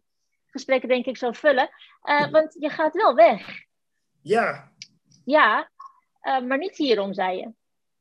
gesprekken, 0.45 0.89
denk 0.89 1.05
ik, 1.05 1.17
zo 1.17 1.31
vullen. 1.31 1.69
Uh, 2.03 2.31
want 2.31 2.55
je 2.59 2.69
gaat 2.69 2.93
wel 2.93 3.15
weg. 3.15 3.47
Ja. 4.21 4.71
Ja, 5.25 5.69
maar 6.21 6.57
niet 6.57 6.77
hierom, 6.77 7.13
zei 7.13 7.37
je. 7.37 7.51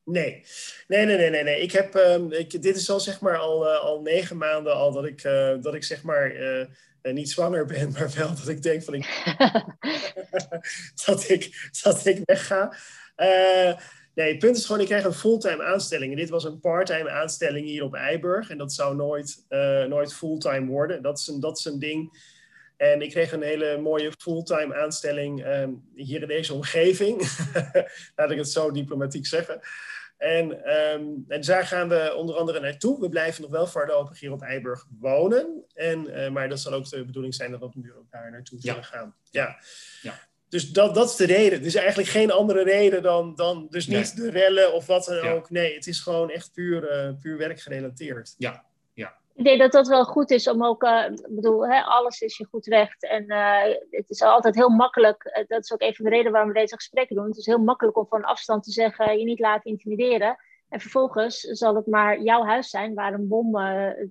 Nee, 0.04 0.44
nee, 0.86 1.06
nee, 1.06 1.16
nee, 1.16 1.30
nee. 1.30 1.42
nee. 1.42 1.60
Ik 1.60 1.72
heb, 1.72 1.94
um, 1.94 2.32
ik, 2.32 2.62
dit 2.62 2.76
is 2.76 2.90
al 2.90 3.00
zeg 3.00 3.20
maar 3.20 3.38
al, 3.38 3.68
al 3.68 4.00
negen 4.00 4.36
maanden 4.36 4.74
al 4.74 4.92
dat 4.92 5.04
ik, 5.04 5.22
dat 5.62 5.74
ik 5.74 5.84
zeg 5.84 6.02
maar 6.02 6.32
niet 7.02 7.30
zwanger 7.30 7.66
ben, 7.66 7.90
maar 7.92 8.10
wel 8.16 8.28
dat 8.28 8.48
ik 8.48 8.62
denk 8.62 8.82
van 8.82 8.94
ik, 8.94 9.24
dat 11.06 11.28
ik, 11.28 11.70
dat 11.82 12.06
ik 12.06 12.20
wegga. 12.24 12.76
Uh, 13.16 13.72
nee, 14.14 14.30
het 14.30 14.38
punt 14.38 14.56
is 14.56 14.66
gewoon, 14.66 14.80
ik 14.80 14.86
krijg 14.86 15.04
een 15.04 15.12
fulltime 15.12 15.64
aanstelling. 15.64 16.10
En 16.10 16.18
dit 16.18 16.28
was 16.28 16.44
een 16.44 16.60
parttime 16.60 17.10
aanstelling 17.10 17.66
hier 17.66 17.84
op 17.84 17.94
Eiburg. 17.94 18.50
En 18.50 18.58
dat 18.58 18.72
zou 18.72 18.96
nooit, 18.96 19.44
uh, 19.48 19.84
nooit 19.84 20.14
fulltime 20.14 20.66
worden. 20.66 21.02
Dat 21.02 21.18
is, 21.18 21.26
een, 21.26 21.40
dat 21.40 21.58
is 21.58 21.64
een 21.64 21.78
ding. 21.78 22.18
En 22.76 23.02
ik 23.02 23.10
kreeg 23.10 23.32
een 23.32 23.42
hele 23.42 23.78
mooie 23.78 24.12
fulltime 24.18 24.74
aanstelling 24.74 25.46
um, 25.46 25.82
hier 25.94 26.22
in 26.22 26.28
deze 26.28 26.54
omgeving. 26.54 27.20
Laat 28.16 28.30
ik 28.30 28.38
het 28.38 28.50
zo 28.50 28.70
diplomatiek 28.70 29.26
zeggen. 29.26 29.60
En, 30.16 30.74
um, 30.76 31.24
en 31.28 31.40
daar 31.40 31.66
gaan 31.66 31.88
we 31.88 32.14
onder 32.16 32.36
andere 32.36 32.60
naartoe. 32.60 33.00
We 33.00 33.08
blijven 33.08 33.42
nog 33.42 33.50
wel 33.50 33.66
voorlopig 33.66 34.20
hier 34.20 34.32
op 34.32 34.42
Eiburg 34.42 34.86
wonen. 34.98 35.64
En, 35.74 36.10
uh, 36.10 36.30
maar 36.30 36.48
dat 36.48 36.60
zal 36.60 36.72
ook 36.72 36.90
de 36.90 37.04
bedoeling 37.04 37.34
zijn 37.34 37.50
dat 37.50 37.60
we 37.60 37.66
op 37.66 37.74
een 37.74 37.92
ook 37.98 38.10
daar 38.10 38.30
naartoe 38.30 38.60
zullen 38.60 38.84
gaan. 38.84 39.14
Ja. 39.30 39.58
ja 40.02 40.25
dus 40.48 40.72
dat, 40.72 40.94
dat 40.94 41.08
is 41.08 41.16
de 41.16 41.26
reden. 41.26 41.62
Dus 41.62 41.74
eigenlijk 41.74 42.08
geen 42.08 42.30
andere 42.30 42.62
reden 42.62 43.02
dan, 43.02 43.34
dan 43.34 43.66
dus 43.70 43.86
niet 43.86 44.16
de 44.16 44.30
rellen 44.30 44.72
of 44.72 44.86
wat 44.86 45.04
dan 45.04 45.28
ook. 45.28 45.50
Nee, 45.50 45.74
het 45.74 45.86
is 45.86 46.00
gewoon 46.00 46.30
echt 46.30 46.52
puur, 46.52 47.06
uh, 47.06 47.12
puur 47.20 47.38
werkgerelateerd. 47.38 48.34
Ja, 48.38 48.64
ja. 48.94 49.14
Ik 49.34 49.44
denk 49.44 49.58
dat 49.58 49.72
dat 49.72 49.88
wel 49.88 50.04
goed 50.04 50.30
is 50.30 50.48
om 50.48 50.64
ook, 50.64 50.82
uh, 50.82 51.04
ik 51.10 51.34
bedoel, 51.34 51.68
hè, 51.68 51.80
alles 51.80 52.20
is 52.20 52.36
je 52.36 52.46
goed 52.50 52.66
recht. 52.66 53.04
En 53.04 53.24
uh, 53.32 53.62
het 53.90 54.10
is 54.10 54.22
altijd 54.22 54.54
heel 54.54 54.68
makkelijk, 54.68 55.44
dat 55.48 55.62
is 55.62 55.72
ook 55.72 55.80
een 55.80 55.94
van 55.94 56.04
de 56.04 56.10
redenen 56.10 56.32
waarom 56.32 56.52
we 56.52 56.58
deze 56.58 56.74
gesprekken 56.74 57.16
doen. 57.16 57.26
Het 57.26 57.36
is 57.36 57.46
heel 57.46 57.58
makkelijk 57.58 57.96
om 57.96 58.06
van 58.08 58.24
afstand 58.24 58.64
te 58.64 58.70
zeggen, 58.70 59.18
je 59.18 59.24
niet 59.24 59.40
laten 59.40 59.70
intimideren. 59.70 60.36
En 60.68 60.80
vervolgens 60.80 61.40
zal 61.40 61.74
het 61.74 61.86
maar 61.86 62.20
jouw 62.20 62.44
huis 62.44 62.70
zijn 62.70 62.94
waar 62.94 63.12
een 63.12 63.28
bom 63.28 63.52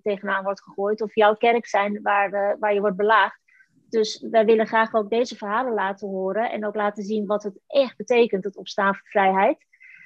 tegenaan 0.01 0.43
wordt 0.43 0.63
gegooid. 0.63 1.01
Of 1.01 1.15
jouw 1.15 1.35
kerk 1.35 1.65
zijn 1.65 1.99
waar, 2.01 2.57
waar 2.59 2.73
je 2.73 2.79
wordt 2.79 2.97
belaagd. 2.97 3.39
Dus 3.95 4.25
wij 4.31 4.45
willen 4.45 4.67
graag 4.67 4.93
ook 4.93 5.09
deze 5.09 5.35
verhalen 5.35 5.73
laten 5.73 6.07
horen 6.07 6.51
en 6.51 6.65
ook 6.65 6.75
laten 6.75 7.03
zien 7.03 7.25
wat 7.25 7.43
het 7.43 7.59
echt 7.67 7.97
betekent, 7.97 8.43
het 8.43 8.57
opstaan 8.57 8.95
voor 8.95 9.07
vrijheid. 9.07 9.57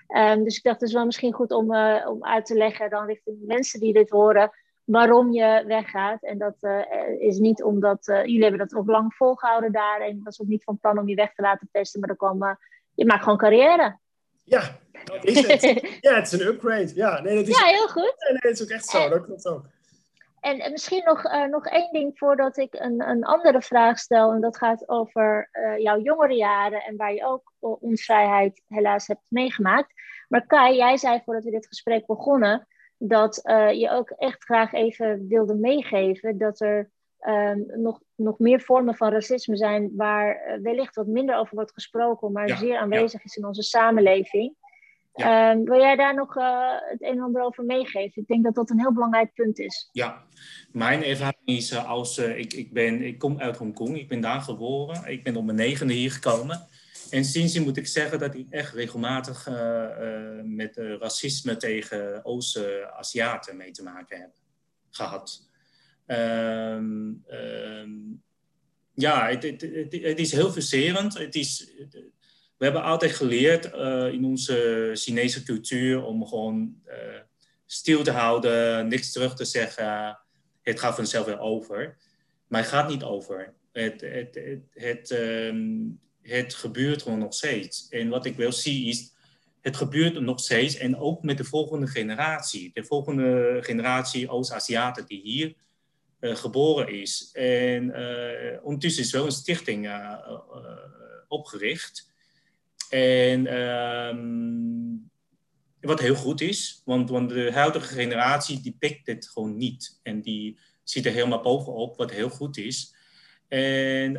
Um, 0.07 0.43
dus 0.43 0.57
ik 0.57 0.63
dacht, 0.63 0.79
het 0.79 0.89
is 0.89 0.95
wel 0.95 1.05
misschien 1.05 1.33
goed 1.33 1.51
om, 1.51 1.73
uh, 1.73 2.07
om 2.09 2.25
uit 2.25 2.45
te 2.45 2.55
leggen 2.55 2.89
dan 2.89 3.05
richting 3.05 3.37
mensen 3.41 3.79
die 3.79 3.93
dit 3.93 4.09
horen, 4.09 4.51
waarom 4.83 5.31
je 5.31 5.63
weggaat. 5.67 6.23
En 6.23 6.37
dat 6.37 6.55
uh, 6.61 6.81
is 7.19 7.37
niet 7.37 7.63
omdat, 7.63 8.07
uh, 8.07 8.25
jullie 8.25 8.41
hebben 8.41 8.59
dat 8.59 8.75
ook 8.75 8.87
lang 8.87 9.13
volgehouden 9.13 9.71
daar 9.71 10.01
en 10.01 10.21
was 10.23 10.41
ook 10.41 10.47
niet 10.47 10.63
van 10.63 10.79
plan 10.79 10.99
om 10.99 11.07
je 11.07 11.15
weg 11.15 11.33
te 11.33 11.41
laten 11.41 11.69
testen, 11.71 11.99
maar 11.99 12.09
dan 12.09 12.17
kwam, 12.17 12.57
je 12.93 13.05
maakt 13.05 13.23
gewoon 13.23 13.37
carrière. 13.37 13.97
Ja, 14.43 14.77
dat 15.03 15.25
is 15.25 15.47
het. 15.47 15.61
ja, 16.01 16.15
het 16.15 16.25
is 16.25 16.31
een 16.31 16.47
upgrade. 16.47 16.91
Ja, 16.95 17.21
nee, 17.21 17.35
dat 17.35 17.47
is, 17.47 17.59
ja 17.59 17.65
heel 17.65 17.87
goed. 17.87 18.15
Nee, 18.17 18.31
nee, 18.31 18.41
dat 18.41 18.51
is 18.51 18.63
ook 18.63 18.69
echt 18.69 18.85
zo, 18.85 19.09
dat 19.09 19.25
klopt 19.25 19.47
ook. 19.47 19.65
En, 20.41 20.71
misschien 20.71 21.03
nog, 21.03 21.25
uh, 21.25 21.45
nog 21.45 21.65
één 21.65 21.91
ding 21.91 22.17
voordat 22.17 22.57
ik 22.57 22.73
een, 22.73 23.09
een 23.09 23.23
andere 23.23 23.61
vraag 23.61 23.99
stel. 23.99 24.31
En 24.31 24.41
dat 24.41 24.57
gaat 24.57 24.89
over 24.89 25.49
uh, 25.51 25.77
jouw 25.77 25.99
jongere 25.99 26.35
jaren 26.35 26.83
en 26.83 26.97
waar 26.97 27.13
je 27.13 27.25
ook 27.25 27.53
onvrijheid 27.59 28.61
helaas 28.67 29.07
hebt 29.07 29.21
meegemaakt. 29.27 29.93
Maar 30.27 30.45
Kai, 30.45 30.75
jij 30.75 30.97
zei 30.97 31.21
voordat 31.25 31.43
we 31.43 31.51
dit 31.51 31.67
gesprek 31.67 32.05
begonnen 32.05 32.67
dat 32.97 33.39
uh, 33.43 33.71
je 33.71 33.89
ook 33.89 34.09
echt 34.09 34.43
graag 34.43 34.73
even 34.73 35.27
wilde 35.27 35.55
meegeven 35.55 36.37
dat 36.37 36.59
er 36.59 36.91
um, 37.27 37.65
nog, 37.75 38.01
nog 38.15 38.39
meer 38.39 38.61
vormen 38.61 38.95
van 38.95 39.11
racisme 39.11 39.57
zijn 39.57 39.91
waar 39.95 40.59
wellicht 40.61 40.95
wat 40.95 41.07
minder 41.07 41.35
over 41.35 41.55
wordt 41.55 41.73
gesproken, 41.73 42.31
maar 42.31 42.49
zeer 42.49 42.77
aanwezig 42.77 43.23
is 43.23 43.35
in 43.35 43.45
onze 43.45 43.63
samenleving. 43.63 44.55
Ja. 45.19 45.51
Um, 45.51 45.65
wil 45.65 45.79
jij 45.79 45.95
daar 45.95 46.15
nog 46.15 46.37
uh, 46.37 46.71
het 46.89 47.01
een 47.01 47.17
en 47.17 47.21
ander 47.21 47.41
over 47.41 47.63
meegeven? 47.63 48.21
Ik 48.21 48.27
denk 48.27 48.43
dat 48.43 48.55
dat 48.55 48.69
een 48.69 48.79
heel 48.79 48.93
belangrijk 48.93 49.33
punt 49.33 49.59
is. 49.59 49.89
Ja, 49.91 50.23
mijn 50.71 51.03
ervaring 51.03 51.45
is 51.45 51.71
uh, 51.71 51.89
als 51.89 52.17
uh, 52.17 52.37
ik, 52.37 52.53
ik, 52.53 52.73
ben, 52.73 53.01
ik 53.01 53.19
kom 53.19 53.39
uit 53.39 53.57
Hongkong, 53.57 53.97
ik 53.97 54.07
ben 54.07 54.21
daar 54.21 54.41
geboren, 54.41 55.11
ik 55.11 55.23
ben 55.23 55.35
op 55.35 55.45
mijn 55.45 55.57
negende 55.57 55.93
hier 55.93 56.11
gekomen. 56.11 56.67
En 57.09 57.25
sindsdien 57.25 57.63
moet 57.63 57.77
ik 57.77 57.87
zeggen 57.87 58.19
dat 58.19 58.35
ik 58.35 58.49
echt 58.49 58.73
regelmatig 58.73 59.49
met 60.43 60.77
racisme 60.77 61.57
tegen 61.57 62.25
Oost-Aziaten 62.25 63.57
mee 63.57 63.71
te 63.71 63.83
maken 63.83 64.19
heb 64.19 64.31
gehad. 64.89 65.49
Um, 66.07 67.23
um, 67.27 68.23
ja, 68.93 69.27
het, 69.27 69.43
het, 69.43 69.61
het, 69.61 69.93
het, 70.01 70.19
is 70.19 70.31
heel 70.31 70.51
verserend. 70.51 71.17
Het 71.17 71.35
is, 71.35 71.71
we 72.59 72.65
hebben 72.65 72.83
altijd 72.83 73.11
geleerd 73.11 73.73
uh, 73.75 74.13
in 74.13 74.25
onze 74.25 74.91
Chinese 74.93 75.43
cultuur 75.43 76.03
om 76.03 76.27
gewoon 76.27 76.75
uh, 76.87 76.93
stil 77.65 78.03
te 78.03 78.11
houden, 78.11 78.87
niks 78.87 79.11
terug 79.11 79.35
te 79.35 79.45
zeggen. 79.45 80.19
Het 80.61 80.79
gaat 80.79 80.95
vanzelf 80.95 81.25
weer 81.25 81.39
over. 81.39 81.97
Maar 82.47 82.61
het 82.61 82.69
gaat 82.69 82.89
niet 82.89 83.03
over. 83.03 83.53
Het, 83.71 84.01
het, 84.01 84.35
het, 84.35 84.59
het, 84.73 85.09
um, 85.11 85.99
het 86.21 86.53
gebeurt 86.53 87.01
gewoon 87.01 87.19
nog 87.19 87.33
steeds. 87.33 87.87
En 87.89 88.09
wat 88.09 88.25
ik 88.25 88.35
wel 88.35 88.51
zie 88.51 88.87
is 88.87 89.13
het 89.61 89.75
gebeurt 89.75 90.19
nog 90.19 90.39
steeds 90.39 90.77
en 90.77 90.97
ook 90.97 91.23
met 91.23 91.37
de 91.37 91.43
volgende 91.43 91.87
generatie. 91.87 92.71
De 92.73 92.83
volgende 92.83 93.57
generatie 93.61 94.29
Oost-Aziaten 94.29 95.05
die 95.05 95.21
hier 95.21 95.53
uh, 96.19 96.35
geboren 96.35 96.87
is. 96.87 97.29
En 97.33 97.83
ondertussen 98.63 99.03
is 99.03 99.11
wel 99.11 99.25
een 99.25 99.31
stichting 99.31 99.91
opgericht. 101.27 102.08
En 102.89 103.47
ehm, 103.47 104.97
wat 105.81 105.99
heel 105.99 106.15
goed 106.15 106.41
is, 106.41 106.81
want, 106.85 107.09
want 107.09 107.29
de 107.29 107.51
huidige 107.51 107.93
generatie 107.93 108.61
die 108.61 108.75
pikt 108.79 109.05
dit 109.05 109.29
gewoon 109.29 109.57
niet. 109.57 109.99
En 110.03 110.21
die 110.21 110.59
zit 110.83 111.05
er 111.05 111.11
helemaal 111.11 111.41
bovenop, 111.41 111.97
wat 111.97 112.11
heel 112.11 112.29
goed 112.29 112.57
is. 112.57 112.95
En 113.47 114.13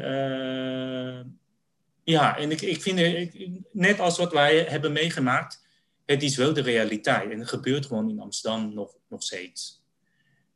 ja, 2.04 2.38
en 2.38 2.50
ik, 2.50 2.60
ik 2.60 2.82
vind, 2.82 2.98
ik, 2.98 3.50
net 3.72 4.00
als 4.00 4.18
wat 4.18 4.32
wij 4.32 4.58
hebben 4.58 4.92
meegemaakt, 4.92 5.66
het 6.06 6.22
is 6.22 6.36
wel 6.36 6.52
de 6.52 6.62
realiteit. 6.62 7.30
En 7.30 7.38
het 7.38 7.48
gebeurt 7.48 7.86
gewoon 7.86 8.10
in 8.10 8.20
Amsterdam 8.20 8.74
nog, 8.74 8.94
nog 9.08 9.22
steeds. 9.22 9.84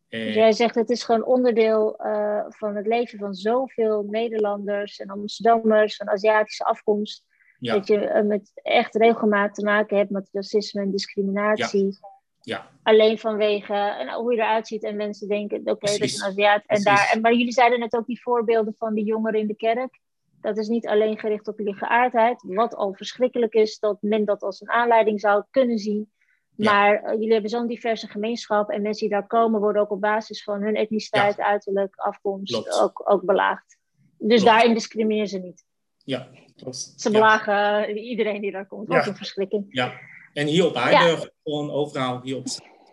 Dus 0.09 0.35
jij 0.35 0.53
zegt 0.53 0.75
het 0.75 0.91
is 0.91 1.03
gewoon 1.03 1.25
onderdeel 1.25 2.07
uh, 2.07 2.45
van 2.49 2.77
het 2.77 2.87
leven 2.87 3.19
van 3.19 3.35
zoveel 3.35 4.07
Nederlanders 4.11 4.99
en 4.99 5.09
Amsterdammers 5.09 5.97
van 5.97 6.09
Aziatische 6.09 6.65
afkomst. 6.65 7.25
Dat 7.73 7.87
je 7.87 7.97
uh, 7.97 8.23
met 8.23 8.51
echt 8.55 8.95
regelmaat 8.95 9.55
te 9.55 9.65
maken 9.65 9.97
hebt 9.97 10.11
met 10.11 10.29
racisme 10.33 10.81
en 10.83 10.91
discriminatie. 10.91 11.99
Ja. 12.41 12.71
Alleen 12.83 13.19
vanwege 13.19 13.73
uh, 13.73 14.15
hoe 14.15 14.35
je 14.35 14.41
eruit 14.41 14.67
ziet 14.67 14.85
en 14.85 14.97
mensen 14.97 15.29
denken, 15.29 15.59
oké, 15.59 15.71
okay, 15.71 15.93
dat 15.93 16.01
is 16.01 16.21
een 16.21 16.27
Aziat. 16.27 16.63
En 16.67 16.83
daar, 16.83 17.11
en, 17.13 17.21
maar 17.21 17.35
jullie 17.35 17.53
zeiden 17.53 17.79
net 17.79 17.95
ook 17.95 18.07
die 18.07 18.23
voorbeelden 18.23 18.75
van 18.77 18.95
die 18.95 19.05
jongeren 19.05 19.41
in 19.41 19.47
de 19.47 19.57
kerk. 19.57 20.01
Dat 20.41 20.59
is 20.59 20.69
niet 20.69 20.87
alleen 20.87 21.19
gericht 21.19 21.49
op 21.49 21.59
jullie 21.59 21.75
geaardheid, 21.75 22.45
wat 22.47 22.75
al 22.75 22.95
verschrikkelijk 22.95 23.55
is 23.55 23.79
dat 23.79 23.97
men 24.01 24.25
dat 24.25 24.43
als 24.43 24.61
een 24.61 24.71
aanleiding 24.71 25.21
zou 25.21 25.45
kunnen 25.51 25.79
zien. 25.79 26.13
Maar 26.57 27.03
uh, 27.03 27.11
jullie 27.13 27.33
hebben 27.33 27.51
zo'n 27.51 27.67
diverse 27.67 28.09
gemeenschap 28.09 28.71
en 28.71 28.83
mensen 28.83 29.09
die 29.09 29.19
daar 29.19 29.27
komen 29.27 29.61
worden 29.61 29.83
ook 29.83 29.91
op 29.91 30.01
basis 30.01 30.43
van 30.43 30.63
hun 30.63 30.75
etniciteit, 30.75 31.41
uiterlijk, 31.41 31.97
afkomst 31.97 32.81
ook, 32.81 33.03
ook 33.05 33.25
belaagd. 33.25 33.79
Dus 34.19 34.45
daarin 34.45 34.75
discrimineren 34.75 35.29
ze 35.29 35.39
niet. 35.39 35.65
Ja, 36.05 36.29
klopt. 36.57 36.93
Ze 36.97 37.11
belagen 37.11 37.97
iedereen 37.97 38.41
die 38.41 38.53
daar 38.53 38.67
komt. 38.67 38.89
Ook 38.89 39.07
een 39.07 39.17
verschrikking. 39.17 39.67
Ja, 39.69 39.93
en 40.33 40.47
hier 40.47 40.67
op 40.67 40.75
aarde, 40.75 41.33
gewoon 41.43 41.71
overal 41.71 42.21
hier 42.23 42.37
op 42.37 42.47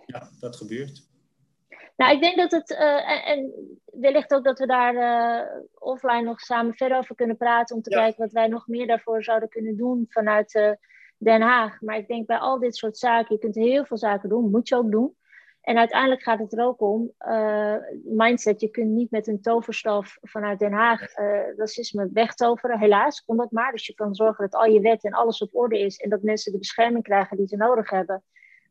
Ja, 0.06 0.30
dat 0.40 0.56
gebeurt. 0.56 1.10
Nou, 1.98 2.14
ik 2.14 2.22
denk 2.22 2.38
dat 2.38 2.52
het, 2.52 2.70
uh, 2.70 3.10
en, 3.10 3.24
en, 3.24 3.54
wellicht 3.86 4.34
ook 4.34 4.44
dat 4.44 4.60
we 4.60 4.66
daar 4.66 4.96
uh, 4.96 5.62
offline 5.74 6.22
nog 6.22 6.40
samen 6.40 6.74
verder 6.74 6.98
over 6.98 7.16
kunnen 7.16 7.38
praten, 7.38 7.76
om 7.76 7.82
te 7.82 7.90
kijken 7.90 8.24
wat 8.24 8.32
wij 8.32 8.48
nog 8.48 8.68
meer 8.68 8.88
daarvoor 8.88 9.24
zouden 9.24 9.50
kunnen 9.50 9.78
doen 9.78 10.06
vanuit 10.10 10.56
uh, 10.56 10.72
Den 11.18 11.42
Haag. 11.42 11.82
Maar 11.82 11.98
ik 11.98 12.08
denk 12.08 12.28
bij 12.28 12.38
al 12.38 12.60
dit 12.60 12.76
soort 12.76 12.98
zaken, 12.98 13.36
je 13.36 13.42
kunt 13.42 13.56
heel 13.56 13.86
veel 13.86 13.98
zaken 13.98 14.30
doen, 14.30 14.50
moet 14.50 14.68
je 14.68 14.76
ook 14.76 14.92
doen. 14.92 15.16
En 15.62 15.78
uiteindelijk 15.78 16.22
gaat 16.22 16.40
het 16.40 16.58
er 16.58 16.66
ook 16.66 16.82
om, 16.82 17.12
mindset, 18.04 18.62
je 18.62 18.70
kunt 18.70 18.90
niet 18.90 19.12
met 19.12 19.28
een 19.28 19.42
toverstaf 19.42 20.18
vanuit 20.22 20.60
Den 20.60 20.74
Haag 20.74 21.16
racisme 21.56 22.10
wegtoveren, 22.14 22.80
helaas, 22.80 23.24
kon 23.24 23.38
dat 23.38 23.52
maar. 23.52 23.72
Dus 23.72 23.88
je 23.88 23.94
kan 23.94 24.16
zorgen 24.16 24.50
dat 24.50 24.60
al 24.60 24.66
je 24.66 24.80
wet 24.80 25.04
en 25.04 25.14
alles 25.14 25.42
op 25.42 25.56
orde 25.56 25.80
is 25.80 25.98
en 25.98 26.10
dat 26.10 26.22
mensen 26.22 26.52
de 26.52 26.58
bescherming 26.58 27.04
krijgen 27.04 27.38
die 27.38 27.48
ze 27.48 27.56
nodig 27.56 27.90
hebben. 27.90 28.24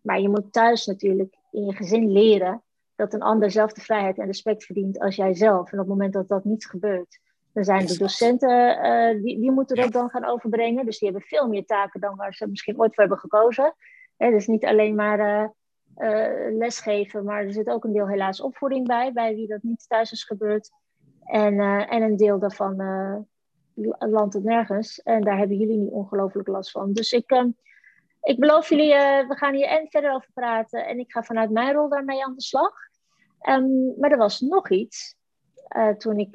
Maar 0.02 0.20
je 0.20 0.28
moet 0.28 0.52
thuis 0.52 0.86
natuurlijk 0.86 1.36
in 1.50 1.64
je 1.64 1.74
gezin 1.74 2.12
leren 2.12 2.62
dat 2.96 3.14
een 3.14 3.22
ander 3.22 3.50
zelf 3.50 3.72
de 3.72 3.80
vrijheid 3.80 4.18
en 4.18 4.26
respect 4.26 4.64
verdient 4.64 4.98
als 4.98 5.16
jijzelf. 5.16 5.72
En 5.72 5.78
op 5.78 5.86
het 5.86 5.88
moment 5.88 6.12
dat 6.12 6.28
dat 6.28 6.44
niet 6.44 6.66
gebeurt, 6.66 7.20
dan 7.52 7.64
zijn 7.64 7.86
de 7.86 7.98
docenten, 7.98 8.86
uh, 8.86 9.22
die, 9.22 9.40
die 9.40 9.50
moeten 9.50 9.76
dat 9.76 9.92
dan 9.92 10.10
gaan 10.10 10.24
overbrengen. 10.24 10.84
Dus 10.84 10.98
die 10.98 11.08
hebben 11.10 11.28
veel 11.28 11.48
meer 11.48 11.64
taken 11.64 12.00
dan 12.00 12.16
waar 12.16 12.34
ze 12.34 12.48
misschien 12.48 12.80
ooit 12.80 12.94
voor 12.94 13.04
hebben 13.04 13.20
gekozen. 13.20 13.74
Hè, 14.16 14.30
dus 14.30 14.46
niet 14.46 14.64
alleen 14.64 14.94
maar 14.94 15.54
uh, 16.00 16.56
lesgeven, 16.58 17.24
maar 17.24 17.44
er 17.44 17.52
zit 17.52 17.70
ook 17.70 17.84
een 17.84 17.92
deel 17.92 18.08
helaas 18.08 18.40
opvoeding 18.40 18.86
bij, 18.86 19.12
bij 19.12 19.34
wie 19.34 19.46
dat 19.46 19.62
niet 19.62 19.84
thuis 19.88 20.12
is 20.12 20.24
gebeurd. 20.24 20.70
En, 21.24 21.60
en 21.88 22.02
een 22.02 22.16
deel 22.16 22.38
daarvan 22.38 22.76
landt 23.98 24.34
het 24.34 24.44
nergens. 24.44 25.02
En 25.02 25.22
daar 25.22 25.38
hebben 25.38 25.56
jullie 25.56 25.76
niet 25.76 25.90
ongelooflijk 25.90 26.48
last 26.48 26.70
van. 26.70 26.92
Dus 26.92 27.12
ik, 27.12 27.30
ehm, 27.30 27.50
ik 28.22 28.38
beloof 28.38 28.68
jullie, 28.68 28.92
we 29.28 29.34
gaan 29.36 29.54
hier 29.54 29.66
en 29.66 29.86
verder 29.88 30.12
over 30.12 30.30
praten. 30.34 30.86
En 30.86 30.98
ik 30.98 31.12
ga 31.12 31.22
vanuit 31.22 31.50
mijn 31.50 31.72
rol 31.72 31.88
daarmee 31.88 32.24
aan 32.24 32.34
de 32.34 32.42
slag. 32.42 32.72
Um, 33.48 33.94
maar 33.98 34.10
er 34.10 34.18
was 34.18 34.40
nog 34.40 34.70
iets. 34.70 35.16
Toen 35.98 36.18
ik 36.18 36.34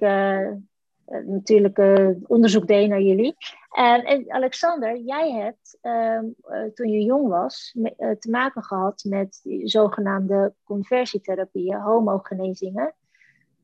natuurlijk 1.25 1.77
uh, 1.77 2.09
onderzoek 2.27 2.67
deed 2.67 2.89
naar 2.89 3.01
jullie. 3.01 3.35
en 3.69 4.25
Alexander, 4.31 4.97
jij 4.97 5.31
hebt 5.31 5.77
ehm, 5.81 6.25
toen 6.73 6.89
je 6.89 7.03
jong 7.03 7.27
was 7.27 7.75
te 8.19 8.29
maken 8.29 8.63
gehad 8.63 9.03
met 9.09 9.41
zogenaamde 9.63 10.53
conversietherapieën, 10.63 11.81
homogenezingen. 11.81 12.95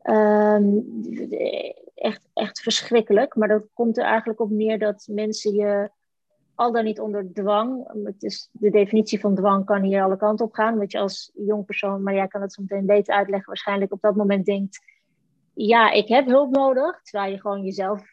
Um, 0.04 0.86
echt, 1.96 2.28
echt 2.34 2.62
verschrikkelijk. 2.62 3.36
Maar 3.36 3.48
dat 3.48 3.68
komt 3.74 3.98
er 3.98 4.04
eigenlijk 4.04 4.40
op 4.40 4.50
neer 4.50 4.80
dat 4.80 5.08
mensen 5.12 5.54
je 5.54 5.90
al 6.56 6.72
dan 6.72 6.84
niet 6.84 7.00
onder 7.00 7.34
dwang. 7.34 7.88
Het 8.04 8.24
is, 8.24 8.50
de 8.52 8.70
definitie 8.70 9.20
van 9.20 9.36
dwang 9.36 9.66
kan 9.66 9.82
hier 9.82 10.04
alle 10.04 10.18
kanten 10.18 10.46
op 10.46 10.54
gaan. 10.54 10.80
Dat 10.80 10.92
je 10.92 11.00
als 11.00 11.32
jong 11.34 11.66
persoon, 11.66 12.04
maar 12.04 12.14
jij 12.14 12.28
kan 12.28 12.42
het 12.42 12.54
zo 12.54 12.62
meteen 12.62 12.86
beter 12.86 13.14
uitleggen, 13.14 13.48
waarschijnlijk 13.48 13.94
op 13.94 14.02
dat 14.02 14.16
moment 14.16 14.46
denkt: 14.46 14.80
ja, 15.68 15.92
ik 15.92 16.08
heb 16.08 16.26
hulp 16.26 16.52
nodig. 16.52 17.02
Terwijl 17.02 17.32
je 17.32 17.40
gewoon 17.40 17.64
jezelf 17.64 18.04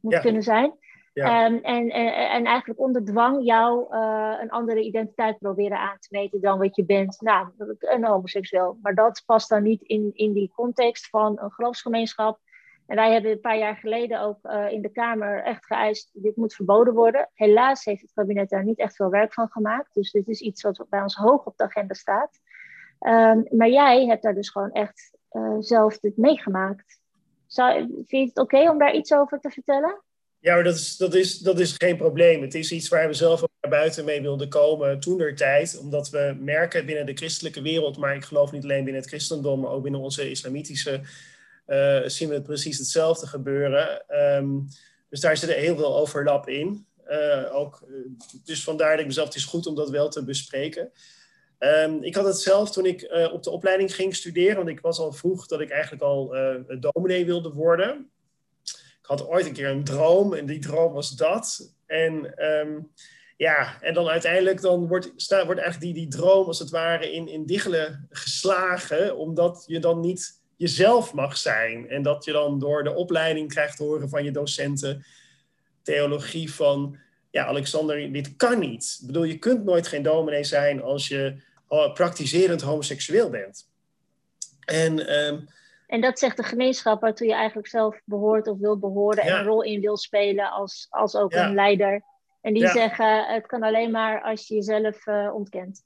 moet 0.00 0.20
kunnen 0.20 0.42
zijn. 0.42 0.78
Ja. 1.12 1.46
Um, 1.46 1.58
en, 1.62 1.90
en, 1.90 2.14
en, 2.14 2.44
eigenlijk 2.44 2.80
onder 2.80 3.04
dwang 3.04 3.44
jou 3.44 3.94
uh, 3.94 4.34
een 4.40 4.50
andere 4.50 4.82
identiteit 4.82 5.38
proberen 5.38 5.78
aan 5.78 5.98
te 5.98 6.08
meten 6.10 6.40
dan 6.40 6.58
wat 6.58 6.76
je 6.76 6.84
bent. 6.84 7.20
Nou, 7.20 7.48
een 7.78 8.04
homoseksueel. 8.04 8.78
Maar 8.82 8.94
dat 8.94 9.22
past 9.26 9.48
dan 9.48 9.62
niet 9.62 9.82
in, 9.82 10.10
in 10.14 10.32
die 10.32 10.52
context 10.54 11.08
van 11.08 11.38
een 11.40 11.52
geloofsgemeenschap 11.52 12.38
en 12.86 12.96
wij 12.96 13.12
hebben 13.12 13.30
een 13.30 13.40
paar 13.40 13.58
jaar 13.58 13.76
geleden 13.76 14.20
ook 14.20 14.38
uh, 14.42 14.70
in 14.70 14.82
de 14.82 14.88
Kamer 14.88 15.42
echt 15.42 15.66
geëist, 15.66 16.10
dit 16.12 16.36
moet 16.36 16.54
verboden 16.54 16.94
worden. 16.94 17.30
Helaas 17.34 17.84
heeft 17.84 18.00
het 18.00 18.12
kabinet 18.12 18.48
daar 18.48 18.64
niet 18.64 18.78
echt 18.78 18.96
veel 18.96 19.10
werk 19.10 19.32
van 19.32 19.48
gemaakt. 19.48 19.94
Dus 19.94 20.10
dit 20.10 20.28
is 20.28 20.40
iets 20.40 20.62
wat 20.62 20.86
bij 20.88 21.02
ons 21.02 21.14
hoog 21.14 21.44
op 21.44 21.56
de 21.56 21.64
agenda 21.64 21.94
staat. 21.94 22.40
Um, 23.00 23.46
maar 23.50 23.68
jij 23.68 24.06
hebt 24.06 24.22
daar 24.22 24.34
dus 24.34 24.50
gewoon 24.50 24.72
echt 24.72 25.18
uh, 25.34 25.56
zelf 25.58 25.98
dit 25.98 26.16
meegemaakt. 26.16 26.98
Zou, 27.46 27.86
vind 27.86 28.08
je 28.08 28.18
het 28.18 28.38
oké 28.38 28.70
om 28.70 28.78
daar 28.78 28.94
iets 28.94 29.12
over 29.12 29.40
te 29.40 29.50
vertellen? 29.50 30.02
Ja, 30.38 30.54
maar 30.54 30.64
dat 30.64 30.74
is, 30.74 30.96
dat, 30.96 31.14
is, 31.14 31.38
dat 31.38 31.60
is 31.60 31.74
geen 31.76 31.96
probleem. 31.96 32.42
Het 32.42 32.54
is 32.54 32.72
iets 32.72 32.88
waar 32.88 33.06
we 33.06 33.14
zelf 33.14 33.42
ook 33.42 33.50
naar 33.60 33.70
buiten 33.70 34.04
mee 34.04 34.22
wilden 34.22 34.48
komen 34.48 35.00
toen 35.00 35.18
der 35.18 35.36
tijd. 35.36 35.78
Omdat 35.78 36.10
we 36.10 36.36
merken 36.40 36.86
binnen 36.86 37.06
de 37.06 37.14
christelijke 37.14 37.62
wereld, 37.62 37.96
maar 37.96 38.14
ik 38.14 38.24
geloof 38.24 38.52
niet 38.52 38.62
alleen 38.62 38.84
binnen 38.84 39.02
het 39.02 39.10
christendom, 39.10 39.60
maar 39.60 39.70
ook 39.70 39.82
binnen 39.82 40.00
onze 40.00 40.30
islamitische 40.30 41.00
uh, 41.66 42.00
zien 42.06 42.28
we 42.28 42.34
het 42.34 42.42
precies 42.42 42.78
hetzelfde 42.78 43.26
gebeuren. 43.26 44.04
Um, 44.36 44.68
dus 45.08 45.20
daar 45.20 45.36
zit 45.36 45.48
er 45.48 45.54
heel 45.54 45.76
veel 45.76 45.96
overlap 45.96 46.48
in. 46.48 46.86
Uh, 47.08 47.54
ook, 47.54 47.82
eh, 47.88 47.94
dus 48.44 48.64
vandaar 48.64 48.90
dat 48.90 49.00
ik 49.00 49.06
mezelf, 49.06 49.26
het 49.26 49.36
is 49.36 49.44
goed 49.44 49.66
om 49.66 49.74
dat 49.74 49.90
wel 49.90 50.08
te 50.08 50.24
bespreken. 50.24 50.92
Um, 51.58 52.02
ik 52.02 52.14
had 52.14 52.24
het 52.24 52.38
zelf 52.38 52.70
toen 52.70 52.86
ik 52.86 53.02
uh, 53.02 53.32
op 53.32 53.42
de 53.42 53.50
opleiding 53.50 53.94
ging 53.94 54.16
studeren, 54.16 54.56
want 54.56 54.68
ik 54.68 54.80
was 54.80 54.98
al 54.98 55.12
vroeg 55.12 55.46
dat 55.46 55.60
ik 55.60 55.70
eigenlijk 55.70 56.02
al 56.02 56.36
uh, 56.36 56.80
dominee 56.80 57.24
wilde 57.24 57.52
worden. 57.52 58.10
Ik 59.00 59.10
had 59.10 59.26
ooit 59.26 59.46
een 59.46 59.52
keer 59.52 59.68
een 59.68 59.84
droom 59.84 60.34
en 60.34 60.46
die 60.46 60.58
droom 60.58 60.92
was 60.92 61.10
dat. 61.10 61.74
En 61.86 62.44
um, 62.44 62.92
ja, 63.36 63.82
en 63.82 63.94
dan 63.94 64.08
uiteindelijk 64.08 64.60
dan 64.60 64.88
wordt, 64.88 65.12
staat, 65.16 65.44
wordt 65.44 65.60
eigenlijk 65.60 65.94
die, 65.94 66.04
die 66.04 66.18
droom 66.18 66.46
als 66.46 66.58
het 66.58 66.70
ware 66.70 67.12
in, 67.12 67.28
in 67.28 67.46
diggelen 67.46 68.06
geslagen, 68.10 69.16
omdat 69.16 69.64
je 69.66 69.78
dan 69.78 70.00
niet 70.00 70.42
jezelf 70.56 71.14
mag 71.14 71.36
zijn. 71.36 71.88
En 71.88 72.02
dat 72.02 72.24
je 72.24 72.32
dan 72.32 72.58
door 72.58 72.84
de 72.84 72.94
opleiding 72.94 73.48
krijgt 73.48 73.78
horen 73.78 74.08
van 74.08 74.24
je 74.24 74.30
docenten 74.30 75.04
theologie 75.82 76.52
van, 76.52 76.98
ja, 77.34 77.46
Alexander, 77.46 78.12
dit 78.12 78.36
kan 78.36 78.58
niet. 78.58 78.98
Ik 79.00 79.06
bedoel, 79.06 79.24
je 79.24 79.38
kunt 79.38 79.64
nooit 79.64 79.86
geen 79.86 80.02
dominee 80.02 80.44
zijn 80.44 80.82
als 80.82 81.08
je 81.08 81.36
praktiserend 81.94 82.60
homoseksueel 82.60 83.30
bent. 83.30 83.68
En, 84.64 85.18
um, 85.24 85.48
en 85.86 86.00
dat 86.00 86.18
zegt 86.18 86.36
de 86.36 86.42
gemeenschap 86.42 87.00
waartoe 87.00 87.26
je 87.26 87.34
eigenlijk 87.34 87.68
zelf 87.68 88.00
behoort 88.04 88.46
of 88.46 88.58
wil 88.58 88.78
behoren 88.78 89.22
en 89.22 89.38
een 89.38 89.44
rol 89.44 89.62
in 89.62 89.80
wil 89.80 89.96
spelen 89.96 90.50
als, 90.50 90.86
als 90.90 91.16
ook 91.16 91.32
een 91.32 91.54
leider. 91.54 92.02
En 92.40 92.54
die 92.54 92.68
zeggen, 92.68 93.24
het 93.26 93.46
kan 93.46 93.62
alleen 93.62 93.90
maar 93.90 94.22
als 94.22 94.48
je 94.48 94.54
jezelf 94.54 95.06
uh, 95.06 95.34
ontkent. 95.34 95.82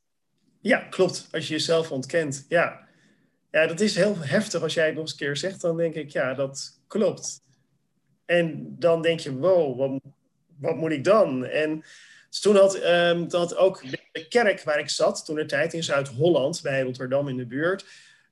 Ja, 0.61 0.79
klopt. 0.79 1.29
Als 1.33 1.49
je 1.49 1.55
jezelf 1.55 1.91
ontkent, 1.91 2.47
ja. 2.49 2.87
Ja, 3.51 3.67
dat 3.67 3.81
is 3.81 3.97
heel 3.97 4.17
heftig 4.19 4.63
als 4.63 4.75
jij 4.75 4.87
het 4.87 4.95
nog 4.95 5.03
eens 5.03 5.13
een 5.13 5.19
keer 5.19 5.37
zegt. 5.37 5.61
Dan 5.61 5.77
denk 5.77 5.95
ik, 5.95 6.11
ja, 6.11 6.35
dat 6.35 6.81
klopt. 6.87 7.41
En 8.25 8.77
dan 8.79 9.03
denk 9.03 9.21
je, 9.21 9.37
wow, 9.37 9.79
wat, 9.79 10.01
wat 10.61 10.77
moet 10.77 10.93
ik 10.93 11.05
dan? 11.05 11.45
En 11.45 11.85
toen 12.41 12.57
had, 12.57 12.85
um, 12.85 13.27
had 13.31 13.57
ook 13.57 13.85
de 14.13 14.29
kerk 14.29 14.63
waar 14.63 14.79
ik 14.79 14.89
zat, 14.89 15.25
toen 15.25 15.37
de 15.37 15.47
tijd 15.47 15.73
in 15.73 15.83
Zuid-Holland, 15.83 16.63
bij 16.63 16.83
Rotterdam 16.83 17.29
in 17.29 17.37
de 17.37 17.47
buurt, 17.47 17.85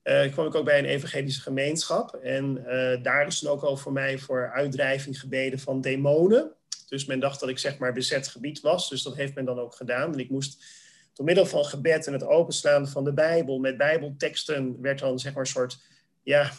uh, 0.05 0.33
kwam 0.33 0.47
ik 0.47 0.55
ook 0.55 0.65
bij 0.65 0.79
een 0.79 0.85
evangelische 0.85 1.41
gemeenschap. 1.41 2.15
En 2.15 2.65
uh, 2.67 3.03
daar 3.03 3.27
is 3.27 3.39
toen 3.39 3.51
ook 3.51 3.63
al 3.63 3.77
voor 3.77 3.93
mij 3.93 4.19
voor 4.19 4.51
uitdrijving 4.55 5.21
gebeden 5.21 5.59
van 5.59 5.81
demonen. 5.81 6.53
Dus 6.89 7.05
men 7.05 7.21
dacht 7.21 7.41
dat 7.41 7.49
ik 7.49 7.59
zeg 7.59 7.79
maar 7.79 7.93
bezet 7.93 8.29
gebied 8.29 8.61
was. 8.61 8.89
Dus 8.89 9.03
dat 9.03 9.17
heeft 9.17 9.35
men 9.35 9.45
dan 9.45 9.59
ook 9.59 9.75
gedaan. 9.75 10.13
En 10.13 10.19
ik 10.19 10.31
moest 10.31 10.65
door 11.13 11.27
middel 11.27 11.47
van 11.47 11.65
gebed 11.65 12.07
en 12.07 12.13
het 12.13 12.27
openslaan 12.27 12.89
van 12.89 13.05
de 13.05 13.13
Bijbel 13.13 13.59
met 13.59 13.77
Bijbelteksten 13.77 14.81
werd 14.81 14.99
dan 14.99 15.19
zeg 15.19 15.33
maar 15.33 15.43
een 15.43 15.49
soort, 15.49 15.79
ja, 16.23 16.51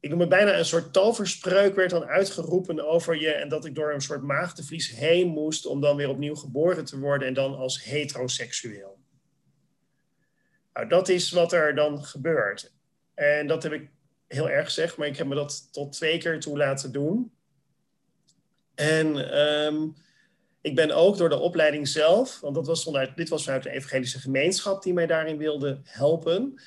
ik 0.00 0.14
noem 0.14 0.28
bijna 0.28 0.58
een 0.58 0.64
soort 0.64 0.92
toverspreuk 0.92 1.74
werd 1.74 1.90
dan 1.90 2.04
uitgeroepen 2.04 2.88
over 2.88 3.20
je 3.20 3.30
en 3.30 3.48
dat 3.48 3.64
ik 3.64 3.74
door 3.74 3.92
een 3.92 4.00
soort 4.00 4.22
maagdevlies 4.22 4.90
heen 4.90 5.28
moest 5.28 5.66
om 5.66 5.80
dan 5.80 5.96
weer 5.96 6.08
opnieuw 6.08 6.34
geboren 6.34 6.84
te 6.84 6.98
worden 6.98 7.28
en 7.28 7.34
dan 7.34 7.56
als 7.56 7.84
heteroseksueel. 7.84 8.98
Nou, 10.72 10.88
dat 10.88 11.08
is 11.08 11.30
wat 11.30 11.52
er 11.52 11.74
dan 11.74 12.04
gebeurt. 12.04 12.72
En 13.14 13.46
dat 13.46 13.62
heb 13.62 13.72
ik 13.72 13.90
heel 14.26 14.50
erg 14.50 14.64
gezegd, 14.64 14.96
maar 14.96 15.06
ik 15.06 15.16
heb 15.16 15.26
me 15.26 15.34
dat 15.34 15.72
tot 15.72 15.92
twee 15.92 16.18
keer 16.18 16.40
toe 16.40 16.56
laten 16.56 16.92
doen. 16.92 17.32
En 18.74 19.30
ehm, 19.30 19.88
ik 20.60 20.74
ben 20.74 20.90
ook 20.90 21.16
door 21.16 21.28
de 21.28 21.38
opleiding 21.38 21.88
zelf, 21.88 22.40
want 22.40 22.54
dat 22.54 22.66
was 22.66 22.82
vanuit, 22.82 23.16
dit 23.16 23.28
was 23.28 23.44
vanuit 23.44 23.62
de 23.62 23.70
evangelische 23.70 24.20
gemeenschap 24.20 24.82
die 24.82 24.92
mij 24.92 25.06
daarin 25.06 25.36
wilde 25.36 25.80
helpen. 25.84 26.60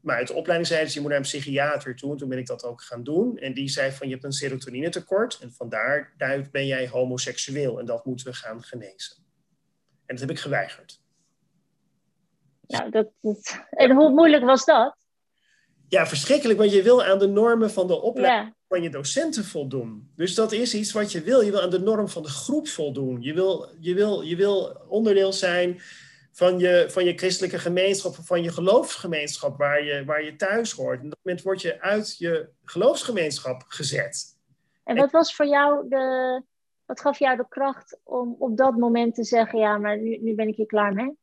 Maar 0.00 0.16
uit 0.16 0.26
de 0.28 0.34
opleiding 0.34 0.68
zeiden 0.68 0.90
ze, 0.90 0.94
je 0.94 1.00
moet 1.00 1.10
naar 1.10 1.20
een 1.20 1.26
psychiater 1.26 1.96
toe. 1.96 2.12
En 2.12 2.16
toen 2.16 2.28
ben 2.28 2.38
ik 2.38 2.46
dat 2.46 2.64
ook 2.64 2.82
gaan 2.82 3.02
doen. 3.02 3.38
En 3.38 3.54
die 3.54 3.68
zei 3.68 3.92
van, 3.92 4.06
je 4.06 4.12
hebt 4.12 4.24
een 4.24 4.32
serotonine 4.32 4.88
tekort. 4.88 5.38
En 5.40 5.52
vandaar 5.52 6.14
ben 6.50 6.66
jij 6.66 6.88
homoseksueel. 6.88 7.78
En 7.78 7.86
dat 7.86 8.04
moeten 8.04 8.26
we 8.26 8.32
gaan 8.32 8.62
genezen. 8.62 9.16
En 10.06 10.16
dat 10.16 10.20
heb 10.20 10.30
ik 10.30 10.38
geweigerd. 10.38 11.00
Nou, 12.66 12.90
dat, 12.90 13.10
dat... 13.20 13.64
En 13.70 13.90
hoe 13.90 14.10
moeilijk 14.10 14.44
was 14.44 14.64
dat? 14.64 14.96
Ja, 15.88 16.06
verschrikkelijk, 16.06 16.58
want 16.58 16.72
je 16.72 16.82
wil 16.82 17.04
aan 17.04 17.18
de 17.18 17.28
normen 17.28 17.70
van 17.70 17.86
de 17.86 18.00
opleiding 18.00 18.56
van 18.68 18.82
je 18.82 18.90
docenten 18.90 19.44
voldoen. 19.44 20.12
Dus 20.16 20.34
dat 20.34 20.52
is 20.52 20.74
iets 20.74 20.92
wat 20.92 21.12
je 21.12 21.22
wil. 21.22 21.40
Je 21.40 21.50
wil 21.50 21.60
aan 21.60 21.70
de 21.70 21.80
norm 21.80 22.08
van 22.08 22.22
de 22.22 22.28
groep 22.28 22.68
voldoen. 22.68 23.22
Je 23.22 23.34
wil, 23.34 23.68
je 23.80 23.94
wil, 23.94 24.20
je 24.20 24.36
wil 24.36 24.80
onderdeel 24.88 25.32
zijn 25.32 25.80
van 26.38 26.58
je, 26.58 26.86
van 26.88 27.04
je 27.04 27.16
christelijke 27.16 27.58
gemeenschap, 27.58 28.14
van 28.14 28.42
je 28.42 28.52
geloofsgemeenschap 28.52 29.56
waar 29.56 29.84
je, 29.84 30.04
waar 30.04 30.24
je 30.24 30.36
thuis 30.36 30.72
hoort. 30.72 30.98
En 30.98 31.04
op 31.04 31.10
dat 31.10 31.18
moment 31.22 31.44
word 31.44 31.62
je 31.62 31.80
uit 31.80 32.18
je 32.18 32.48
geloofsgemeenschap 32.64 33.64
gezet. 33.66 34.36
En 34.84 34.96
wat 34.96 35.10
was 35.10 35.34
voor 35.34 35.46
jou 35.46 35.88
de, 35.88 36.42
wat 36.86 37.00
gaf 37.00 37.18
jou 37.18 37.36
de 37.36 37.46
kracht 37.48 37.98
om 38.02 38.36
op 38.38 38.56
dat 38.56 38.76
moment 38.76 39.14
te 39.14 39.24
zeggen, 39.24 39.58
ja, 39.58 39.78
maar 39.78 39.98
nu, 39.98 40.18
nu 40.20 40.34
ben 40.34 40.48
ik 40.48 40.56
hier 40.56 40.66
klaar 40.66 40.92
mee? 40.92 41.16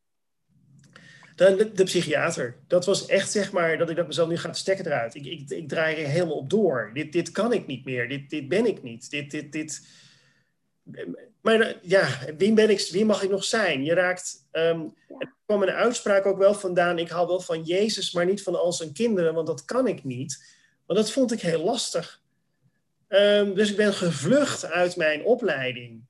De, 1.36 1.72
de, 1.74 1.84
psychiater. 1.84 2.58
Dat 2.68 2.86
was 2.86 3.06
echt 3.06 3.32
zeg 3.32 3.52
maar 3.52 3.78
dat 3.78 3.90
ik 3.90 3.96
dacht 3.96 4.08
mezelf, 4.08 4.30
nu 4.30 4.38
gaat 4.38 4.54
de 4.54 4.60
stekker 4.60 4.86
eruit. 4.86 5.16
Ik, 5.16 5.26
ik, 5.26 5.50
ik 5.50 5.70
draai 5.70 5.96
er 5.96 6.10
helemaal 6.10 6.38
op 6.38 6.50
door. 6.50 6.92
Dit, 6.94 7.12
dit 7.12 7.32
kan 7.32 7.54
ik 7.54 7.68
niet 7.68 7.86
meer. 7.86 8.10
Dit, 8.10 8.30
dit 8.30 8.48
ben 8.48 8.66
ik 8.66 8.84
niet. 8.84 9.10
Dit, 9.10 9.32
dit, 9.32 9.52
dit. 9.52 9.88
Maar 11.42 11.76
ja, 11.82 12.08
wie, 12.38 12.54
ben 12.54 12.70
ik, 12.70 12.88
wie 12.92 13.06
mag 13.06 13.24
ik 13.24 13.30
nog 13.30 13.44
zijn? 13.44 13.84
Je 13.84 13.94
raakt. 13.94 14.48
Um, 14.52 14.96
er 15.18 15.34
kwam 15.46 15.62
een 15.62 15.70
uitspraak 15.70 16.26
ook 16.26 16.38
wel 16.38 16.54
vandaan. 16.54 17.00
Ik 17.00 17.10
hou 17.10 17.28
wel 17.28 17.40
van 17.40 17.64
Jezus, 17.64 18.12
maar 18.12 18.26
niet 18.26 18.44
van 18.44 18.60
al 18.60 18.74
zijn 18.74 18.94
kinderen, 18.94 19.34
want 19.34 19.48
dat 19.48 19.66
kan 19.66 19.88
ik 19.88 20.04
niet. 20.04 20.56
Want 20.86 21.00
dat 21.00 21.12
vond 21.12 21.32
ik 21.32 21.42
heel 21.42 21.64
lastig. 21.64 22.22
Um, 23.10 23.54
dus 23.54 23.70
ik 23.70 23.78
ben 23.78 23.94
gevlucht 23.94 24.66
uit 24.66 24.96
mijn 24.96 25.24
opleiding. 25.24 26.02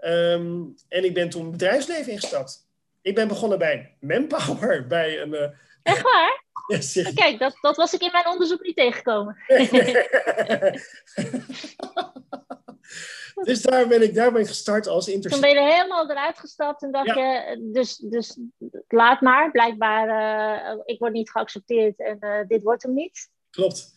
Um, 0.00 0.74
en 0.88 1.04
ik 1.04 1.14
ben 1.14 1.28
toen 1.28 1.42
het 1.42 1.50
bedrijfsleven 1.50 2.12
ingestapt. 2.12 2.68
Ik 3.02 3.14
ben 3.14 3.28
begonnen 3.28 3.58
bij 3.58 3.96
Manpower, 4.00 4.86
bij 4.96 5.20
een... 5.20 5.32
Uh... 5.32 5.48
Echt 5.82 6.02
waar? 6.02 6.42
Kijk, 7.14 7.38
dat, 7.38 7.58
dat 7.60 7.76
was 7.76 7.94
ik 7.94 8.00
in 8.00 8.12
mijn 8.12 8.28
onderzoek 8.28 8.62
niet 8.62 8.76
tegengekomen. 8.76 9.36
dus 13.42 13.62
daar 13.62 13.88
ben, 13.88 14.02
ik, 14.02 14.14
daar 14.14 14.32
ben 14.32 14.40
ik 14.40 14.46
gestart 14.46 14.86
als 14.86 15.08
intercessor. 15.08 15.46
Toen 15.48 15.54
ben 15.54 15.64
je 15.64 15.72
helemaal 15.72 16.10
eruit 16.10 16.38
gestapt 16.38 16.82
en 16.82 16.92
dacht 16.92 17.14
je, 17.14 17.58
dus, 17.72 17.96
dus 17.96 18.38
laat 18.88 19.20
maar, 19.20 19.50
blijkbaar, 19.50 20.08
uh, 20.74 20.80
ik 20.84 20.98
word 20.98 21.12
niet 21.12 21.30
geaccepteerd 21.30 21.98
en 21.98 22.16
uh, 22.20 22.46
dit 22.48 22.62
wordt 22.62 22.82
hem 22.82 22.94
niet. 22.94 23.28
Klopt. 23.50 23.92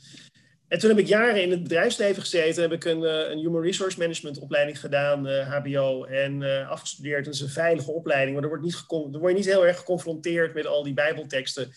En 0.68 0.80
toen 0.80 0.90
heb 0.90 1.00
ik 1.00 1.08
jaren 1.08 1.42
in 1.42 1.52
het 1.52 1.64
bedrijfsleven 1.64 2.22
gezeten. 2.22 2.62
Heb 2.62 2.72
ik 2.72 2.86
een, 2.86 3.04
eh, 3.04 3.30
een 3.30 3.38
Human 3.38 3.62
Resource 3.62 4.00
Management 4.00 4.40
opleiding 4.40 4.80
gedaan, 4.80 5.28
HBO, 5.28 6.04
en 6.04 6.42
uh, 6.42 6.70
afgestudeerd. 6.70 7.26
Dat 7.26 7.34
is 7.34 7.42
een 7.42 7.50
veilige 7.50 7.92
opleiding, 7.92 8.32
maar 8.32 8.42
daar, 8.42 8.50
wordt 8.50 8.66
niet 8.66 8.86
daar 9.12 9.22
word 9.22 9.32
je 9.32 9.38
niet 9.38 9.46
heel 9.46 9.66
erg 9.66 9.78
geconfronteerd 9.78 10.54
met 10.54 10.66
al 10.66 10.84
die 10.84 10.94
bijbelteksten. 10.94 11.72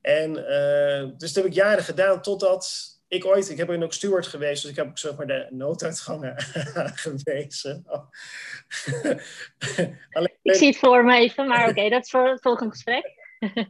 En 0.00 0.30
uh, 0.30 1.10
dus 1.18 1.32
dat 1.32 1.34
heb 1.34 1.44
ik 1.44 1.58
jaren 1.58 1.84
gedaan 1.84 2.22
totdat 2.22 2.93
ik 3.08 3.26
ooit, 3.26 3.50
ik 3.50 3.56
heb 3.56 3.70
ook 3.70 3.92
steward 3.92 4.26
geweest, 4.26 4.62
dus 4.62 4.70
ik 4.70 4.76
heb 4.76 4.86
ook 4.86 4.98
zeg 4.98 5.16
maar 5.16 5.26
de 5.26 5.46
nooduitgangen 5.50 6.34
gewezen. 7.04 7.84
Oh. 7.86 8.10
Alleen, 10.10 10.36
ik 10.42 10.54
zie 10.54 10.66
het 10.66 10.76
voor 10.76 11.04
me 11.04 11.16
even, 11.16 11.48
maar 11.48 11.68
oké, 11.68 11.88
dat 11.88 12.04
is 12.04 12.10
voor 12.10 12.28
het 12.28 12.42
volgende 12.42 12.70
gesprek. 12.70 13.14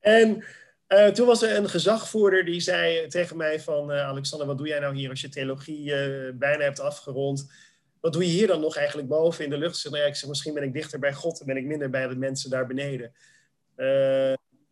en 0.00 0.44
uh, 0.88 1.06
toen 1.06 1.26
was 1.26 1.42
er 1.42 1.56
een 1.56 1.68
gezagvoerder 1.68 2.44
die 2.44 2.60
zei 2.60 3.06
tegen 3.06 3.36
mij 3.36 3.60
van... 3.60 3.90
Uh, 3.90 4.06
Alexander, 4.06 4.46
wat 4.46 4.58
doe 4.58 4.66
jij 4.66 4.78
nou 4.78 4.94
hier 4.94 5.10
als 5.10 5.20
je 5.20 5.28
theologie 5.28 5.90
uh, 5.90 6.32
bijna 6.34 6.62
hebt 6.62 6.80
afgerond? 6.80 7.52
Wat 8.00 8.12
doe 8.12 8.26
je 8.26 8.32
hier 8.32 8.46
dan 8.46 8.60
nog 8.60 8.76
eigenlijk 8.76 9.08
boven 9.08 9.44
in 9.44 9.50
de 9.50 9.58
lucht? 9.58 9.84
Nou 9.84 9.96
ja, 9.96 10.04
ik 10.04 10.16
zeg, 10.16 10.28
misschien 10.28 10.54
ben 10.54 10.62
ik 10.62 10.72
dichter 10.72 10.98
bij 10.98 11.12
God 11.12 11.40
en 11.40 11.46
ben 11.46 11.56
ik 11.56 11.64
minder 11.64 11.90
bij 11.90 12.08
de 12.08 12.16
mensen 12.16 12.50
daar 12.50 12.66
beneden. 12.66 13.12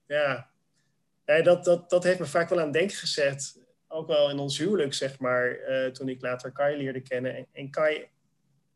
ja, 0.07 0.51
ja, 1.37 1.43
dat, 1.43 1.65
dat, 1.65 1.91
dat 1.91 2.05
heeft 2.05 2.19
me 2.19 2.27
vaak 2.27 2.49
wel 2.49 2.59
aan 2.59 2.65
het 2.65 2.73
denken 2.73 2.97
gezet. 2.97 3.59
Ook 3.89 4.07
wel 4.07 4.31
in 4.31 4.39
ons 4.39 4.59
huwelijk, 4.59 4.95
zeg 4.95 5.19
maar, 5.19 5.59
toen 5.93 6.09
ik 6.09 6.23
later 6.23 6.53
Kai 6.53 6.77
leerde 6.77 7.01
kennen. 7.01 7.37
En, 7.37 7.47
en 7.53 7.71
Kai 7.71 8.09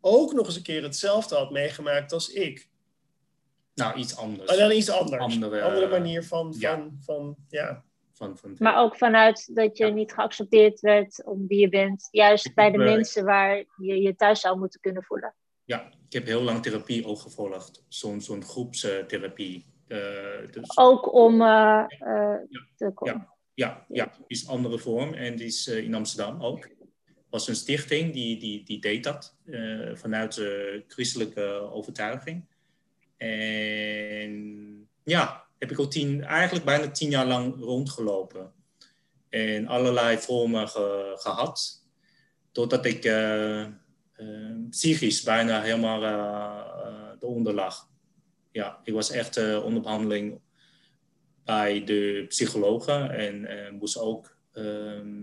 ook 0.00 0.32
nog 0.32 0.46
eens 0.46 0.56
een 0.56 0.62
keer 0.62 0.82
hetzelfde 0.82 1.34
had 1.34 1.50
meegemaakt 1.50 2.12
als 2.12 2.32
ik. 2.32 2.68
Nou, 3.74 3.98
iets 3.98 4.16
anders. 4.16 4.52
Oh, 4.52 4.58
dan 4.58 4.70
iets 4.70 4.90
anders. 4.90 5.22
Andere, 5.22 5.62
andere 5.62 5.88
manier 5.88 6.24
van, 6.24 6.54
van, 6.54 6.98
van, 7.00 7.36
ja. 7.48 7.84
Van, 8.12 8.38
van, 8.38 8.56
maar 8.58 8.78
ook 8.78 8.96
vanuit 8.96 9.54
dat 9.54 9.76
je 9.76 9.86
niet 9.86 10.12
geaccepteerd 10.12 10.80
werd 10.80 11.24
om 11.24 11.46
wie 11.46 11.58
je 11.58 11.68
bent. 11.68 12.08
Juist 12.10 12.54
bij 12.54 12.70
de 12.70 12.78
mensen 12.78 13.24
waar 13.24 13.56
je 13.76 14.00
je 14.00 14.16
thuis 14.16 14.40
zou 14.40 14.58
moeten 14.58 14.80
kunnen 14.80 15.02
voelen. 15.02 15.34
Ja, 15.64 15.88
ik 16.06 16.12
heb 16.12 16.26
heel 16.26 16.42
lang 16.42 16.62
therapie 16.62 17.06
ook 17.06 17.18
gevolgd. 17.18 17.84
Zo'n 17.88 18.20
zo'n 18.20 18.44
groepstherapie. 18.44 19.66
Uh, 19.94 20.50
dus... 20.50 20.78
Ook 20.78 21.12
om 21.14 21.40
uh, 21.40 21.84
uh, 22.00 22.34
te 22.76 22.90
komen. 22.94 23.14
Ja, 23.14 23.28
ja, 23.54 23.86
ja, 23.88 24.04
die 24.04 24.24
is 24.26 24.42
een 24.42 24.48
andere 24.48 24.78
vorm 24.78 25.12
en 25.12 25.36
die 25.36 25.46
is 25.46 25.66
in 25.66 25.94
Amsterdam 25.94 26.42
ook. 26.42 26.68
was 27.30 27.48
een 27.48 27.56
stichting 27.56 28.12
die, 28.12 28.38
die, 28.38 28.64
die 28.64 28.80
deed 28.80 29.04
dat 29.04 29.36
vanuit 29.92 30.34
de 30.34 30.84
christelijke 30.88 31.70
overtuiging. 31.72 32.44
En 33.16 34.88
ja, 35.04 35.46
heb 35.58 35.70
ik 35.70 35.78
al 35.78 35.88
tien, 35.88 36.24
eigenlijk 36.24 36.64
bijna 36.64 36.90
tien 36.90 37.10
jaar 37.10 37.26
lang 37.26 37.60
rondgelopen. 37.60 38.52
En 39.28 39.66
allerlei 39.66 40.18
vormen 40.18 40.68
gehad. 41.18 41.82
Totdat 42.52 42.84
ik 42.84 43.04
uh, 43.04 43.66
uh, 44.16 44.68
psychisch 44.70 45.22
bijna 45.22 45.60
helemaal 45.60 46.02
eronder 47.20 47.54
lag. 47.54 47.88
Ja, 48.54 48.80
ik 48.84 48.92
was 48.92 49.10
echt 49.10 49.62
onder 49.62 49.82
behandeling 49.82 50.40
bij 51.44 51.84
de 51.84 52.24
psychologen 52.28 53.10
en 53.10 53.76
moest 53.78 53.98
ook 53.98 54.36
ehm, 54.52 55.22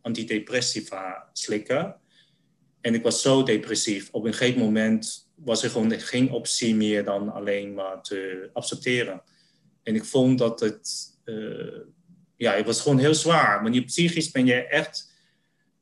antidepressiva 0.00 1.28
slikken. 1.32 1.96
En 2.80 2.94
ik 2.94 3.02
was 3.02 3.22
zo 3.22 3.42
depressief. 3.42 4.08
Op 4.12 4.24
een 4.24 4.34
gegeven 4.34 4.60
moment 4.60 5.30
was 5.34 5.62
er 5.62 5.70
gewoon 5.70 6.00
geen 6.00 6.30
optie 6.30 6.74
meer 6.74 7.04
dan 7.04 7.32
alleen 7.32 7.74
maar 7.74 8.02
te 8.02 8.50
accepteren. 8.52 9.22
En 9.82 9.94
ik 9.94 10.04
vond 10.04 10.38
dat 10.38 10.60
het, 10.60 11.16
uh, 11.24 11.80
ja, 12.36 12.52
het 12.52 12.66
was 12.66 12.80
gewoon 12.80 12.98
heel 12.98 13.14
zwaar. 13.14 13.62
Maar 13.62 13.72
je 13.72 13.84
psychisch 13.84 14.30
ben 14.30 14.46
je 14.46 14.66
echt, 14.66 15.12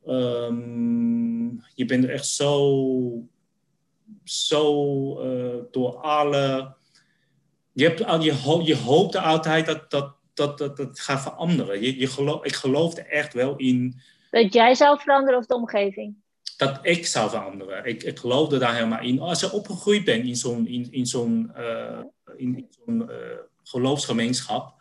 um, 0.06 1.62
je 1.74 1.84
bent 1.84 2.04
echt 2.04 2.26
zo, 2.26 3.28
zo 4.24 4.74
uh, 5.24 5.41
door 5.70 5.96
alle, 5.96 6.74
je, 7.72 7.84
hebt, 7.84 8.22
je, 8.22 8.60
je 8.62 8.76
hoopte 8.76 9.20
altijd 9.20 9.66
dat 9.66 9.90
dat, 9.90 10.14
dat, 10.34 10.58
dat, 10.58 10.76
dat 10.76 11.00
gaat 11.00 11.22
veranderen. 11.22 11.82
Je, 11.82 11.98
je 11.98 12.06
geloof, 12.06 12.44
ik 12.44 12.54
geloofde 12.54 13.02
echt 13.02 13.34
wel 13.34 13.56
in. 13.56 14.00
Dat 14.30 14.52
jij 14.52 14.74
zou 14.74 15.00
veranderen 15.00 15.38
of 15.38 15.46
de 15.46 15.54
omgeving? 15.54 16.14
dat 16.62 16.78
ik 16.82 17.06
zou 17.06 17.30
veranderen. 17.30 17.84
Ik, 17.84 18.02
ik 18.02 18.18
geloofde 18.18 18.58
daar 18.58 18.74
helemaal 18.74 19.02
in. 19.02 19.20
Als 19.20 19.40
je 19.40 19.52
opgegroeid 19.52 20.04
bent 20.04 20.24
in 20.24 20.36
zo'n 20.36 20.66
in, 20.66 20.88
in 20.90 21.06
zo'n 21.06 21.52
uh, 21.56 21.98
in, 22.36 22.68
zo'n 22.84 23.08
uh, 23.10 23.16
geloofsgemeenschap. 23.62 24.80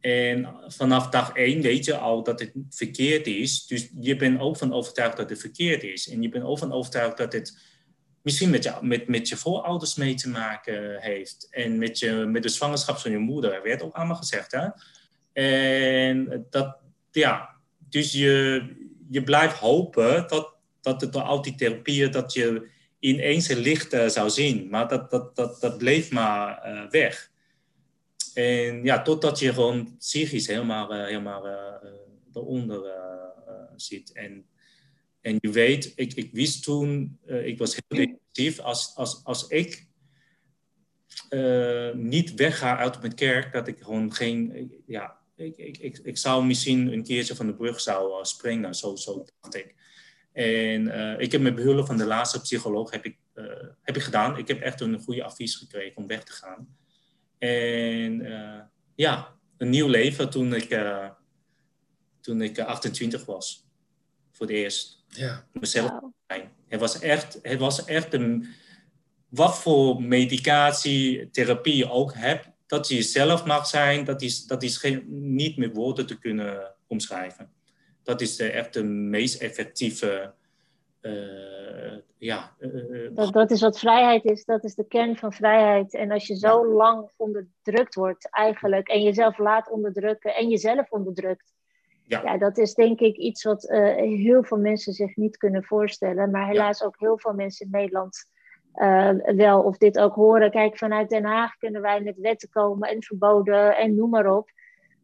En 0.00 0.54
vanaf 0.66 1.08
dag 1.08 1.32
één 1.32 1.62
weet 1.62 1.84
je 1.84 1.96
al 1.96 2.22
dat 2.22 2.40
het 2.40 2.52
verkeerd 2.70 3.26
is. 3.26 3.66
Dus 3.66 3.90
je 4.00 4.16
bent 4.16 4.40
ook 4.40 4.56
van 4.56 4.72
overtuigd 4.72 5.16
dat 5.16 5.30
het 5.30 5.40
verkeerd 5.40 5.82
is. 5.82 6.08
En 6.08 6.22
je 6.22 6.28
bent 6.28 6.44
ook 6.44 6.58
van 6.58 6.72
overtuigd 6.72 7.16
dat 7.16 7.32
het 7.32 7.67
misschien 8.28 8.50
met 8.50 8.64
je, 8.64 8.72
met, 8.80 9.08
met 9.08 9.28
je 9.28 9.36
voorouders 9.36 9.94
mee 9.94 10.14
te 10.14 10.28
maken 10.28 11.00
heeft. 11.00 11.48
En 11.50 11.78
met, 11.78 11.98
je, 11.98 12.12
met 12.12 12.42
de 12.42 12.48
zwangerschap 12.48 12.96
van 12.96 13.10
je 13.10 13.18
moeder, 13.18 13.62
werd 13.62 13.82
ook 13.82 13.94
allemaal 13.94 14.16
gezegd. 14.16 14.52
Hè? 14.52 14.68
En 15.32 16.46
dat, 16.50 16.78
ja, 17.10 17.56
dus 17.78 18.12
je, 18.12 18.62
je 19.10 19.22
blijft 19.22 19.56
hopen 19.56 20.28
dat, 20.28 20.54
dat 20.80 21.00
het 21.00 21.12
door 21.12 21.22
al 21.22 21.42
die 21.42 21.54
therapieën, 21.54 22.10
dat 22.10 22.32
je 22.32 22.68
ineens 22.98 23.48
een 23.48 23.58
licht 23.58 23.94
uh, 23.94 24.08
zou 24.08 24.30
zien. 24.30 24.68
Maar 24.68 24.88
dat, 24.88 25.10
dat, 25.10 25.36
dat, 25.36 25.60
dat 25.60 25.78
bleef 25.78 26.10
maar 26.10 26.62
uh, 26.66 26.90
weg. 26.90 27.30
En 28.34 28.84
ja, 28.84 29.02
totdat 29.02 29.38
je 29.38 29.52
gewoon 29.52 29.96
psychisch 29.98 30.46
helemaal, 30.46 30.94
uh, 30.94 31.04
helemaal 31.04 31.46
eronder 32.32 32.80
zit. 33.76 34.12
En, 34.12 34.46
en 35.20 35.36
je 35.40 35.50
weet, 35.50 35.92
ik, 35.94 36.14
ik 36.14 36.32
wist 36.32 36.62
toen, 36.62 37.18
ik 37.26 37.58
was 37.58 37.74
heel 37.74 37.98
depressief, 37.98 38.58
als, 38.58 38.92
als, 38.94 39.24
als 39.24 39.46
ik 39.46 39.86
niet 41.94 42.34
wegga 42.34 42.76
uit 42.76 43.00
mijn 43.00 43.14
kerk, 43.14 43.52
dat 43.52 43.68
ik 43.68 43.78
gewoon 43.80 44.14
geen, 44.14 44.70
ja, 44.86 45.18
ik, 45.36 45.56
ik, 45.56 45.78
ik, 45.78 45.98
ik 46.02 46.18
zou 46.18 46.44
misschien 46.44 46.92
een 46.92 47.02
keertje 47.02 47.34
van 47.34 47.46
de 47.46 47.54
brug 47.54 47.80
zou 47.80 48.24
springen, 48.24 48.74
zo, 48.74 48.96
zo 48.96 49.24
dacht 49.40 49.54
ik. 49.54 49.74
En 50.38 50.86
uh, 50.86 51.20
ik 51.20 51.32
heb 51.32 51.40
met 51.40 51.54
behulp 51.54 51.86
van 51.86 51.96
de 51.96 52.06
laatste 52.06 52.40
psycholoog 52.40 52.90
heb 52.90 53.04
ik, 53.04 53.16
uh, 53.34 53.44
heb 53.82 53.96
ik 53.96 54.02
gedaan. 54.02 54.38
Ik 54.38 54.48
heb 54.48 54.60
echt 54.60 54.80
een 54.80 55.00
goede 55.00 55.24
advies 55.24 55.56
gekregen 55.56 55.96
om 55.96 56.06
weg 56.06 56.24
te 56.24 56.32
gaan. 56.32 56.76
En 57.38 58.20
uh, 58.20 58.60
ja, 58.94 59.38
een 59.56 59.70
nieuw 59.70 59.88
leven 59.88 60.30
toen 60.30 60.54
ik, 60.54 60.80
toen 62.20 62.42
ik 62.42 62.58
28 62.58 63.24
was. 63.24 63.66
Voor 64.32 64.46
het 64.46 64.54
eerst. 64.54 64.97
Ja. 65.08 65.44
Mezelf 65.52 65.90
wow. 65.90 66.12
Het 66.68 66.80
was 66.80 66.98
echt, 66.98 67.38
het 67.42 67.58
was 67.58 67.84
echt 67.84 68.14
een, 68.14 68.46
wat 69.28 69.58
voor 69.58 70.02
medicatie, 70.02 71.30
therapie 71.30 71.76
je 71.76 71.90
ook 71.90 72.14
hebt, 72.14 72.48
dat 72.66 72.88
je 72.88 72.94
jezelf 72.94 73.44
mag 73.44 73.66
zijn, 73.66 74.04
dat 74.04 74.22
is, 74.22 74.46
dat 74.46 74.62
is 74.62 74.76
geen, 74.76 75.04
niet 75.36 75.56
met 75.56 75.74
woorden 75.74 76.06
te 76.06 76.18
kunnen 76.18 76.74
omschrijven 76.86 77.50
dat 78.08 78.20
is 78.20 78.36
de, 78.36 78.50
echt 78.50 78.74
de 78.74 78.84
meest 78.84 79.40
effectieve. 79.40 80.34
Uh, 81.02 81.96
ja, 82.18 82.54
uh, 82.58 83.08
dat, 83.14 83.32
dat 83.32 83.50
is 83.50 83.60
wat 83.60 83.78
vrijheid 83.78 84.24
is, 84.24 84.44
dat 84.44 84.64
is 84.64 84.74
de 84.74 84.86
kern 84.86 85.16
van 85.16 85.32
vrijheid. 85.32 85.94
En 85.94 86.10
als 86.10 86.26
je 86.26 86.36
zo 86.36 86.66
lang 86.66 87.10
onderdrukt 87.16 87.94
wordt, 87.94 88.28
eigenlijk, 88.30 88.88
en 88.88 89.02
jezelf 89.02 89.38
laat 89.38 89.70
onderdrukken 89.70 90.34
en 90.34 90.48
jezelf 90.48 90.90
onderdrukt, 90.90 91.52
ja. 92.08 92.22
ja 92.22 92.38
dat 92.38 92.58
is 92.58 92.74
denk 92.74 93.00
ik 93.00 93.16
iets 93.16 93.42
wat 93.42 93.64
uh, 93.64 93.94
heel 93.94 94.44
veel 94.44 94.58
mensen 94.58 94.92
zich 94.92 95.16
niet 95.16 95.36
kunnen 95.36 95.64
voorstellen. 95.64 96.30
Maar 96.30 96.46
helaas 96.46 96.78
ja. 96.78 96.86
ook 96.86 96.98
heel 96.98 97.18
veel 97.18 97.32
mensen 97.32 97.66
in 97.66 97.72
Nederland 97.72 98.26
wel 99.36 99.62
of 99.62 99.76
dit 99.76 99.98
ook 99.98 100.14
horen. 100.14 100.50
Kijk, 100.50 100.78
vanuit 100.78 101.08
Den 101.08 101.24
Haag 101.24 101.56
kunnen 101.56 101.80
wij 101.80 102.00
met 102.00 102.18
wetten 102.18 102.48
komen 102.48 102.88
en 102.88 103.02
verboden 103.02 103.76
en 103.76 103.94
noem 103.94 104.10
maar 104.10 104.36
op. 104.36 104.50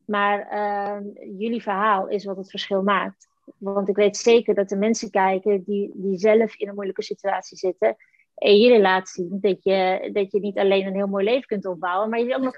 Maar 0.05 0.53
uh, 0.53 0.97
jullie 1.39 1.63
verhaal 1.63 2.09
is 2.09 2.25
wat 2.25 2.37
het 2.37 2.51
verschil 2.51 2.83
maakt. 2.83 3.29
Want 3.59 3.89
ik 3.89 3.97
weet 3.97 4.17
zeker 4.17 4.55
dat 4.55 4.71
er 4.71 4.79
mensen 4.79 5.11
kijken 5.11 5.63
die, 5.65 5.91
die 5.95 6.19
zelf 6.19 6.57
in 6.57 6.69
een 6.69 6.75
moeilijke 6.75 7.03
situatie 7.03 7.57
zitten. 7.57 7.97
En 8.35 8.61
jullie 8.61 8.81
laat 8.81 9.09
zien 9.09 9.39
dat 9.41 9.65
je, 9.65 10.11
dat 10.13 10.33
je 10.33 10.41
niet 10.41 10.59
alleen 10.59 10.87
een 10.87 10.95
heel 10.95 11.07
mooi 11.07 11.25
leven 11.25 11.47
kunt 11.47 11.67
opbouwen, 11.67 12.11
maar 12.11 12.21
je 12.21 12.35
ook 12.35 12.43
nog 12.43 12.55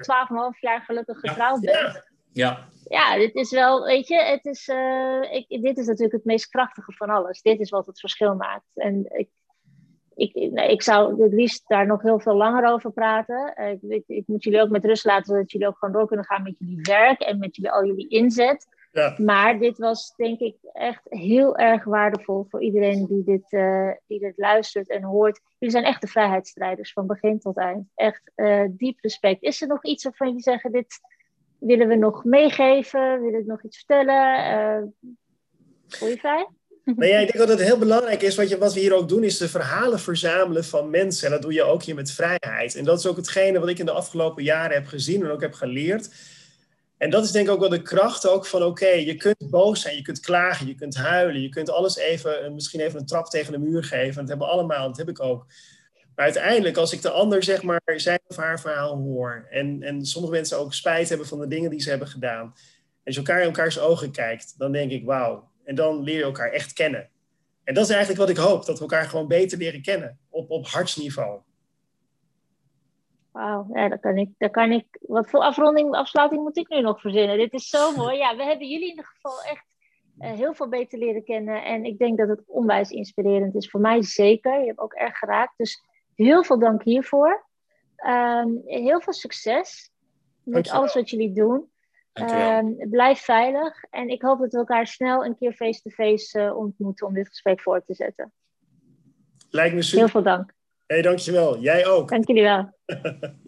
12,5 0.55 0.59
jaar 0.61 0.80
gelukkig 0.80 1.20
getrouwd 1.20 1.61
bent. 1.61 2.05
Ja. 2.32 2.68
Ja, 2.89 3.16
dit 3.16 3.34
is 3.34 3.51
wel, 3.51 3.84
weet 3.84 4.09
je, 4.09 4.22
het 4.22 4.45
is, 4.45 4.68
uh, 4.68 5.32
ik, 5.32 5.62
dit 5.62 5.78
is 5.78 5.87
natuurlijk 5.87 6.14
het 6.14 6.24
meest 6.24 6.49
krachtige 6.49 6.93
van 6.93 7.09
alles. 7.09 7.43
Dit 7.43 7.61
is 7.61 7.70
wat 7.70 7.87
het 7.87 8.01
verschil 8.01 8.34
maakt. 8.34 8.70
En 8.74 9.05
ik, 9.12 9.28
ik, 10.14 10.34
ik 10.70 10.82
zou 10.82 11.22
het 11.22 11.32
liefst 11.32 11.68
daar 11.68 11.87
nog 11.87 12.03
heel 12.03 12.20
veel 12.20 12.34
langer 12.34 12.72
over 12.72 12.93
praten. 12.93 13.55
Uh, 13.57 13.91
ik, 13.97 14.05
ik, 14.07 14.26
moet 14.26 14.45
jullie 14.45 14.61
ook 14.61 14.70
met 14.70 14.84
rust 14.84 15.05
laten, 15.05 15.24
zodat 15.24 15.51
jullie 15.51 15.66
ook 15.66 15.78
gewoon 15.78 15.95
door 15.95 16.07
kunnen 16.07 16.26
gaan 16.26 16.43
met 16.43 16.59
jullie 16.59 16.80
werk 16.82 17.20
en 17.20 17.39
met 17.39 17.57
jullie, 17.57 17.70
al 17.70 17.87
jullie 17.87 18.09
inzet. 18.09 18.66
Ja. 18.93 19.14
Maar 19.18 19.59
dit 19.59 19.78
was 19.78 20.14
denk 20.16 20.41
ik 20.41 20.57
echt 20.72 21.03
heel 21.05 21.57
erg 21.57 21.84
waardevol 21.84 22.47
voor 22.49 22.62
iedereen 22.62 23.07
die 23.07 23.24
dit, 23.24 23.53
uh, 23.53 23.91
die 24.07 24.20
dit 24.20 24.37
luistert 24.37 24.89
en 24.89 25.03
hoort. 25.03 25.41
Jullie 25.59 25.74
zijn 25.74 25.87
echt 25.87 26.01
de 26.01 26.07
vrijheidsstrijders 26.07 26.93
van 26.93 27.07
begin 27.07 27.39
tot 27.39 27.57
eind. 27.57 27.89
Echt 27.95 28.32
diep 28.70 28.99
respect. 29.01 29.43
Is 29.43 29.62
er 29.62 29.68
nog 29.68 29.84
iets 29.84 30.05
waarvan 30.05 30.26
jullie 30.26 30.43
zeggen, 30.43 30.72
dit 30.72 31.01
willen 31.59 31.89
we 31.89 31.95
nog 31.95 32.25
meegeven? 32.25 33.23
Willen 33.23 33.41
we 33.41 33.47
nog 33.47 33.63
iets 33.63 33.77
vertellen? 33.77 34.95
voel 35.89 36.09
je 36.09 36.17
vrij? 36.17 36.49
Ja, 36.97 37.19
ik 37.19 37.33
denk 37.33 37.39
dat 37.39 37.49
het 37.49 37.63
heel 37.63 37.79
belangrijk 37.79 38.23
is, 38.23 38.35
wat, 38.35 38.49
je, 38.49 38.59
wat 38.59 38.75
we 38.75 38.81
hier 38.81 38.95
ook 38.95 39.09
doen, 39.09 39.25
is 39.25 39.39
de 39.39 39.49
verhalen 39.49 40.01
verzamelen 40.01 40.65
van 40.65 40.91
mensen. 40.91 41.27
En 41.27 41.33
dat 41.33 41.43
doe 41.43 41.53
je 41.53 41.63
ook 41.63 41.83
hier 41.83 41.95
met 41.95 42.11
vrijheid. 42.11 42.75
En 42.75 42.85
dat 42.85 42.99
is 42.99 43.07
ook 43.07 43.17
hetgene 43.17 43.59
wat 43.59 43.69
ik 43.69 43.79
in 43.79 43.87
de 43.87 43.93
afgelopen 43.93 44.43
jaren 44.43 44.77
heb 44.77 44.87
gezien 44.87 45.25
en 45.25 45.31
ook 45.31 45.41
heb 45.41 45.55
geleerd. 45.55 46.11
En 46.99 47.11
dat 47.11 47.25
is 47.25 47.31
denk 47.31 47.47
ik 47.47 47.53
ook 47.53 47.61
wel 47.61 47.69
de 47.69 47.83
kracht 47.83 48.29
ook 48.29 48.47
van, 48.47 48.63
oké, 48.63 48.89
je 48.89 49.17
kunt 49.17 49.51
boos 49.51 49.81
zijn, 49.81 49.97
je 49.97 50.03
kunt 50.03 50.21
klagen, 50.21 50.67
je 50.67 50.75
kunt 50.75 50.97
huilen, 50.97 51.43
je 51.43 51.49
kunt 51.49 51.71
alles 51.71 51.97
even, 51.97 52.55
misschien 52.55 52.81
even 52.81 53.01
een 53.01 53.07
trap 53.07 53.27
tegen 53.27 53.53
de 53.53 53.59
muur 53.59 53.85
geven. 53.85 54.21
Dat 54.21 54.29
hebben 54.29 54.47
we 54.47 54.53
allemaal, 54.53 54.87
dat 54.87 54.97
heb 54.97 55.09
ik 55.09 55.23
ook. 55.23 55.47
Maar 56.17 56.25
uiteindelijk, 56.25 56.77
als 56.77 56.93
ik 56.93 57.03
de 57.03 57.11
ander 57.11 57.43
zeg 57.43 57.62
maar 57.62 57.81
zijn 57.85 58.21
of 58.29 58.37
haar 58.37 58.61
verhaal 58.61 58.97
hoor, 58.97 59.47
en, 59.51 59.83
en 59.83 60.05
sommige 60.05 60.35
mensen 60.35 60.59
ook 60.59 60.75
spijt 60.75 61.09
hebben 61.09 61.27
van 61.27 61.39
de 61.39 61.49
dingen 61.49 61.71
die 61.71 61.81
ze 61.81 61.91
hebben 61.91 62.09
gedaan, 62.09 62.45
en 62.45 63.05
als 63.05 63.14
je 63.14 63.21
elkaar 63.21 63.41
in 63.41 63.47
elkaars 63.47 63.79
ogen 63.79 64.12
kijkt, 64.12 64.59
dan 64.59 64.73
denk 64.73 64.91
ik, 64.91 65.05
wauw, 65.05 65.51
en 65.64 65.75
dan 65.75 66.03
leer 66.03 66.17
je 66.17 66.23
elkaar 66.23 66.51
echt 66.51 66.73
kennen. 66.73 67.11
En 67.64 67.75
dat 67.75 67.85
is 67.85 67.91
eigenlijk 67.91 68.21
wat 68.21 68.31
ik 68.31 68.37
hoop, 68.37 68.64
dat 68.64 68.77
we 68.77 68.81
elkaar 68.81 69.05
gewoon 69.05 69.29
beter 69.29 69.59
leren 69.59 69.83
kennen 69.83 70.19
op, 70.31 70.51
op 70.51 70.67
hartsniveau. 70.67 71.41
Wauw, 73.33 73.67
ja, 73.73 73.89
daar 73.89 73.99
kan 73.99 74.17
ik, 74.17 74.31
daar 74.39 74.51
kan 74.51 74.73
ik. 74.73 74.87
Wat 75.01 75.31
voor 75.31 75.41
afronding, 75.41 75.95
afsluiting 75.95 76.43
moet 76.43 76.57
ik 76.57 76.69
nu 76.69 76.81
nog 76.81 77.01
verzinnen? 77.01 77.39
Dit 77.39 77.53
is 77.53 77.69
zo 77.69 77.93
mooi. 77.97 78.17
Ja, 78.17 78.37
we 78.37 78.45
hebben 78.45 78.69
jullie 78.69 78.85
in 78.85 78.91
ieder 78.91 79.05
geval 79.05 79.43
echt 79.43 79.64
uh, 80.19 80.33
heel 80.33 80.55
veel 80.55 80.69
beter 80.69 80.99
leren 80.99 81.25
kennen. 81.25 81.64
En 81.64 81.85
ik 81.85 81.99
denk 81.99 82.19
dat 82.19 82.29
het 82.29 82.43
onwijs 82.47 82.91
inspirerend 82.91 83.55
is. 83.55 83.71
Voor 83.71 83.81
mij 83.81 84.03
zeker. 84.03 84.61
Je 84.61 84.67
hebt 84.67 84.79
ook 84.79 84.95
erg 84.95 85.19
geraakt. 85.19 85.53
Dus 85.57 85.85
heel 86.17 86.45
veel 86.45 86.59
dank 86.59 86.83
hiervoor. 86.83 87.47
Um, 88.07 88.62
heel 88.64 89.01
veel 89.01 89.12
succes 89.12 89.91
met 90.43 90.71
alles 90.71 90.95
wat 90.95 91.11
jullie 91.11 91.33
doen. 91.33 91.71
Uh, 92.14 92.61
blijf 92.91 93.21
veilig 93.21 93.85
en 93.91 94.09
ik 94.09 94.23
hoop 94.23 94.39
dat 94.39 94.53
we 94.53 94.59
elkaar 94.59 94.87
snel 94.87 95.25
een 95.25 95.37
keer 95.37 95.53
face-to-face 95.53 96.41
uh, 96.41 96.57
ontmoeten 96.57 97.07
om 97.07 97.14
dit 97.14 97.29
gesprek 97.29 97.61
voor 97.61 97.85
te 97.85 97.95
zetten. 97.95 98.33
Lijkt 99.51 99.75
me 99.75 99.83
super. 99.83 99.99
Heel 99.99 100.09
veel 100.09 100.23
dank. 100.23 100.55
Hé, 100.87 100.95
hey, 100.95 101.03
dankjewel. 101.03 101.59
Jij 101.59 101.87
ook. 101.87 102.09
Dank 102.09 102.27
jullie 102.27 102.43
wel. 102.43 102.73